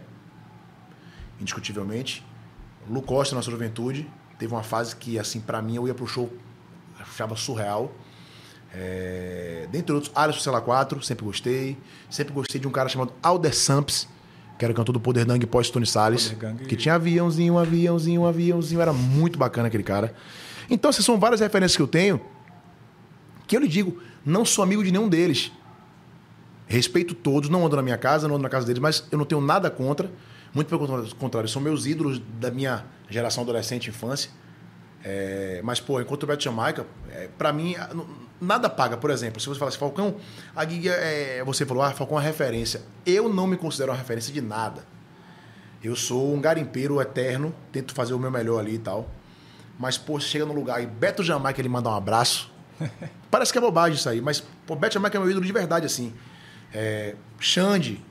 [1.39, 2.25] indiscutivelmente.
[2.89, 6.31] Lu Costa, nossa juventude, teve uma fase que, assim, para mim, eu ia pro show,
[7.11, 7.91] achava surreal.
[8.73, 9.67] É...
[9.71, 11.77] Dentre outros, Alisson Sela 4, sempre gostei.
[12.09, 14.07] Sempre gostei de um cara chamado Alder Samps,
[14.57, 16.35] que era cantor do Poder Gang pós Tony Salles.
[16.67, 18.81] Que tinha aviãozinho, aviãozinho, aviãozinho.
[18.81, 20.13] Era muito bacana aquele cara.
[20.69, 22.21] Então, essas são várias referências que eu tenho.
[23.47, 25.51] Que eu lhe digo, não sou amigo de nenhum deles.
[26.67, 29.25] Respeito todos, não ando na minha casa, não ando na casa deles, mas eu não
[29.25, 30.11] tenho nada contra.
[30.53, 34.29] Muito pelo contrário, são meus ídolos da minha geração adolescente e infância.
[35.03, 37.75] É, mas, pô, enquanto o Beto Jamaica, é, pra mim,
[38.39, 38.97] nada paga.
[38.97, 40.15] Por exemplo, se você falar assim, Falcão,
[40.55, 41.43] a gig é.
[41.45, 42.81] Você falou, ah, Falcão é uma referência.
[43.05, 44.83] Eu não me considero uma referência de nada.
[45.83, 49.09] Eu sou um garimpeiro eterno, tento fazer o meu melhor ali e tal.
[49.77, 52.51] Mas, pô, você chega num lugar e Beto Jamaica ele manda um abraço.
[53.31, 55.85] Parece que é bobagem isso aí, mas, pô, Beto Jamaica é meu ídolo de verdade,
[55.85, 56.13] assim.
[56.73, 58.03] É, Xande,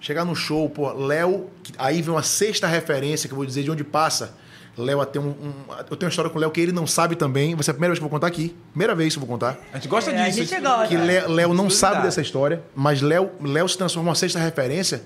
[0.00, 3.70] chegar no show, pô, Léo, aí vem uma sexta referência que eu vou dizer de
[3.70, 4.36] onde passa.
[4.76, 7.14] Léo tem um, um- Eu tenho uma história com o Léo que ele não sabe
[7.14, 7.54] também.
[7.54, 8.56] Vai ser a primeira vez que eu vou contar aqui.
[8.70, 9.58] Primeira vez que eu vou contar.
[9.72, 10.38] A gente gosta É, a disso.
[10.38, 10.86] gente isso- gosta.
[10.88, 11.74] Que Lé- Léo não Exclusividade.
[11.74, 15.02] sabe dessa história, mas Léo, Léo se transforma uma sexta referência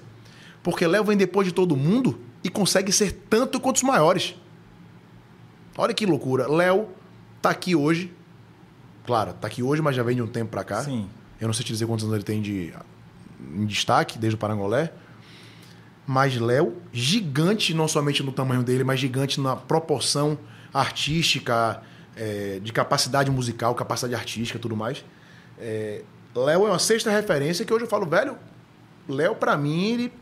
[0.62, 4.34] porque Léo vem depois de todo mundo e consegue ser tanto quanto os maiores.
[5.76, 6.48] Olha que loucura.
[6.48, 6.88] Léo
[7.42, 8.12] tá aqui hoje.
[9.04, 10.82] Claro, tá aqui hoje, mas já vem de um tempo pra cá.
[10.82, 11.08] Sim.
[11.40, 12.72] Eu não sei te dizer quantos anos ele tem de
[13.54, 14.90] em destaque, desde o Parangolé.
[16.06, 20.38] Mas Léo, gigante, não somente no tamanho dele, mas gigante na proporção
[20.72, 21.82] artística,
[22.16, 25.04] é, de capacidade musical, capacidade artística tudo mais.
[25.58, 26.02] É,
[26.34, 28.36] Léo é uma sexta referência que hoje eu falo, velho,
[29.08, 30.12] Léo, pra mim, ele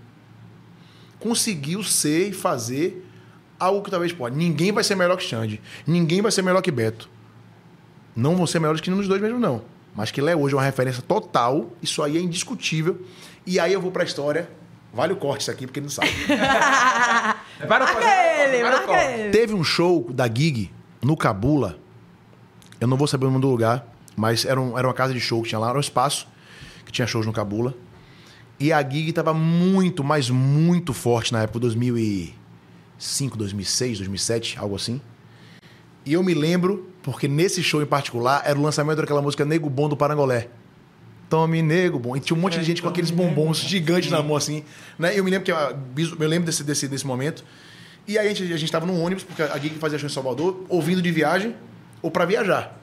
[1.19, 3.06] conseguiu ser e fazer
[3.59, 4.36] algo que talvez pode.
[4.36, 5.61] Ninguém vai ser melhor que Xande.
[5.86, 7.09] Ninguém vai ser melhor que Beto.
[8.15, 9.62] Não vão ser melhores que nenhum dos dois mesmo, não.
[9.94, 13.01] Mas que Léo hoje é uma referência total, isso aí é indiscutível.
[13.47, 14.48] E aí eu vou pra história.
[14.94, 16.08] Vale o corte isso aqui, porque ele não sabe.
[17.68, 19.04] Para o corte, ele, para o corte.
[19.20, 19.30] ele.
[19.30, 20.70] Teve um show da Gig
[21.02, 21.78] no Cabula.
[22.80, 25.20] Eu não vou saber o nome do lugar, mas era, um- era uma casa de
[25.20, 26.26] show que tinha lá, era um espaço
[26.84, 27.74] que tinha shows no Cabula.
[28.60, 35.00] E a Gig tava muito, mas muito forte na época, 2005, 2006, 2007, algo assim.
[36.04, 39.70] E eu me lembro, porque nesse show em particular era o lançamento daquela música Nego
[39.70, 40.48] Bom do Parangolé.
[41.28, 42.16] Tome Nego Bom.
[42.16, 44.64] E tinha um monte de gente com aqueles bombons gigantes na mão, assim.
[44.98, 45.18] Né?
[45.18, 47.44] Eu me lembro que eu lembro desse, desse, desse momento.
[48.06, 50.12] E aí a gente, a gente tava num ônibus, porque a Gig fazia show em
[50.12, 51.55] Salvador, ouvindo de viagem
[52.02, 52.78] ou para viajar.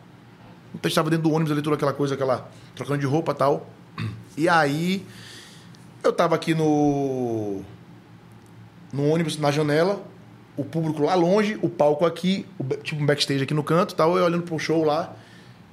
[0.74, 2.50] Então a gente tava dentro do ônibus ali, toda aquela coisa, aquela.
[2.76, 3.70] trocando de roupa e tal.
[4.38, 5.06] E aí.
[6.04, 7.62] Eu tava aqui no.
[8.92, 10.02] No ônibus, na janela,
[10.58, 14.18] o público lá longe, o palco aqui, o tipo um backstage aqui no canto, tal,
[14.18, 15.16] eu olhando pro show lá.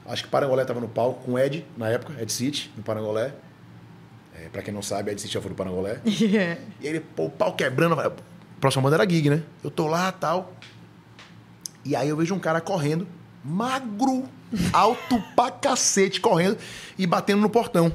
[0.09, 3.33] Acho que Parangolé tava no palco com o Ed, na época, Ed City, no Parangolé.
[4.35, 6.01] É, pra quem não sabe, Ed City já foi do Parangolé.
[6.07, 6.61] Yeah.
[6.81, 7.95] E ele, pô, o pau quebrando.
[7.95, 8.11] vai-
[8.61, 9.43] Próxima banda era gig, né?
[9.63, 10.53] Eu tô lá tal.
[11.85, 13.07] E aí eu vejo um cara correndo,
[13.45, 14.25] magro,
[14.73, 16.59] alto pra cacete, correndo
[16.99, 17.93] e batendo no portão.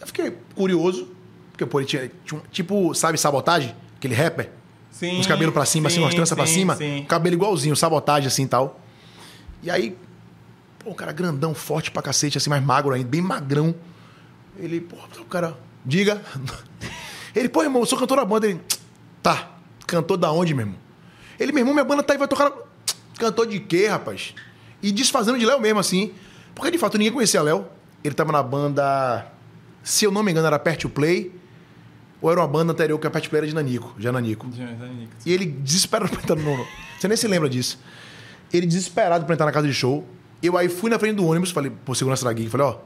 [0.00, 1.08] Eu fiquei curioso,
[1.52, 3.74] porque pô, ele tinha, tinha um- tipo, sabe, sabotagem?
[3.96, 4.50] Aquele rapper?
[4.90, 6.76] Sim, Uns cabelos pra cima, assim, sim, umas tranças pra sim, cima.
[6.76, 7.00] sim.
[7.00, 8.78] Um cabelo igualzinho, sabotagem assim e tal.
[9.62, 9.96] E aí,
[10.82, 13.74] pô, um cara grandão, forte pra cacete, assim, mais magro ainda, bem magrão.
[14.58, 16.20] Ele, pô, o cara, diga.
[17.34, 18.46] Ele, pô, irmão, eu sou cantor da banda.
[18.46, 18.60] Ele,
[19.22, 19.52] tá,
[19.86, 20.78] cantor da onde, meu irmão?
[21.38, 22.52] Ele, meu irmão, minha banda tá aí, vai tocar.
[23.18, 24.34] Cantor de quê, rapaz?
[24.82, 26.12] E desfazendo de Léo mesmo, assim.
[26.54, 27.66] Porque de fato ninguém conhecia Léo.
[28.02, 29.26] Ele tava na banda.
[29.82, 31.32] Se eu não me engano, era Pert Play.
[32.20, 34.46] Ou era uma banda anterior que a Pert Play era de Nanico, já Nanico.
[35.24, 36.66] E ele desesperado pra entrar no.
[36.98, 37.78] Você nem se lembra disso.
[38.52, 40.06] Ele desesperado pra entrar na casa de show.
[40.42, 42.78] Eu aí fui na frente do ônibus, falei, pô, segurança da gig, falei, ó,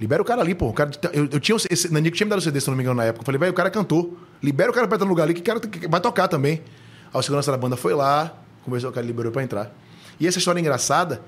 [0.00, 0.68] libera o cara ali, pô.
[0.68, 1.92] O cara, eu, eu tinha esse.
[1.92, 3.22] Nanico tinha me dado o CD, se não me engano, na época.
[3.22, 4.16] Eu falei, velho, o cara cantou.
[4.42, 6.62] Libera o cara pra entrar no lugar ali, que o cara vai tocar também.
[7.12, 8.32] Aí o segurança da banda foi lá,
[8.64, 9.74] conversou, o cara liberou pra entrar.
[10.18, 11.22] E essa história é engraçada,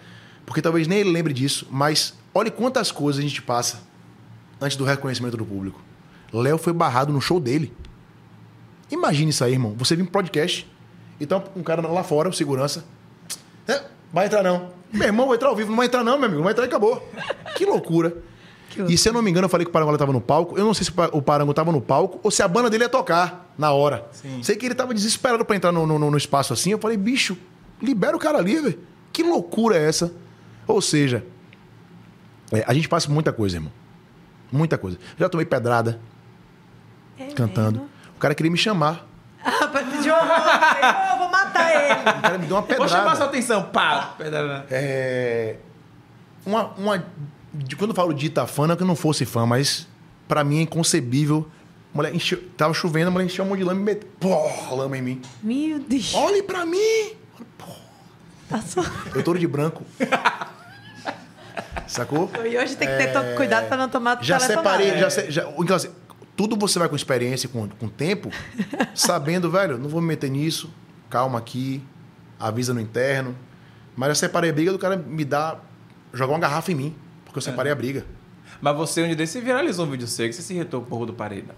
[0.47, 3.81] porque talvez nem ele lembre disso, mas olha quantas coisas a gente passa
[4.61, 5.81] antes do reconhecimento do público.
[6.33, 7.73] Léo foi barrado no show dele.
[8.91, 9.75] Imagine isso aí, irmão.
[9.79, 10.71] Você vir pro podcast,
[11.21, 12.85] então um cara lá fora, o segurança.
[13.67, 13.83] "É,
[14.13, 14.71] vai entrar não.
[14.93, 15.71] Meu irmão, vai entrar ao vivo.
[15.71, 16.37] Não vai entrar não, meu amigo.
[16.37, 17.09] Não vai entrar e acabou.
[17.57, 18.17] Que loucura.
[18.89, 20.57] E se eu não me engano, eu falei que o Parangola estava no palco.
[20.59, 22.71] Eu não sei se o Pa- o Parango estava no palco ou se a banda
[22.71, 24.07] dele ia tocar na hora.
[24.13, 24.43] Sim.
[24.43, 26.71] Sei que ele estava desesperado para entrar no, no- no espaço assim.
[26.73, 27.37] Eu falei, bicho,
[27.83, 28.79] libera o cara ali, velho.
[29.13, 30.13] Que loucura é essa?
[30.67, 31.23] Ou seja,
[32.51, 33.73] é, a gente passa por muita coisa, irmão.
[34.51, 34.99] Muita coisa.
[35.19, 36.01] Já tomei pedrada
[37.19, 37.73] É cantando.
[37.81, 37.91] mesmo?
[38.17, 39.07] O cara queria me chamar.
[39.45, 41.12] Ah, pediu eu vou
[41.45, 41.93] matar ele.
[42.19, 43.25] O cara me deu uma Vou chamar sua pedrada.
[43.27, 43.63] atenção.
[43.65, 44.15] Pá!
[44.19, 45.57] Pedra- É,
[46.47, 47.05] uma, uma,
[47.55, 49.87] de- quando eu falo de Itafã, não é que eu não fosse fã, mas
[50.29, 51.47] pra mim é inconcebível.
[51.95, 54.75] A mulher encheu, tava chovendo, a mulher encheu um monte de lama e meteu pô,
[54.75, 55.23] lama em mim.
[55.43, 56.15] Meu Deus.
[56.15, 57.13] Olhe pra mim!
[58.49, 58.85] Passou.
[59.15, 59.83] Eu tô de branco.
[61.87, 62.31] Sacou?
[62.45, 65.47] E hoje tem que ter todo cuidado pra não tomar Já separei, já, se- já
[65.59, 65.91] então, assim,
[66.37, 68.31] tudo você vai com experiência, com, com tempo,
[68.95, 70.71] sabendo, velho, não vou me meter nisso,
[71.13, 71.83] calma aqui,
[72.41, 73.37] avisa no interno.
[73.95, 75.63] Mas eu separei a briga do cara me dar,
[76.15, 78.07] jogar uma garrafa em mim, porque eu separei a briga.
[78.63, 80.89] Mas você, um dia desse, viralizou um vídeo seu que você se irritou com o
[80.89, 81.55] porro do Pareda.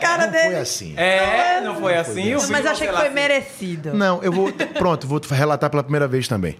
[0.00, 0.44] cara não dele.
[0.50, 0.94] foi assim.
[0.96, 2.32] É, não foi assim?
[2.34, 2.52] assim.
[2.52, 3.94] Mas achei que foi lá- merecido.
[3.94, 4.52] Não, eu vou.
[4.52, 6.56] Pronto, vou relatar pela primeira vez também.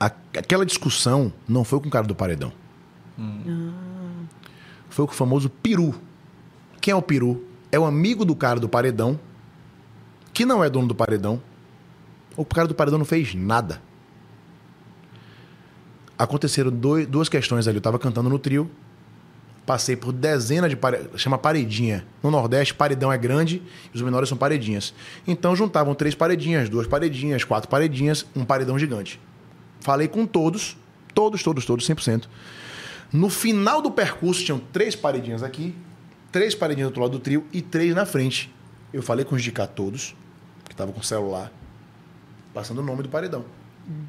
[0.00, 2.52] A- aquela discussão não foi com o cara do paredão.
[4.88, 5.94] Foi com o famoso peru.
[6.80, 7.44] Quem é o peru?
[7.72, 9.18] É o amigo do cara do paredão,
[10.34, 11.40] que não é dono do paredão.
[12.36, 13.80] O cara do paredão não fez nada.
[16.18, 17.78] Aconteceram doi- duas questões ali.
[17.78, 18.70] Eu tava cantando no trio.
[19.66, 21.20] Passei por dezenas de paredões.
[21.20, 22.04] Chama paredinha.
[22.22, 23.62] No Nordeste, paredão é grande
[23.92, 24.92] e os menores são paredinhas.
[25.26, 29.18] Então juntavam três paredinhas, duas paredinhas, quatro paredinhas, um paredão gigante.
[29.80, 30.76] Falei com todos,
[31.14, 32.24] todos, todos, todos, 100%.
[33.12, 35.74] No final do percurso, tinham três paredinhas aqui,
[36.30, 38.52] três paredinhas do outro lado do trio e três na frente.
[38.92, 40.14] Eu falei com os de cá todos,
[40.74, 41.52] que estavam com o celular,
[42.52, 43.44] passando o nome do paredão.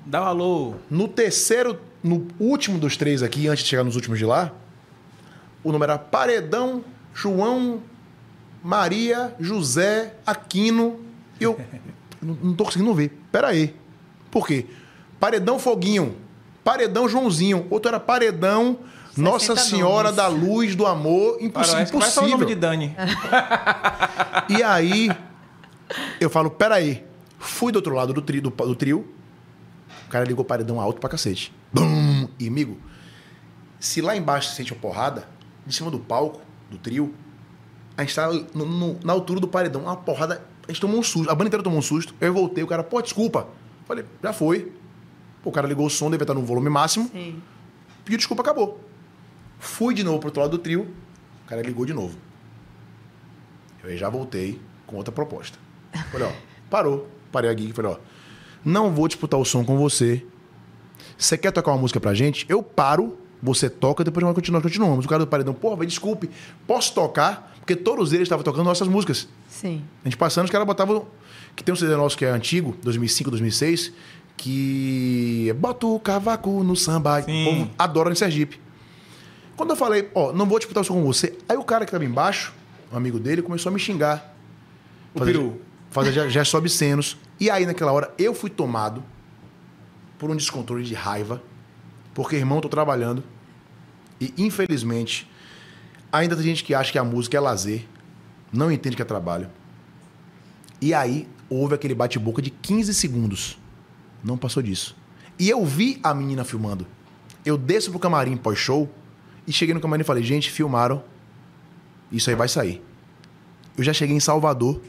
[0.06, 0.74] Dá um alô.
[0.90, 4.52] No terceiro, no último dos três aqui, antes de chegar nos últimos de lá,
[5.64, 6.84] o nome era Paredão,
[7.14, 7.82] João,
[8.64, 11.00] Maria, José, Aquino.
[11.40, 11.60] E eu
[12.22, 13.10] não tô conseguindo ver.
[13.32, 13.76] Pera aí.
[14.32, 14.66] Por quê?
[15.20, 16.16] Paredão Foguinho,
[16.64, 18.78] Paredão Joãozinho, outro era Paredão
[19.16, 20.16] Nossa 60 Senhora nomes.
[20.16, 21.98] da Luz, do Amor, imposs- Faroeste.
[21.98, 22.60] Vai falar o nome de impossível.
[22.60, 22.96] Dani.
[24.50, 25.10] E aí,
[26.20, 27.04] eu falo, peraí.
[27.38, 29.08] Fui do outro lado do trio, do, do trio.
[30.08, 31.54] O cara ligou o paredão alto pra cacete.
[31.74, 32.28] Bum!
[32.40, 32.78] E, amigo,
[33.80, 35.28] se lá embaixo você sente uma porrada,
[35.68, 36.42] em cima do palco,
[36.72, 37.14] do trio,
[37.98, 40.42] a gente tá no- no- na altura do paredão, uma porrada.
[40.68, 42.16] A gente tomou um susto, a banda inteira tomou um susto.
[42.20, 43.48] Eu voltei, o cara, pô, desculpa.
[43.86, 44.72] Falei, já foi.
[45.44, 47.10] Pô, o cara ligou o som, devia estar no volume máximo.
[47.12, 47.42] Sim.
[48.04, 48.80] Pediu desculpa, acabou.
[49.60, 50.88] Fui de novo pro outro lado do trio,
[51.46, 52.18] o cara ligou de novo.
[53.84, 55.58] Eu já voltei com outra proposta.
[56.12, 56.32] Falei, ó,
[56.70, 57.08] parou.
[57.32, 57.98] Parei aqui e falei, ó,
[58.64, 60.26] não vou disputar o som com você.
[61.18, 62.46] Você quer tocar uma música pra gente?
[62.50, 65.06] Eu paro, você toca, depois nós continuamos, continuamos.
[65.06, 66.30] O cara do paredão, porra, vai, desculpe,
[66.68, 67.54] posso tocar?
[67.60, 69.28] Porque todos eles estavam tocando nossas músicas.
[69.50, 69.84] Sim.
[70.04, 71.08] A gente passando, os caras botavam.
[71.56, 73.92] Que tem um CD nosso que é antigo, 2005, 2006,
[74.38, 75.48] que.
[75.50, 77.22] é Bota o cavaco no samba.
[77.22, 77.42] Sim.
[77.48, 78.60] O povo adora em Sergipe.
[79.56, 82.04] Quando eu falei, ó, não vou disputar isso com você, aí o cara que tava
[82.04, 82.54] embaixo,
[82.92, 84.36] um amigo dele, começou a me xingar.
[85.14, 85.62] O Fazer- peru.
[85.96, 87.18] Fazer ge- gestos obscenos.
[87.40, 89.02] E aí, naquela hora, eu fui tomado
[90.20, 91.42] por um descontrole de raiva,
[92.14, 93.24] porque, irmão, tô trabalhando.
[94.20, 95.26] E, infelizmente,
[96.12, 97.86] ainda tem gente que acha que a música é lazer,
[98.52, 99.50] não entende que é trabalho.
[100.82, 103.58] E aí, houve aquele bate-boca de 15 segundos.
[104.22, 104.98] Não passou disso.
[105.40, 106.86] E eu vi a menina filmando.
[107.46, 108.90] Eu desço pro camarim pós-show
[109.48, 111.02] e cheguei no camarim e falei, gente, filmaram.
[112.12, 112.84] Isso aí vai sair.
[113.78, 114.82] Eu já cheguei em Salvador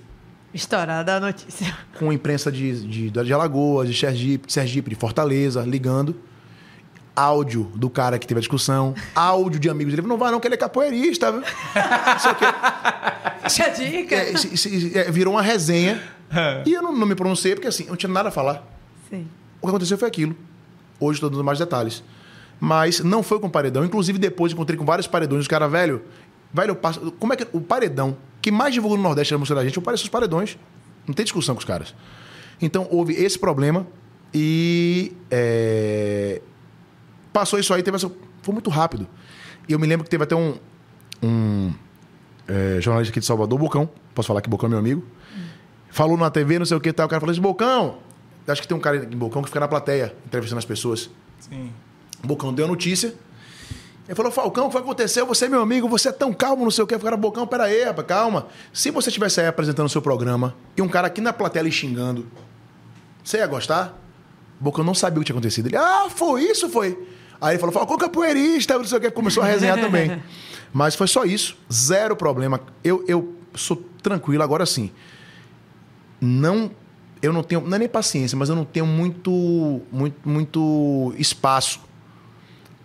[0.56, 1.76] Estourada a notícia.
[1.98, 6.16] com imprensa de, de, de Alagoas, de Sergipe, Sergipe, de Fortaleza, ligando.
[7.14, 10.06] Áudio do cara que teve a discussão, áudio de amigos dele.
[10.06, 11.32] Não vai não, que ele é capoeirista.
[11.32, 11.40] viu?
[11.40, 12.44] Não sei o quê.
[13.48, 14.14] Fica a dica.
[14.16, 16.02] É, se- se- é, virou uma resenha.
[16.66, 18.62] E eu não, não me pronunciei, porque assim, eu não tinha nada a falar.
[19.08, 19.26] Sim.
[19.62, 20.36] O que aconteceu foi aquilo.
[21.00, 22.02] Hoje estou dando mais detalhes.
[22.60, 23.82] Mas não foi com paredão.
[23.84, 25.40] Inclusive, depois encontrei com vários paredões.
[25.42, 26.02] Os caras, velho,
[26.52, 27.12] velho, eu passo.
[27.12, 27.46] Como é que.
[27.50, 28.14] O paredão
[28.46, 30.56] que mais divulgou no Nordeste a música da gente, eu pareço os paredões.
[31.04, 31.92] Não tem discussão com os caras.
[32.62, 33.84] Então, houve esse problema.
[34.32, 35.12] E.
[35.28, 36.40] é,
[37.32, 38.08] passou isso aí, teve essa.
[38.42, 39.04] Foi muito rápido.
[39.68, 40.54] E eu me lembro que teve até um.
[41.20, 41.74] um
[42.46, 43.90] é, jornalista aqui de Salvador, Bocão.
[44.14, 45.04] Posso falar que Bocão é meu amigo.
[45.90, 47.06] Falou na TV, não sei o que tal.
[47.06, 47.98] O cara falou assim: Bocão,
[48.46, 51.10] acho que tem um cara em Bocão que fica na plateia, entrevistando as pessoas.
[51.40, 51.72] Sim.
[52.22, 53.12] O Bocão deu a notícia.
[54.06, 55.26] Ele falou, Falcão, o que foi que aconteceu?
[55.26, 56.94] Você é meu amigo, você é tão calmo, não sei o quê.
[56.94, 58.46] O cara, Bocão, pera aí, rapaz, calma.
[58.72, 61.72] Se você estivesse aí apresentando o seu programa e um cara aqui na plateia lhe
[61.72, 62.26] xingando,
[63.22, 63.98] você ia gostar?
[64.60, 65.66] O Bocão não sabia o que tinha acontecido.
[65.66, 66.96] Ele, ah, foi isso, foi.
[67.40, 69.10] Aí ele falou, Falcão capoeirista, não sei o quê.
[69.10, 70.22] Começou a resenhar também.
[70.72, 71.56] Mas foi só isso.
[71.72, 72.60] Zero problema.
[72.84, 74.42] Eu, eu sou tranquilo.
[74.42, 74.92] Agora sim,
[76.20, 76.70] não
[77.20, 81.80] eu não tenho não é nem paciência mas eu não tenho muito muito muito espaço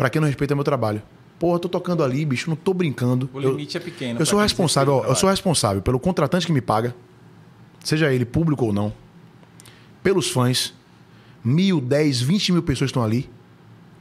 [0.02, 1.00] para quem não respeita meu trabalho
[1.38, 4.20] porra eu tô tocando ali bicho não tô brincando O eu, limite é pequeno.
[4.20, 6.96] eu sou responsável ó, eu sou responsável pelo contratante que me paga
[7.84, 8.92] seja ele público ou não
[10.02, 10.74] pelos fãs
[11.44, 13.30] mil dez vinte mil pessoas estão ali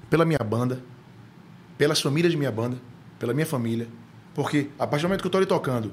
[0.08, 0.82] pela minha banda
[1.76, 2.78] pelas famílias de minha banda
[3.18, 3.86] pela minha família
[4.34, 5.92] porque a partir do momento que eu tô ali tocando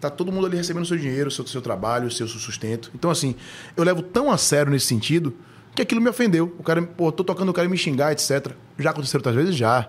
[0.00, 2.90] tá todo mundo ali recebendo seu dinheiro, seu, seu trabalho, seu sustento.
[2.94, 3.34] Então, assim,
[3.74, 5.34] eu levo tão a sério nesse sentido
[5.76, 6.54] que aquilo me ofendeu.
[6.58, 8.52] O cara, pô, tô tocando o cara me xingar, etc.
[8.78, 9.54] Já aconteceu outras vezes?
[9.54, 9.88] Já.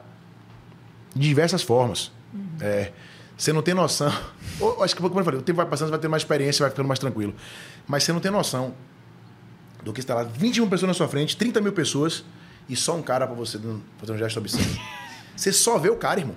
[1.16, 2.12] De diversas formas.
[2.62, 2.92] É,
[3.36, 4.12] você não tem noção.
[4.60, 6.64] Ou, acho que, como eu falei, o tempo vai passando, você vai ter mais experiência,
[6.64, 7.34] vai ficando mais tranquilo.
[7.88, 8.74] Mas você não tem noção
[9.84, 12.24] do que está lá 20 mil pessoas na sua frente, 30 mil pessoas,
[12.68, 13.60] e só um cara pra você
[13.98, 14.66] fazer um gesto obsceno.
[15.38, 16.36] Você só vê o cara, irmão.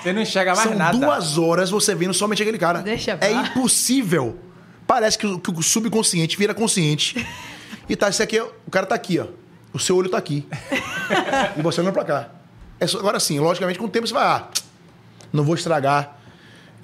[0.00, 0.96] Você não enxerga mais São nada.
[0.96, 2.82] duas horas você vendo somente aquele cara.
[2.82, 3.48] Deixa é pra lá.
[3.48, 4.38] impossível.
[4.86, 7.16] Parece que, o- que o subconsciente vira consciente.
[7.88, 9.26] E tá, isso aqui, é- o cara tá aqui, ó.
[9.72, 10.46] O seu olho tá aqui.
[11.56, 12.28] e você olhando pra cá.
[12.80, 14.48] É só- agora sim, logicamente, com o tempo você vai, ah,
[15.32, 16.16] não vou estragar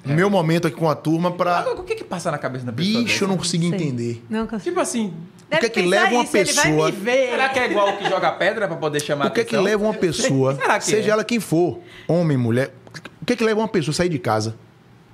[0.05, 1.59] meu momento aqui com a turma pra.
[1.59, 3.03] Agora, O que que passa na cabeça da pessoa?
[3.03, 3.73] Bicho, eu não consigo Sei.
[3.73, 4.23] entender.
[4.29, 4.69] Não consigo.
[4.69, 5.13] Tipo assim,
[5.51, 7.29] O que é que leva uma pessoa- Ele vai me ver.
[7.31, 9.57] será que é igual o que joga pedra pra poder chamar O que é que
[9.57, 11.11] leva uma pessoa, seja é?
[11.11, 12.71] ela quem for, homem, mulher,
[13.21, 14.55] o que é que leva uma pessoa a sair de casa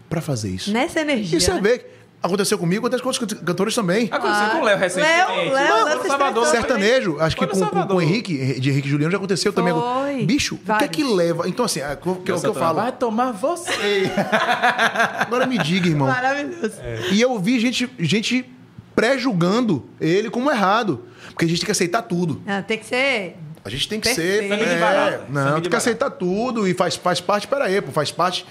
[0.09, 0.71] pra fazer isso?
[0.73, 1.37] Nessa energia.
[1.37, 1.61] E você né?
[1.61, 1.85] vê,
[2.21, 4.07] aconteceu comigo, acontece com outros cantores também.
[4.11, 5.17] Aconteceu Ah, com o Léo recentemente.
[5.27, 6.45] Léo- Léo, Léo Salvador.
[6.47, 9.73] Sertanejo, acho que com, com, com o Henrique, de Henrique e Juliano já aconteceu também.
[9.73, 10.25] Foi.
[10.25, 11.17] Bicho, o que é que Vários.
[11.17, 11.47] leva?
[11.49, 12.75] Então, assim, é, o que, é o que eu Santana, falo.
[12.81, 14.11] Vai tomar você.
[15.19, 16.07] Agora me diga, irmão.
[16.07, 16.75] Maravilhoso.
[17.11, 18.45] E eu vi gente, gente
[18.95, 21.05] pré-julgando ele como errado.
[21.29, 22.41] Porque a gente tem que aceitar tudo.
[22.45, 23.37] Ah, tem que ser.
[23.63, 24.41] A gente tem que Perfeito.
[24.43, 24.49] ser.
[24.49, 25.25] Sangue de é, barata.
[25.29, 28.45] Não, tem que aceitar tudo e faz, faz parte, peraí, pô, faz parte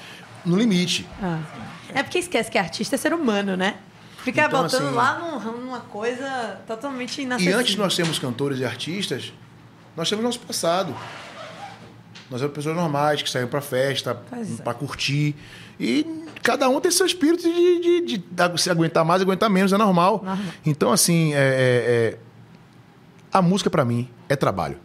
[0.47, 1.06] no limite.
[1.22, 1.38] Ah.
[1.95, 3.77] É porque esquece que artista é ser humano, né?
[4.25, 7.59] Fica Então, botando assim- lá num- numa coisa totalmente E inacessível.
[7.59, 9.33] antes de nós sermos cantores e artistas,
[9.97, 10.95] nós temos nosso passado.
[12.31, 14.62] Nós éramos pessoas normais, que saíam pra festa, Pois é.
[14.62, 15.35] pra curtir.
[15.81, 16.07] E
[16.43, 19.79] cada um tem seu espírito de, de- de- de se aguentar mais, aguentar menos, é
[19.79, 20.23] normal.
[20.23, 20.39] Normal.
[20.65, 22.19] Então, assim, é- é- é-
[23.33, 24.77] a música pra mim é trabalho.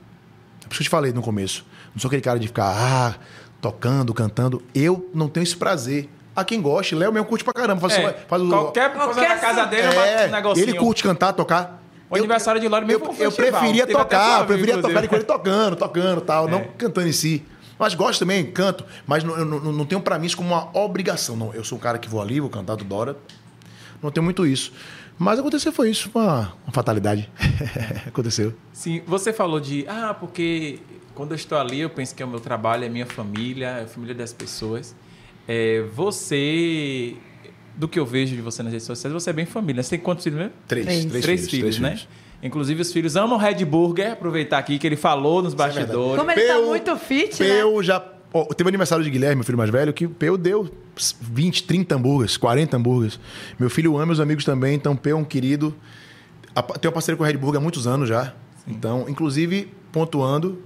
[0.63, 1.65] É por isso que eu te falei no começo.
[1.93, 3.15] Não sou aquele cara de ficar ah,
[3.61, 4.63] tocando, cantando.
[4.73, 6.09] Eu não tenho esse prazer.
[6.35, 7.79] A quem goste, Léo mesmo curte pra caramba.
[7.79, 10.63] Faz, É, faz o, qualquer coisa Qualquer na casa dele, é, um negocinho.
[10.69, 11.81] ele curte cantar, tocar.
[12.09, 13.59] O aniversário de Lore Eu, mesmo eu festival.
[13.61, 14.93] preferia tocar, eu preferia inclusive.
[14.93, 16.51] tocar com ele tocando, tocando tal, É.
[16.51, 17.43] não cantando em si.
[17.79, 20.69] Mas gosto também, canto, mas não, eu não, não- tenho pra mim isso como uma
[20.77, 21.35] obrigação.
[21.35, 23.17] Não, eu sou um cara que vou ali, vou cantar toda hora.
[24.03, 24.71] Não tenho muito isso.
[25.17, 27.29] Mas aconteceu foi isso, uma, uma fatalidade.
[28.07, 28.53] aconteceu.
[28.73, 30.79] Sim, você falou de, ah, porque
[31.13, 33.83] quando eu estou ali, eu penso que é o meu trabalho, é minha família, é
[33.83, 34.95] a família das pessoas.
[35.47, 37.15] É, você,
[37.75, 39.81] do que eu vejo de você nas redes sociais, você é bem família.
[39.83, 40.53] Você tem quantos filhos mesmo?
[40.67, 41.05] Três, Três.
[41.05, 41.89] três, Três, filhos, filhos, três né?
[41.97, 42.07] filhos.
[42.43, 44.11] Inclusive, os filhos amam Red Burger.
[44.13, 46.17] Aproveitar aqui que ele falou nos bastidores.
[46.19, 47.49] Como ele tá Peu- muito fit, né?
[47.49, 48.03] Peu já.
[48.33, 50.69] ó, teve aniversário de Guilherme, meu filho mais velho, que o Peu deu
[51.21, 53.19] 20, 30 hambúrgueres, 40 hambúrgueres.
[53.57, 55.73] Meu filho ama meus amigos também, então Peu é um querido.
[56.79, 58.33] Tenho parceiro com o Red Burger há muitos anos já.
[58.67, 60.61] Então, inclusive, pontuando,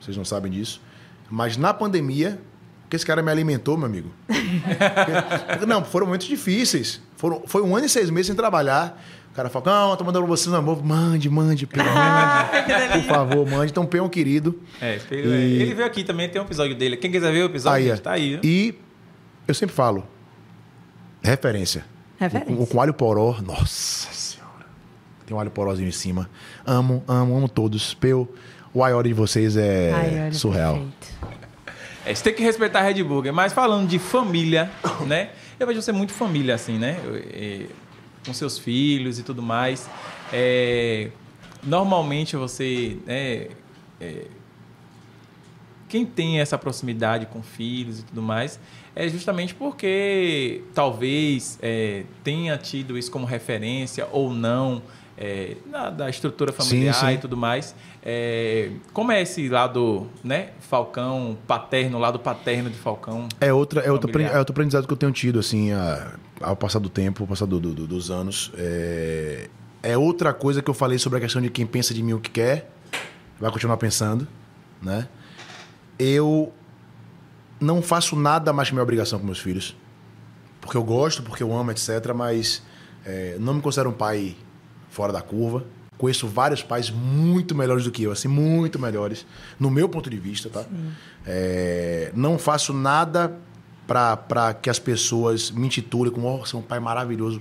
[0.00, 0.80] vocês não sabem disso,
[1.30, 2.40] mas na pandemia,
[2.88, 4.10] que esse cara me alimentou, meu amigo.
[4.26, 7.00] Porque- não, foram momentos difíceis.
[7.16, 9.02] Foram, foi um ano e seis meses sem trabalhar.
[9.30, 13.04] O cara falou, não, tô mandando pra você, não, mande, mande, pelo amor Deus.
[13.06, 13.70] Por favor, mande.
[13.70, 14.60] Então, é um querido.
[14.80, 15.28] É, ele,
[15.62, 16.96] ele veio aqui também, tem um episódio dele.
[16.96, 18.02] Quem quiser ver o episódio, Aí, gente, é.
[18.02, 18.30] tá aí.
[18.30, 18.40] viu?
[18.42, 18.74] E
[19.46, 20.04] eu sempre falo,
[21.22, 21.84] referência.
[22.18, 22.54] Referência.
[22.62, 24.66] O, com alho poró, nossa senhora.
[25.26, 26.28] Tem um alho porózinho em cima.
[26.66, 27.94] Amo, amo, amo todos.
[27.94, 28.28] Peu,
[28.74, 30.74] o aiori de vocês é Ai, surreal.
[30.74, 31.37] perfeito.
[32.08, 33.34] É, você tem que respeitar a Red Burger.
[33.34, 34.70] Mas falando de família,
[35.06, 35.28] né?
[35.60, 36.96] Eu vejo você muito família, assim, né?
[38.24, 39.90] Com seus filhos e tudo mais.
[40.32, 41.10] É,
[41.62, 43.48] normalmente você, né?
[44.00, 44.24] é,
[45.86, 48.58] quem tem essa proximidade com filhos e tudo mais
[48.96, 54.82] é justamente porque talvez é, tenha tido isso como referência ou não
[55.20, 57.14] é, na- da estrutura familiar sim.
[57.14, 57.74] e tudo mais.
[58.02, 63.28] É, como é esse lado, né, Falcão paterno, lado paterno de Falcão?
[63.40, 66.78] É, outra, é, outro, é outro aprendizado que eu tenho tido, assim, a- ao passar
[66.78, 68.52] do tempo, ao passar do- do- do- dos anos.
[68.56, 69.48] É,
[69.82, 72.20] é outra coisa que eu falei sobre a questão de quem pensa de mim o
[72.20, 72.70] que quer,
[73.40, 74.26] vai continuar pensando,
[74.80, 75.08] né?
[75.98, 76.52] Eu
[77.60, 79.76] não faço nada mais que minha obrigação com meus filhos.
[80.60, 82.12] Porque eu gosto, porque eu amo, etc.
[82.14, 82.62] Mas
[83.04, 84.36] é, não me considero um pai
[84.88, 85.64] fora da curva.
[85.96, 89.26] Conheço vários pais muito melhores do que eu, assim, muito melhores,
[89.58, 90.64] no meu ponto de vista, tá?
[91.26, 93.36] É, não faço nada
[93.86, 97.40] para que as pessoas me intitulem como, oh, você é um pai maravilhoso.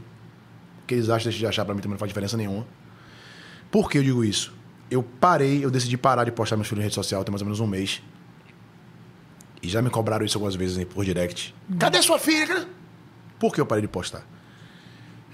[0.83, 2.65] O que eles acham, deixam de achar, para mim também não faz diferença nenhuma.
[3.69, 4.53] Por que eu digo isso?
[4.89, 7.45] Eu parei, eu decidi parar de postar meus filhos em rede social tem mais ou
[7.45, 8.01] menos um mês.
[9.61, 11.53] E já me cobraram isso algumas vezes aí por direct.
[11.77, 12.67] Cadê sua filha?
[13.37, 14.25] Por que eu parei de postar?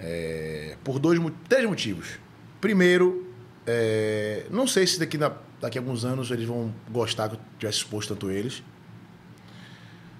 [0.05, 1.17] É, por dois,
[1.47, 2.19] três motivos.
[2.59, 3.25] Primeiro,
[3.65, 5.31] é, não sei se daqui, na-
[5.61, 8.61] daqui a alguns anos eles vão gostar que eu tivesse exposto tanto eles.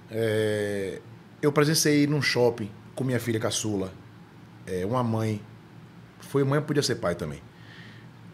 [0.10, 1.02] É,
[1.42, 3.92] eu presenciei num shopping com minha filha caçula,
[4.66, 5.42] é, uma mãe,
[6.20, 7.42] foi mãe, podia ser pai também,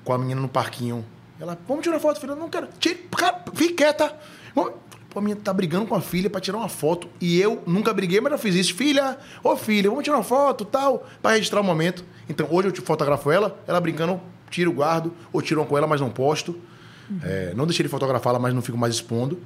[0.04, 1.04] com a menina no parquinho.
[1.40, 2.36] Ela, vamos tirar foto, filha?
[2.36, 2.68] Não quero.
[2.80, 2.98] Tira,
[3.56, 4.14] fique quieta.
[4.54, 4.74] Vamos.
[5.10, 7.08] Pô, a menina tá brigando com a filha pra tirar uma foto.
[7.20, 8.76] E eu nunca briguei, mas já fiz isso.
[8.76, 12.04] Filha, ô filha, vamos tirar uma foto tal, pra registrar o momento.
[12.30, 14.22] Então, hoje eu te fotografo ela, ela brincando,
[14.52, 16.56] tiro, guardo, ou tiro uma com ela, mas não posto.
[17.24, 19.40] É, não deixei de fotografá-la, mas não fico mais expondo.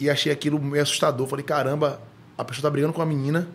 [0.00, 1.26] E achei aquilo meio assustador.
[1.26, 2.00] Falei, caramba,
[2.36, 3.46] a pessoa tá brigando com a menina.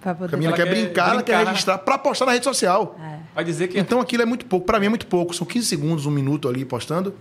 [0.00, 0.36] Pra A poder...
[0.36, 1.50] menina Ela quer quer brincar, ela quer brincar.
[1.50, 2.98] registrar pra postar na rede social.
[3.34, 4.64] Vai dizer que Então aquilo é muito pouco.
[4.64, 5.34] Pra mim é muito pouco.
[5.34, 7.14] São 15 segundos, um minuto ali postando.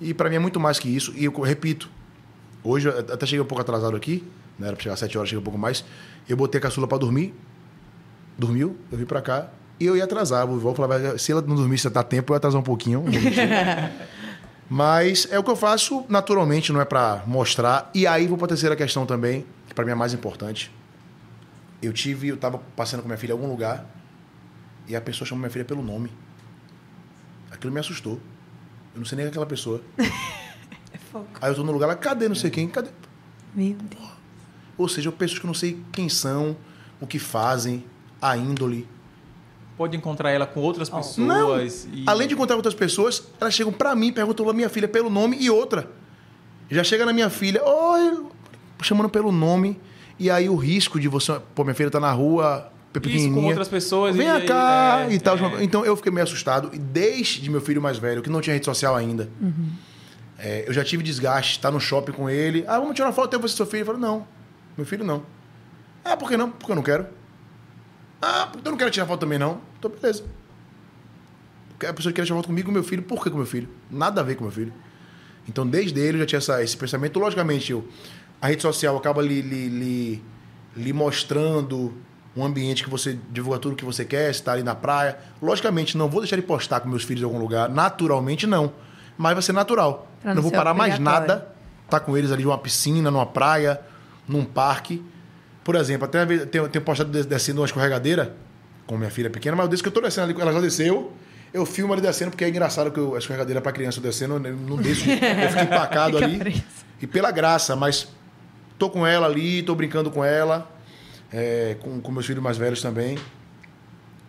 [0.00, 1.12] E pra mim é muito mais que isso.
[1.16, 1.88] E eu repito,
[2.62, 4.24] hoje até cheguei um pouco atrasado aqui,
[4.58, 4.68] né?
[4.68, 5.84] Era pra chegar às 7 horas, cheguei um pouco mais.
[6.28, 7.34] Eu botei a caçula pra dormir.
[8.38, 9.48] Dormiu, eu vim pra cá.
[9.78, 10.46] E eu ia atrasar.
[10.46, 13.04] Vou vou falar, se ela não dormisse dá tempo, eu ia atrasar um pouquinho.
[14.68, 17.90] Mas é o que eu faço naturalmente, não é pra mostrar.
[17.94, 20.72] E aí vou pra terceira questão também, que pra mim é a mais importante.
[21.82, 23.84] Eu tive, eu tava passeando com minha filha em algum lugar
[24.88, 26.10] e a pessoa chamou minha filha pelo nome.
[27.50, 28.20] Aquilo me assustou.
[28.94, 29.82] Eu não sei nem é aquela pessoa.
[31.12, 31.26] Foco.
[31.40, 32.66] Aí eu tô no lugar lá, cadê não sei quem?
[32.68, 32.88] Cadê?
[33.54, 34.10] Meu Deus.
[34.78, 36.56] Ou seja, pessoas que eu não sei quem são,
[37.00, 37.84] o que fazem,
[38.20, 38.88] a índole.
[39.76, 41.16] pode encontrar ela com outras pessoas.
[41.18, 41.60] Não.
[41.60, 45.10] e- Além de encontrar outras pessoas, elas chegam pra mim, perguntam a minha filha pelo
[45.10, 45.90] nome e outra.
[46.70, 48.24] Já chega na minha filha, oi,
[48.82, 49.78] chamando pelo nome.
[50.18, 53.48] E aí o risco de você, pô, minha filha tá na rua, Isso com pequenininha.
[53.48, 54.14] outras pessoas.
[54.14, 55.36] Vem e- cá é, e tal.
[55.36, 55.64] é.
[55.64, 56.70] Então eu fiquei meio assustado.
[56.72, 59.28] E desde meu filho mais velho, que não tinha rede social ainda,
[60.44, 62.64] é, eu já tive desgaste, tá no shopping com ele.
[62.66, 63.82] Ah, vamos tirar uma foto, eu você e seu filho.
[63.82, 64.26] Eu falo, não,
[64.76, 65.22] meu filho não.
[66.04, 66.50] Ah, por que não?
[66.50, 67.06] Porque eu não quero.
[68.20, 69.60] Ah, porque eu não quero tirar foto também, não.
[69.78, 70.24] Então, beleza.
[71.88, 73.68] A pessoa quer tirar foto comigo e meu filho, por que com meu filho?
[73.88, 74.72] Nada a ver com meu filho.
[75.48, 77.20] Então, desde ele eu já tinha essa, esse pensamento.
[77.20, 77.86] Logicamente, eu,
[78.40, 80.22] a rede social acaba lhe, lhe, lhe,
[80.76, 81.94] lhe mostrando
[82.34, 85.18] um ambiente que você divulga tudo que você quer, está ali na praia.
[85.40, 87.68] Logicamente, não vou deixar de postar com meus filhos em algum lugar.
[87.68, 88.72] Naturalmente, não.
[89.22, 90.08] Mas vai ser natural.
[90.20, 91.48] Pra não não vou parar mais nada.
[91.88, 93.80] Tá com eles ali numa piscina, numa praia,
[94.26, 95.02] num parque.
[95.62, 98.34] Por exemplo, até vez- tenho, tenho postado des- descendo uma escorregadeira
[98.86, 101.12] com minha filha pequena, mas eu desço que eu tô descendo ali, ela já desceu.
[101.54, 104.34] Eu filmo ali descendo, porque é engraçado que eu, a escorregadeira pra criança eu descendo,
[104.44, 105.16] eu não desço, eu
[105.50, 106.38] fico empacado ali.
[106.38, 106.62] preso.
[107.00, 108.08] E pela graça, mas
[108.78, 110.68] tô com ela ali, tô brincando com ela,
[111.32, 113.16] é, com, com meus filhos mais velhos também.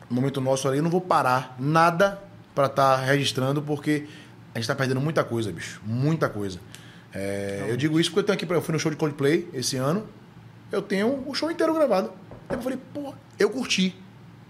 [0.10, 2.20] No momento nosso ali, eu não vou parar nada
[2.53, 4.06] pra estar registrando, porque
[4.54, 5.82] a gente tá perdendo muita coisa, bicho.
[5.86, 6.60] Muita coisa.
[7.14, 9.48] É, eu digo isso porque eu tenho aqui, pra- eu fui no show de Coldplay
[9.54, 10.04] esse ano,
[10.72, 12.12] eu tenho o show inteiro gravado.
[12.50, 13.96] Aí eu falei, pô, eu curti.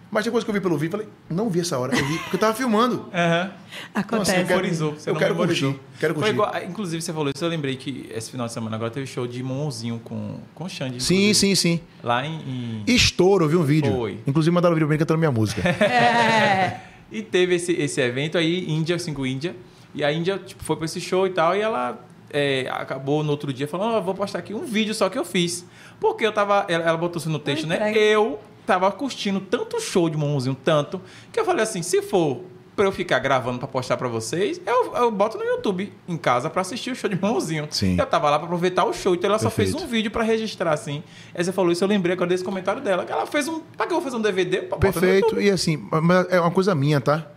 [0.09, 2.19] Mas tem coisa que eu vi pelo vídeo, falei, não vi essa hora, eu vi,
[2.19, 3.09] porque eu tava filmando.
[3.11, 3.51] Aham.
[3.95, 4.31] Acontece.
[4.31, 4.93] eu quero- Memorizou.
[4.93, 5.71] Você eu não quero memorizou.
[5.73, 6.33] curtir, quero Foi curtir.
[6.35, 9.25] igual- inclusive, você falou isso, eu lembrei que esse final de semana agora teve show
[9.25, 11.01] de Monzinho com, com o Xande.
[11.01, 11.81] Sim, sim, sim.
[12.03, 12.35] Lá em.
[12.35, 13.91] em- Estouro, eu vi um vídeo.
[13.91, 14.19] Foi.
[14.27, 15.67] Inclusive mandaram um vídeo pra mim cantando minha música.
[15.67, 16.79] É.
[17.11, 19.55] E teve esse, esse evento aí, Índia, cinco Índia.
[19.93, 21.55] E a Índia tipo, foi pra esse show e tal.
[21.55, 21.99] E ela
[22.29, 25.25] é, acabou no outro dia falando: Ó, vou postar aqui um vídeo só que eu
[25.25, 25.65] fiz.
[25.99, 26.65] Porque eu tava.
[26.67, 27.95] Ela, ela botou isso no texto, né?
[27.95, 31.01] Eu tava curtindo tanto o show de Monzinho, tanto,
[31.31, 32.41] que eu falei assim: se for
[32.75, 36.49] pra eu ficar gravando pra postar pra vocês, eu, eu boto no YouTube em casa
[36.49, 37.67] pra assistir o show de Monzinho.
[37.69, 37.97] Sim.
[37.99, 39.87] Eu tava lá pra aproveitar o show, então ela só fez Perfeito.
[39.87, 41.03] um vídeo pra registrar assim.
[41.35, 43.05] Aí você falou isso, eu lembrei agora desse comentário dela.
[43.05, 43.59] Que ela fez um.
[43.77, 44.61] Pra que eu vou fazer um DVD?
[44.61, 45.39] No Perfeito.
[45.39, 47.27] E assim, mas é uma coisa minha, tá?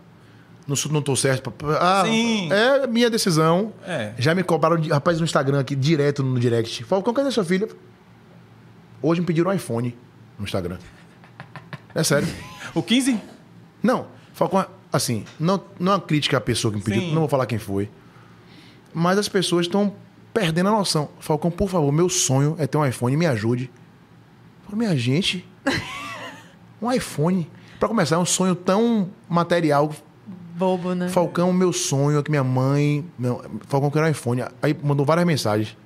[0.67, 1.53] Não, não tô certo.
[1.79, 2.49] Ah, Sim.
[2.51, 3.71] É minha decisão.
[3.85, 4.13] É.
[4.17, 6.83] Já me cobraram, de- rapaz, no Instagram aqui, direto no direct.
[6.83, 7.67] Falcão, cadê sua filha?
[9.01, 9.95] Hoje me pediram um iPhone
[10.37, 10.77] no Instagram.
[11.95, 12.27] É sério.
[12.75, 13.19] O 15?
[13.81, 17.11] Não, Falcão, assim, não, não é uma crítica à pessoa que me pediu, Sim.
[17.13, 17.89] não vou falar quem foi.
[18.93, 19.93] Mas as pessoas estão
[20.33, 21.09] perdendo a noção.
[21.19, 23.71] Falcão, por favor, meu sonho é ter um iPhone, me ajude.
[24.65, 25.47] Falei, minha gente,
[26.81, 27.49] um iPhone.
[27.79, 29.91] Pra começar, é um sonho tão material.
[30.57, 31.07] Bobo, né?
[31.09, 33.05] Falcão, meu sonho é que minha mãe.
[33.17, 34.43] Meu, Falcão quer um iPhone.
[34.61, 35.77] Aí mandou várias mensagens.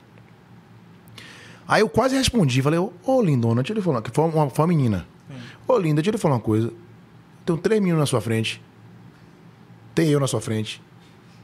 [1.68, 4.50] Aí eu quase respondi, falei, ô ô, lindona, deixa eu lhe falar, que foi uma,
[4.50, 5.06] foi uma menina.
[5.68, 6.72] Ô linda, deixa eu lhe falar uma coisa.
[7.46, 8.62] Tem três meninos na sua frente.
[9.96, 10.82] Tem eu na sua frente.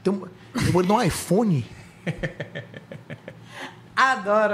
[0.04, 0.24] Tem um-
[0.56, 1.66] eu vou lhe dar um iPhone.
[3.98, 4.54] Adoro.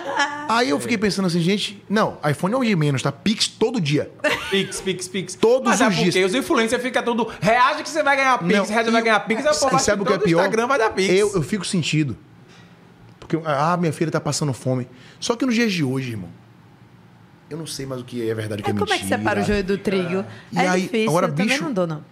[0.48, 3.12] Aí eu fiquei pensando assim, gente, não, iPhone é o de menos, tá?
[3.12, 4.10] Pix todo dia.
[4.50, 5.34] Pix, Pix, Pix.
[5.34, 6.14] Todos Mas é os dias.
[6.14, 7.30] porque os influencers ficam tudo.
[7.40, 9.44] Reage que você vai ganhar Pix, Não, reage que vai ganhar Pix.
[9.44, 10.38] E acha sabe o que é pior?
[10.40, 11.12] Instagram vai dar Pix.
[11.14, 12.16] Eu, eu fico sentido.
[13.20, 14.88] Porque, ah, minha filha tá passando fome.
[15.20, 16.30] Só que nos dias de hoje, irmão,
[17.50, 19.16] eu não sei mais o que é verdade, o que é, Mas como é mentira.
[19.16, 20.24] que separa o joio do trigo?
[20.50, 22.02] E é aí, difícil, agora, eu também bicho- não dou, não.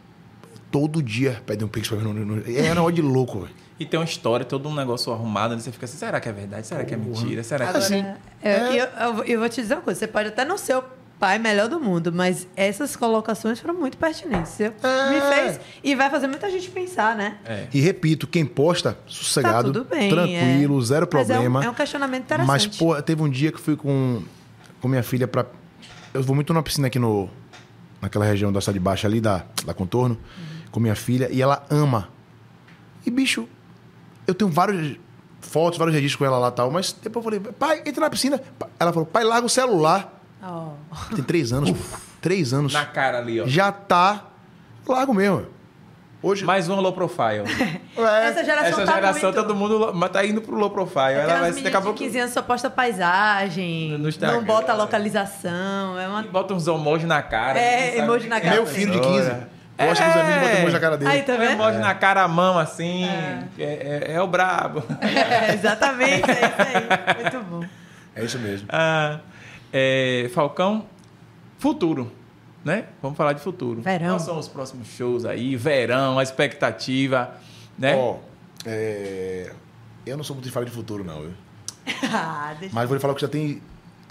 [0.71, 2.05] Todo dia pede um pix pra mim.
[2.13, 3.55] no- no- É na hora de louco, velho.
[3.79, 5.59] E tem uma história, todo um negócio arrumado?
[5.61, 6.67] Você fica assim, será que é verdade?
[6.67, 7.43] Será que é mentira?
[7.43, 7.77] Será que...
[7.79, 8.05] Assim,
[8.43, 8.87] Eu, eu,
[9.19, 10.85] eu- eu vou te dizer uma coisa, você pode até não ser o
[11.19, 14.53] pai melhor do mundo, mas essas colocações foram muito pertinentes.
[14.53, 15.11] Você É.
[15.11, 17.37] me fez e vai fazer muita gente pensar, né?
[17.45, 17.67] É.
[17.73, 20.85] E repito, quem posta, sossegado, Tá bem, tranquilo, é.
[20.85, 21.65] zero Mas é um- problema.
[21.65, 22.47] É um, questionamento interessante.
[22.49, 24.23] Mas, pô, teve um dia que eu fui com,
[24.81, 25.45] com minha filha pra.
[26.15, 27.29] Eu vou muito numa piscina aqui no.
[28.01, 30.19] Naquela região da cidade baixa ali, da, da contorno,
[30.71, 32.09] com minha filha, e ela ama.
[33.07, 33.49] E, bicho,
[34.27, 34.97] eu tenho vários
[35.41, 36.71] fotos, vários registros com ela lá e tal.
[36.71, 38.41] Mas depois eu falei, pai, entra na piscina.
[38.79, 40.21] Ela falou, pai, larga o celular.
[40.43, 40.73] Ó.
[41.15, 41.73] Tem três anos.
[42.21, 42.73] Três anos.
[42.73, 43.47] Na cara ali, ó.
[43.47, 44.25] Já tá.
[44.87, 45.47] Largo mesmo.
[46.23, 46.45] Hoje.
[46.45, 47.45] Mais um low profile.
[47.97, 49.35] é, Essa geração Essa tá geração, muito...
[49.35, 51.13] todo mundo tá indo pro low profile.
[51.13, 51.99] Ela vai se daqui a meninas de pouco.
[51.99, 54.39] 15 anos só posta paisagem, No Instagram.
[54.39, 56.23] não bota localização, é uma...
[56.23, 57.59] Bota uns emojis na cara.
[57.61, 58.55] É, emoji na cara.
[58.55, 59.56] meu filho de 15.
[59.79, 60.07] Gosta É.
[60.09, 61.11] dos amigos, bota emoji na cara dele.
[61.11, 61.51] Aí, tá Um vendo?
[61.53, 63.05] emoji na cara, a mão assim.
[63.05, 64.83] É, é- é o brabo.
[65.01, 67.23] É, exatamente, é isso aí.
[67.23, 67.65] Muito bom.
[68.15, 68.67] É isso mesmo.
[68.73, 69.21] Ah,
[69.73, 70.87] é, Falcão,
[71.59, 72.11] futuro,
[72.65, 72.85] né?
[73.03, 73.83] Vamos falar de futuro.
[73.83, 74.09] Verão.
[74.11, 75.55] Quais são os próximos shows aí?
[75.57, 77.33] Verão, a expectativa,
[77.79, 77.95] né?
[77.97, 78.17] Ó,
[78.65, 79.53] é,
[80.07, 81.21] eu não sou muito de falar de futuro, não.
[81.21, 81.33] viu?
[82.13, 82.75] Ah, deixa...
[82.75, 83.61] Mas vou lhe falar que já tem.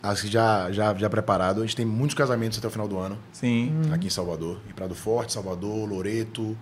[0.10, 1.60] Assim, já, já, já preparado.
[1.62, 3.18] A gente tem muitos casamentos até o final do ano.
[3.32, 3.74] Sim.
[3.94, 4.60] Aqui em Salvador.
[4.70, 6.58] Em Prado Forte, Salvador, Loreto.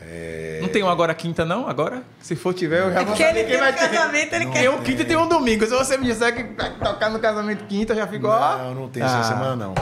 [0.00, 1.68] É, Não tem um agora quinta, não?
[1.68, 2.04] Agora?
[2.20, 3.88] Se for tiver, eu já vou Porque saber ele quem tem vai um ter.
[3.90, 4.58] casamento, ele Não quer...
[4.60, 5.64] Tem um quinta e tem um domingo.
[5.66, 8.58] Se você me disser que vai tocar no casamento quinta, eu já fico, ó.
[8.58, 9.24] Não, não tem essa Ah.
[9.24, 9.74] semana, não.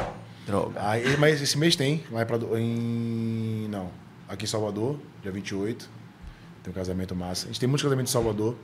[0.47, 0.81] Droga.
[0.81, 2.03] Aí, mas esse mês tem.
[2.11, 3.69] Vai pra, em.
[3.71, 3.91] Não.
[4.29, 5.87] Aqui em Salvador, dia 28.
[6.63, 7.45] Tem um casamento massa.
[7.45, 8.57] A gente tem muitos casamentos em Salvador.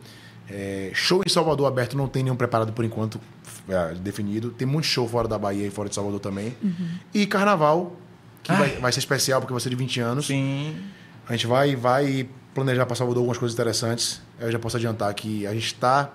[0.50, 3.20] É, show em Salvador aberto não tem nenhum preparado por enquanto
[3.68, 4.50] é, definido.
[4.50, 6.56] Tem muito show fora da Bahia e fora de Salvador também.
[7.14, 7.96] E carnaval,
[8.42, 10.26] que vai, vai ser especial porque vai ser de 20 anos.
[10.26, 10.76] Sim.
[11.28, 14.20] A gente vai, vai planejar para Salvador algumas coisas interessantes.
[14.38, 16.10] Eu já posso adiantar que a gente está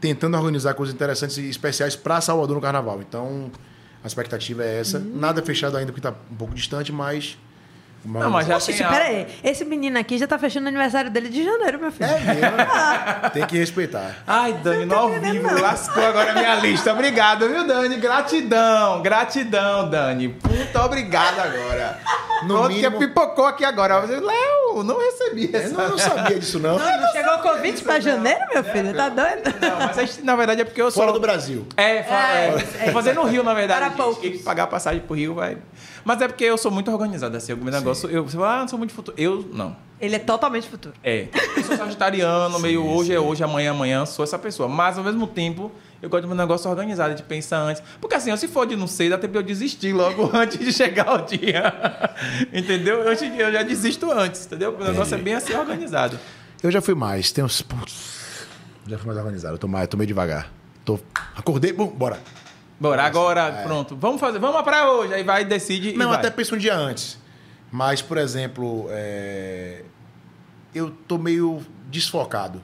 [0.00, 3.00] tentando organizar coisas interessantes e especiais para Salvador no Carnaval.
[3.00, 3.50] Então,
[4.02, 4.98] a expectativa é essa.
[4.98, 7.36] Nada fechado ainda porque está um pouco distante, mas...
[8.06, 9.26] Não, mas já Oxe, tem pera a- aí.
[9.42, 12.08] Esse menino aqui já tá fechando o aniversário dele de janeiro, meu filho.
[12.10, 12.56] É mesmo.
[13.32, 14.16] Tem que respeitar.
[14.26, 16.92] Ai, Dani, no ao vivo, lascou agora a minha lista.
[16.92, 17.96] Obrigado, viu, Dani?
[17.96, 20.36] Gratidão, gratidão, Dani.
[20.48, 21.98] Muito obrigado agora.
[22.42, 23.94] No Pronto, mínimo- que pipocou aqui agora.
[24.08, 25.68] Eu Léo, não recebi Eu essa.
[25.74, 26.78] não, não sabia disso, não.
[26.78, 28.94] Não chegou o convite pra janeiro, meu filho?
[28.94, 29.54] Tá doido?
[29.60, 31.02] Não, mas gente, na verdade é porque eu sou...
[31.02, 31.66] Fora do Brasil.
[31.76, 33.80] É, fa- É, é, é vou fazer no Rio, na verdade.
[33.80, 34.42] Para poucos.
[34.42, 35.56] Pagar passagem pro Rio vai...
[36.06, 38.08] Mas é porque eu sou muito organizado, assim, algum negócio...
[38.08, 39.16] Eu, você fala, ah, não sou muito futuro.
[39.18, 39.76] Eu, não.
[40.00, 40.94] Ele é totalmente futuro.
[41.02, 41.26] É.
[41.56, 44.68] Eu sou sagitariano, meio hoje é hoje, amanhã é amanhã, sou essa pessoa.
[44.68, 47.82] Mas, ao mesmo tempo, eu gosto de um negócio organizado, de pensar antes.
[48.00, 50.72] Porque, assim, se for de não sei, dá tempo de eu desistir logo antes de
[50.72, 51.74] chegar o dia.
[52.54, 53.00] entendeu?
[53.00, 54.76] Eu, eu já desisto antes, entendeu?
[54.78, 56.16] O negócio é bem assim, organizado.
[56.62, 57.32] Eu já fui mais.
[57.32, 57.62] Tem uns...
[57.62, 58.46] Putz,
[58.86, 59.56] já fui mais organizado.
[59.56, 60.52] Eu tô, mais, tô meio devagar.
[60.84, 61.00] Tô...
[61.34, 62.20] Acordei, bum, bora.
[62.78, 63.96] Bora, agora, pronto.
[63.96, 65.14] Vamos fazer, vamos pra hoje.
[65.14, 66.18] Aí vai, decide Não, vai.
[66.18, 67.18] até penso um dia antes.
[67.72, 69.82] Mas, por exemplo, é,
[70.74, 72.60] eu tô meio desfocado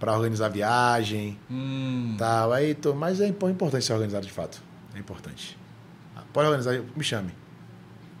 [0.00, 2.52] para organizar viagem, Hum, tal.
[2.52, 4.60] Aí tô, mas é impo- importante ser organizado de fato.
[4.94, 5.56] É importante.
[6.16, 7.32] Ah, Pode organizar, me chame.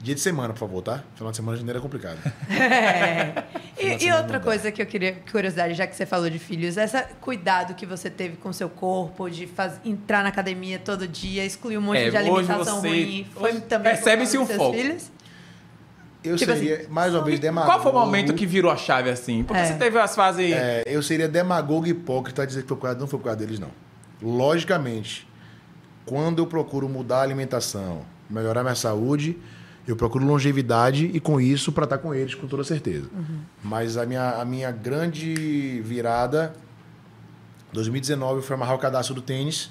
[0.02, 1.04] Dia de semana, por favor, tá?
[1.14, 2.18] Final de semana de janeiro é complicado.
[2.50, 3.44] É.
[3.78, 7.02] E, e outra coisa que eu queria, curiosidade, já que você falou de filhos, esse
[7.20, 11.78] cuidado que você teve com seu corpo, de faz- entrar na academia todo dia, excluir
[11.78, 14.74] um monte É, de alimentação você- ruim, foi também percebe-se um dos seus foco.
[14.76, 15.10] filhos?
[16.22, 17.72] Eu Tipo seria, mais uma vez, demagogo.
[17.72, 19.42] Qual foi o momento que virou a chave assim?
[19.42, 19.66] Porque É.
[19.66, 20.52] você teve as fases.
[20.52, 23.24] É, eu seria demagogo e hipócrita a dizer que foi por causa, não foi por
[23.24, 23.70] causa deles, não.
[24.22, 25.26] Logicamente,
[26.06, 29.36] quando eu procuro mudar a alimentação, melhorar minha saúde,
[29.86, 33.08] eu procuro longevidade e com isso para estar com eles, com toda certeza.
[33.62, 36.54] Mas a minha, a minha grande virada,
[37.72, 39.70] 2019, foi amarrar o cadastro do tênis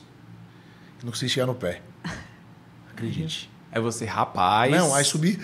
[1.01, 1.81] e não consegui chegar no pé.
[2.91, 3.49] Acredite.
[3.71, 4.71] Aí você, rapaz.
[4.71, 5.39] Não, aí subi.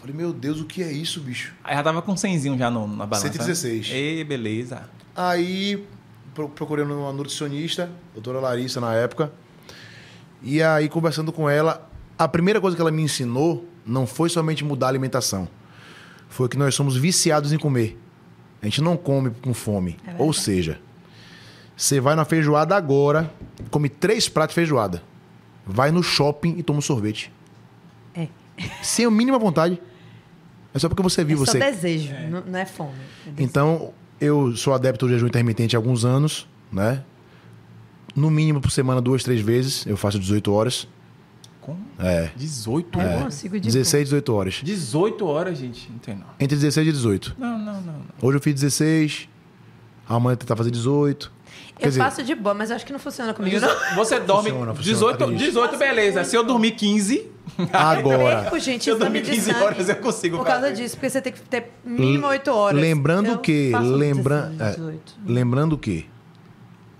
[0.00, 1.54] Falei, meu Deus, o que é isso, bicho?
[1.62, 3.28] Aí já tava com 100 já no, na balança.
[3.32, 3.90] 116.
[3.92, 4.88] Ei, beleza.
[5.14, 5.86] Aí
[6.34, 9.32] pro- procurei uma nutricionista, doutora Larissa na época.
[10.42, 11.88] E aí, conversando com ela,
[12.18, 15.48] a primeira coisa que ela me ensinou não foi somente mudar a alimentação.
[16.28, 17.98] Foi que nós somos viciados em comer.
[18.60, 19.96] A gente não come com fome.
[20.18, 20.80] Ou seja,
[21.76, 23.30] você vai na feijoada agora,
[23.70, 25.02] come três pratos de feijoada.
[25.66, 27.32] Vai no shopping e toma um sorvete.
[28.14, 28.28] É.
[28.82, 29.80] Sem a mínima vontade.
[30.74, 31.58] É só porque você viu É só você.
[31.58, 32.92] desejo, Não, não é fome.
[33.26, 33.42] é.
[33.42, 37.02] Então, eu sou adepto do jejum intermitente há alguns anos, né?
[38.14, 39.86] No mínimo por semana, duas, três vezes.
[39.86, 40.86] Eu faço 18 horas.
[41.60, 42.30] Com É.
[42.36, 43.22] 18 eu horas.
[43.24, 44.60] consigo de 16, 18 horas.
[44.64, 45.88] 18 horas, gente.
[45.90, 46.26] Não tem não.
[46.40, 47.36] Entre 16 e 18.
[47.38, 47.82] Não, não, não.
[47.82, 47.94] não.
[48.20, 49.28] Hoje eu fiz 16.
[50.08, 51.30] Amanhã eu tentar fazer 18.
[51.78, 53.68] Quer Eu dizer, faço de boa, mas eu acho que não funciona comigo, não.
[53.96, 55.44] Você dorme Funciona, funciona, 18, acredite.
[55.50, 56.24] 18, beleza.
[56.24, 57.30] Se eu dormir 15,
[57.72, 58.42] agora.
[58.42, 59.64] Perco, gente, se eu exame dormir de 15 sangue.
[59.64, 60.74] horas, eu consigo Por causa fazer.
[60.82, 62.80] disso, porque você tem que ter mínimo 8 horas.
[62.80, 65.12] Lembrando Eu que, lembra- 16, é, 18.
[65.26, 66.06] Lembrando que,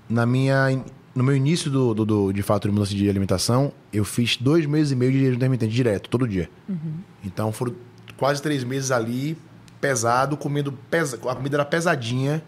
[0.08, 0.82] na minha,
[1.14, 4.64] no meu início do, do, do- de fato de mudança de alimentação, eu fiz dois
[4.66, 6.48] meses e meio de jejum intermitente direto, todo dia.
[7.24, 7.74] Então foram
[8.16, 9.36] quase três meses ali
[9.80, 12.42] pesado, comendo pesa, a comida era pesadinha.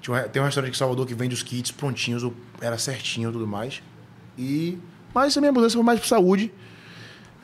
[0.00, 2.24] Tinha um tem um restaurante aqui em Salvador que vende os kits prontinhos,
[2.60, 3.82] era certinho e tudo mais.
[4.38, 4.78] E
[5.12, 6.52] mas a minha mudança foi mais por saúde.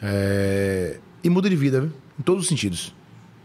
[0.03, 1.93] É, e muda de vida, viu?
[2.19, 2.95] em todos os sentidos.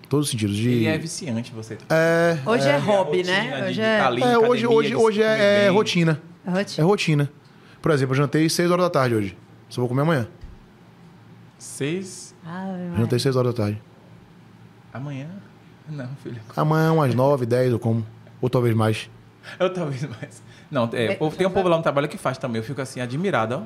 [0.06, 1.78] Em todos os sentidos de E é viciante você.
[1.90, 3.64] é, Hoje é, a hobby, né?
[3.66, 4.22] Hoje de é, tá ali.
[4.24, 6.22] é, hoje hoje hoje é, é rotina.
[6.50, 6.86] É É rotina.
[6.88, 7.32] rotina.
[7.82, 9.38] Por exemplo, eu jantei 6 horas da tarde hoje.
[9.70, 10.28] Só vou comer amanhã.
[11.58, 12.36] Seis.
[12.44, 12.96] Maria.
[12.98, 13.82] Jantei 6 horas da tarde.
[14.94, 15.28] Amanhã?
[15.88, 16.42] Não, filho.
[16.56, 18.06] Amanhã, umas 9, 10 eu como.
[18.42, 19.10] Ou talvez mais.
[19.60, 20.44] Eu talvez mais.
[20.70, 22.60] Não, é, povo- tem um povo lá no trabalho que faz também.
[22.60, 23.64] Eu fico assim, admirado, ó.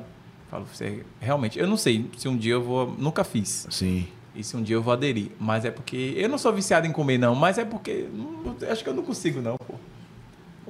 [0.50, 1.58] Falo, você realmente.
[1.58, 2.94] Eu não sei se um dia eu vou.
[2.98, 3.66] Nunca fiz.
[3.70, 4.06] Sim.
[4.34, 5.30] E se um dia eu vou aderir.
[5.38, 6.14] Mas é porque.
[6.16, 7.34] Eu não sou viciado em comer, não.
[7.34, 8.08] Mas é porque.
[8.14, 9.73] não- acho que eu não consigo, não, pô.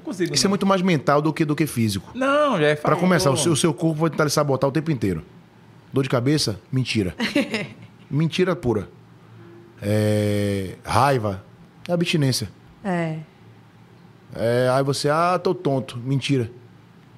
[0.05, 0.35] Consigo.
[0.35, 0.51] Isso é não.
[0.51, 2.11] muito mais mental do que, do que físico.
[2.15, 2.99] Não, já é falou.
[2.99, 5.25] começar, o seu, o seu corpo vai tentar lhe sabotar o tempo inteiro.
[5.93, 6.61] Dor de cabeça?
[6.71, 7.15] Mentira.
[8.11, 8.89] Mentira pura.
[9.81, 11.45] É, raiva?
[11.89, 12.51] É abstinência.
[12.85, 13.19] É.
[14.35, 15.99] É, aí você, ah, tô tonto.
[15.99, 16.51] Mentira.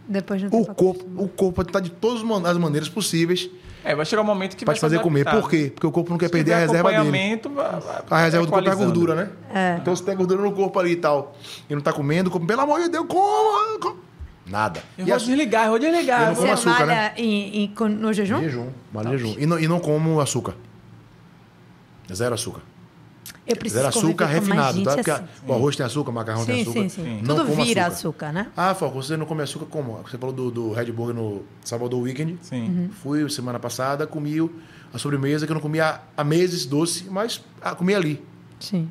[0.09, 3.51] Depois não O corpo, o corpo vai tentar de todas as maneiras possíveis
[3.89, 5.25] É, vai chegar um momento que te fazer se comer.
[5.25, 5.71] Por quê?
[5.73, 7.01] Porque o corpo não quer Se perder a reserva dele.
[7.03, 9.29] acompanhamento, vai- vai A reserva do corpo é a gordura, né?
[9.55, 9.77] É.
[9.81, 11.37] Então você tem gordura no corpo ali e tal.
[11.71, 13.79] E não tá comendo, come, pelo amor de Deus, coma!
[13.81, 13.97] coma.
[14.45, 14.83] Nada.
[14.99, 16.21] Eu E vou a- desligar, eu vou desligar.
[16.23, 16.95] Eu não como Você açúcar, né?
[16.95, 18.41] malha em- em- no jejum?
[18.41, 19.35] Jejum, malha jejum.
[19.39, 20.55] E não, e não como açúcar.
[22.13, 22.63] Zero açúcar.
[23.47, 24.95] Eu preciso Zero açúcar refinado, tá?
[24.97, 25.25] Porque assim.
[25.47, 26.81] o arroz tem açúcar, o macarrão tem Sim, açúcar.
[26.81, 27.23] sim, sim.
[27.23, 27.97] Não Tudo como vira açúcar.
[28.27, 28.49] açúcar, né?
[28.57, 30.03] Ah, Falco, você não come açúcar como?
[30.03, 32.39] Você falou do, do Red Bull no Salvador Weekend.
[32.43, 32.65] Sim.
[32.65, 32.91] Uhum.
[33.03, 34.51] Fui semana passada, comi
[34.93, 38.21] a sobremesa que eu não comia há meses, doce, mas ah, comi ali.
[38.59, 38.91] Sim.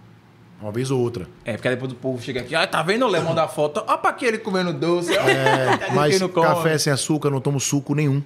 [0.62, 1.28] Uma vez ou outra.
[1.44, 3.84] É, porque depois o povo chega aqui, ah, tá vendo o Lemon da foto?
[3.86, 5.12] Olha pra aquele comendo doce.
[5.18, 5.22] ó.
[5.28, 8.24] É, Tá mas café sem açúcar, eu não tomo suco nenhum.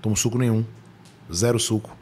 [0.00, 0.64] Tomo suco nenhum.
[1.32, 1.99] Zero suco.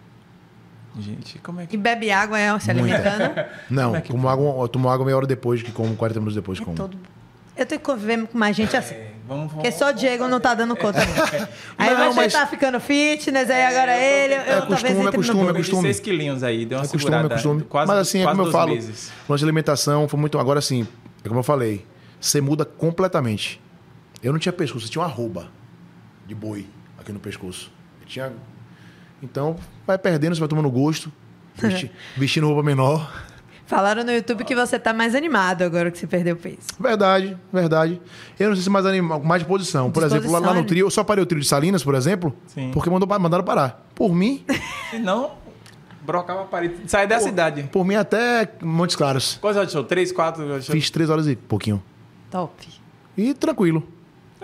[0.99, 1.77] Gente, como é E que...
[1.77, 3.35] bebe água é, se alimentando?
[3.70, 6.19] Não, Como é que tomo, água, eu tomo água meia hora depois que como, 40
[6.20, 6.77] minutos depois que como.
[6.77, 6.99] Todo...
[7.57, 8.95] Eu tenho que conviver com mais gente assim.
[8.95, 9.55] É, vamos, vamos...
[9.55, 11.01] Porque só o Diego não tá dando conta.
[11.05, 11.49] não.
[11.79, 14.93] Aí Não, você mas- tá ficando fitness, aí agora ele, eu, É talvez costume, é
[14.93, 15.83] entre no costume, é costume.
[15.83, 17.62] 6 quilinhos aí, deu uma É costume, é costume.
[17.62, 19.12] Quase, Mas assim, é quase como eu falo, meses.
[19.29, 20.39] lance de alimentação foi muito.
[20.39, 20.87] Agora assim,
[21.25, 21.85] é como eu falei,
[22.20, 23.61] você muda completamente.
[24.23, 25.49] Eu não tinha pescoço, eu tinha uma arroba
[26.27, 26.66] de boi
[26.99, 27.73] aqui no pescoço.
[28.01, 28.33] Eu tinha.
[29.23, 31.12] Então, vai perdendo, você vai tomando gosto,
[31.57, 33.24] vesti- vestindo roupa menor.
[33.66, 36.57] Falaram no YouTube que você tá mais animado agora que você perdeu peso.
[36.81, 38.01] Verdade, verdade.
[38.40, 39.90] Eu não sei se mais anima, mais disposição.
[39.90, 41.95] Por exemplo, lá, lá no Disposição, trio, eu só parei o trio de Salinas, por
[41.95, 42.70] exemplo, Sim.
[42.73, 43.86] porque mandou, mandaram parar.
[43.95, 44.43] Por mim,
[44.90, 45.32] Se não,
[46.01, 46.77] brocava a parede.
[46.86, 47.65] Sai da cidade.
[47.70, 49.36] por mim até Montes Claros.
[49.39, 49.85] Quantas horas de show?
[49.85, 50.73] Três, quatro horas de show?
[50.74, 51.82] Fiz três horas e pouquinho.
[52.31, 52.66] Top.
[53.19, 53.86] E tranquilo.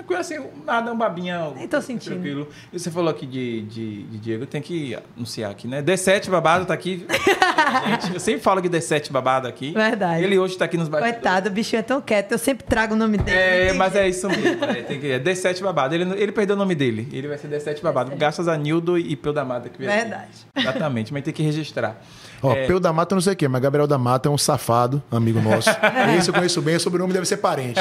[0.04, 1.50] Tranquilo assim, nada, um babinha.
[1.56, 2.12] Nem tô sentindo.
[2.12, 2.48] Tranquilo.
[2.72, 5.82] E você falou aqui de, de, de Diego, tem que anunciar aqui, né?
[5.82, 7.06] D7 Babado tá aqui.
[7.88, 9.72] Gente, eu sempre falo que D7 Babado aqui.
[9.72, 10.22] Verdade.
[10.22, 11.22] Ele hoje tá aqui nos bastidores.
[11.22, 12.32] Coitado, o bichinho é tão quieto.
[12.32, 13.36] Eu sempre trago o nome dele.
[13.36, 14.64] É, mas é isso mesmo.
[14.64, 15.94] É, tem que, é D7 Babado.
[15.94, 17.08] Ele, ele perdeu o nome dele.
[17.10, 18.14] Ele vai ser D7 Babado.
[18.16, 19.68] Graças a Nildo e Peu da Mata.
[19.68, 20.00] Que veio aqui.
[20.00, 20.46] Verdade.
[20.54, 21.98] Exatamente, mas tem que registrar.
[22.44, 22.66] Ó, É.
[22.66, 25.02] Peu da Mata eu não sei o quê, mas Gabriel da Mata é um safado,
[25.10, 25.70] amigo nosso.
[26.18, 27.80] Esse eu conheço bem, o sobrenome deve ser parente.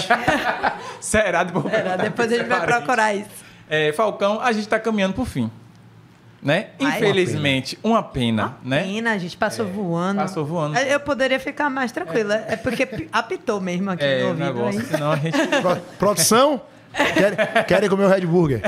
[1.01, 1.43] Será?
[1.43, 3.29] Depois, Era, depois a gente vai procurar isso.
[3.69, 5.51] É, Falcão, a gente tá caminhando pro fim.
[6.41, 6.67] Né?
[6.81, 8.81] Ai, Infelizmente, uma pena, né?
[8.83, 10.19] Menina, a gente passou voando.
[10.21, 10.77] passou voando.
[10.77, 12.35] Eu poderia ficar mais tranquila.
[12.47, 14.45] É, porque pi- apitou mesmo aqui É, no o ouvido.
[14.45, 14.85] negócio, hein?
[14.89, 15.37] senão a gente...
[15.61, 16.61] Pro- Produção?
[16.93, 18.61] Querem, querem comer o Red Burger?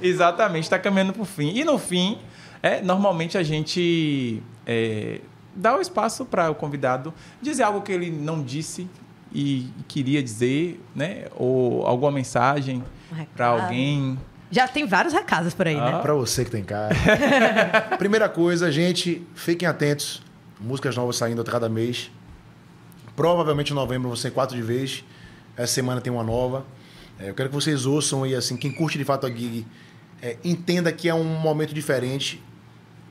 [0.00, 1.52] Exatamente, está caminhando para o fim.
[1.54, 2.18] E no fim,
[2.62, 5.20] é, normalmente a gente é,
[5.54, 8.88] dá o espaço para o convidado dizer algo que ele não disse
[9.34, 11.26] e queria dizer, né?
[11.36, 14.18] Ou alguma mensagem Um para alguém.
[14.50, 15.92] Já tem vários recados por aí, né?
[15.94, 15.98] Ah.
[16.00, 16.94] Pra você que tem cara.
[17.98, 20.22] Primeira coisa, gente, fiquem atentos.
[20.60, 22.10] Músicas novas saindo a cada mês.
[23.16, 25.04] Provavelmente em novembro vão ser quatro de vez.
[25.56, 26.64] Essa semana tem uma nova.
[27.18, 29.66] É, eu quero que vocês ouçam e assim, quem curte de fato a gig,
[30.20, 32.42] é, entenda que é um momento diferente.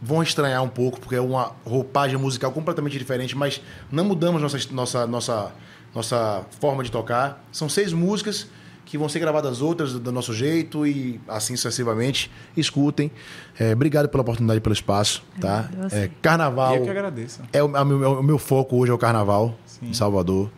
[0.02, 3.62] Vão estranhar um pouco, porque é uma roupagem musical completamente diferente, mas
[3.92, 5.52] não mudamos nossa, nossa, nossa,
[5.94, 7.44] nossa forma de tocar.
[7.52, 8.48] São seis músicas
[8.92, 12.30] que vão ser gravadas outras do nosso jeito e assim sucessivamente.
[12.58, 13.10] Escutem.
[13.58, 15.24] É, obrigado pela oportunidade e pelo espaço.
[15.40, 15.70] Tá?
[15.92, 16.76] É, carnaval.
[16.76, 17.42] Eu que agradeço.
[17.54, 19.88] É o, é o meu, é o meu foco hoje é o carnaval Sim.
[19.90, 20.52] em Salvador.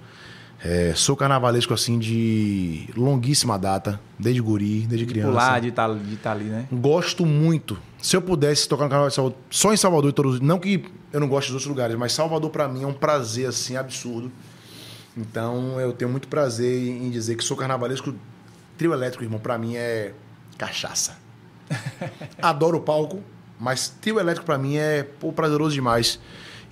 [0.66, 5.30] É, sou carnavalesco assim de longuíssima data, desde guri, desde criança.
[5.30, 6.66] Pular, de estar de tá ali, né?
[6.72, 7.78] Gosto muito.
[8.04, 10.84] Se eu pudesse tocar no carnaval de Salvador, só em Salvador e todos, não que
[11.14, 14.30] eu não goste dos outros lugares, mas Salvador pra mim é um prazer assim absurdo.
[15.16, 18.14] Então eu tenho muito prazer em dizer que sou carnavalesco.
[18.78, 20.12] Trio elétrico, irmão, pra mim é
[20.58, 21.16] cachaça.
[22.42, 23.22] Adoro o palco,
[23.58, 26.20] mas trio elétrico pra mim é pô, prazeroso demais.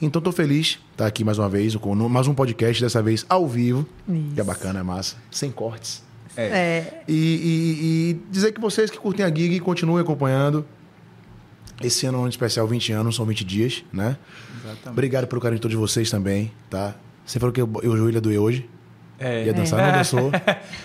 [0.01, 3.25] Então tô feliz de estar aqui mais uma vez, com mais um podcast, dessa vez
[3.29, 3.87] ao vivo.
[4.09, 4.33] Isso.
[4.35, 5.15] Que é bacana, é massa.
[5.29, 6.03] Sem cortes.
[6.35, 10.65] É, E, e- e dizer que vocês que curtem a gig continuem acompanhando.
[11.83, 14.17] Esse ano é um ano especial 20 anos, são 20 dias, né?
[14.63, 14.89] Exatamente.
[14.89, 16.95] Obrigado pelo carinho de todos vocês também, tá?
[17.25, 18.69] Você falou que eu, eu joelho ia doer hoje.
[19.21, 19.45] É.
[19.45, 20.31] Ia dançar, não dançou.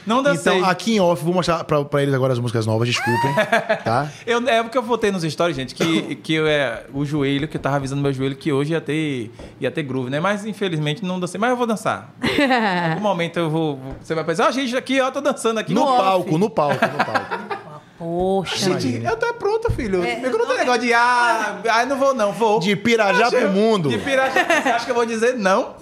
[0.06, 0.58] Não dancei.
[0.58, 3.34] Então, aqui em off, vou mostrar pra, pra eles agora as músicas novas, desculpem,
[3.82, 4.12] tá?
[4.26, 7.56] Eu, é porque eu botei nos stories, gente, que, que eu, é, o joelho, que
[7.56, 10.20] eu tava avisando meu joelho que hoje ia ter, ia ter groove, né?
[10.20, 11.40] Mas infelizmente não dancei.
[11.40, 12.14] Mas eu vou dançar.
[12.22, 13.80] Em algum momento eu vou.
[14.02, 15.72] Você vai pensar, ó, gente, aqui, ó, tô dançando aqui.
[15.72, 17.55] No off." palco, no palco, no palco.
[17.98, 18.78] Poxa.
[18.80, 20.02] Gente, eu tô pronto, filho.
[20.04, 22.60] É, eu não tem negócio de, ah, ah, não vou, não, vou.
[22.60, 23.88] De Pirajá pro mundo.
[23.88, 24.44] De pirajá.
[24.44, 25.74] Você acha que eu vou dizer não?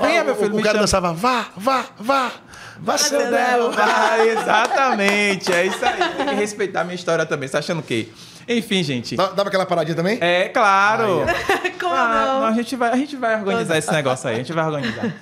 [0.00, 1.08] Venha, meu filho, o me cara chama.
[1.08, 2.32] dançava, vá, vá, vá.
[2.78, 3.70] Vá, seu Del.
[3.78, 5.52] Ah, exatamente.
[5.52, 5.96] É isso aí.
[6.16, 7.48] Tem que respeitar a minha história também.
[7.48, 8.08] Você tá achando o quê?
[8.48, 9.16] Enfim, gente.
[9.16, 10.18] Dava aquela paradinha também?
[10.20, 11.20] É claro.
[11.80, 12.46] Como Ah, não?
[12.46, 14.34] a, gente vai, a gente vai organizar esse negócio aí.
[14.34, 15.14] A gente vai organizar.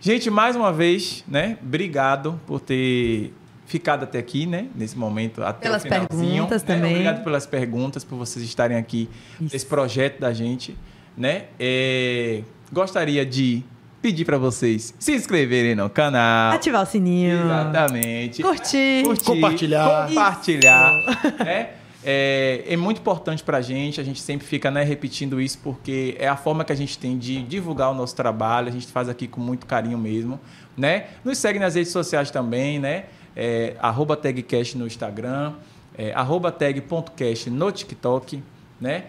[0.00, 1.56] Gente, mais uma vez, né?
[1.62, 3.32] Obrigado por ter
[3.72, 4.66] ficado até aqui, né?
[4.76, 6.30] Nesse momento, até Pelas o finalzinho.
[6.32, 6.74] perguntas né?
[6.74, 6.90] também.
[6.92, 9.08] Obrigado pelas perguntas, por vocês estarem aqui
[9.40, 10.76] nesse projeto da gente,
[11.16, 11.44] né?
[11.58, 13.64] É, gostaria de
[14.02, 16.52] pedir para vocês se inscreverem no canal.
[16.52, 17.44] Ativar o sininho.
[17.44, 18.42] Exatamente.
[18.42, 19.02] Curtir.
[19.04, 20.08] Curtir, Compartilhar.
[20.08, 20.92] Compartilhar.
[21.38, 21.70] né?
[22.04, 26.26] É, é muito importante pra gente, a gente sempre fica né, repetindo isso, porque é
[26.26, 29.28] a forma que a gente tem de divulgar o nosso trabalho, a gente faz aqui
[29.28, 30.38] com muito carinho mesmo.
[30.76, 31.04] Né?
[31.24, 33.04] Nos segue nas redes sociais também, né?
[33.34, 35.54] É, arroba tagcast no Instagram,
[35.96, 38.42] é, arroba tag.cast no TikTok,
[38.80, 39.04] né?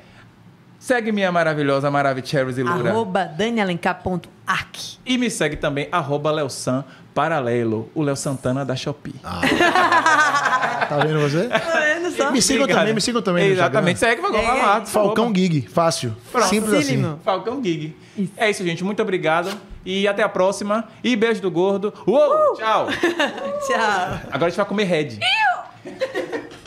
[0.79, 2.89] Segue minha maravilhosa Maravicheros e Lura.
[2.89, 4.97] Arroba danielenk.arc.
[5.05, 6.83] E me segue também, arroba Leosan
[7.13, 9.15] Paralelo, o Léo Santana da Shopee.
[10.89, 11.47] Tá vendo você?
[11.47, 12.29] Vendo só?
[12.29, 12.81] Me sigam Obrigado.
[12.81, 13.47] também, me sigam também.
[13.47, 14.85] Exatamente, segue, vai lá.
[14.85, 16.15] Falcão Gig, fácil.
[16.31, 16.47] Pronto.
[16.49, 16.81] Simples assim.
[16.83, 17.19] Facílimo.
[17.23, 17.95] Falcão Gig.
[18.37, 18.83] É isso, gente.
[18.83, 19.49] Muito obrigado.
[19.85, 20.87] E até a próxima.
[21.03, 21.93] E beijo do gordo.
[22.05, 22.55] Uou!
[22.55, 22.87] Tchau.
[23.67, 24.19] Tchau.
[24.31, 25.19] Agora a gente vai comer Red.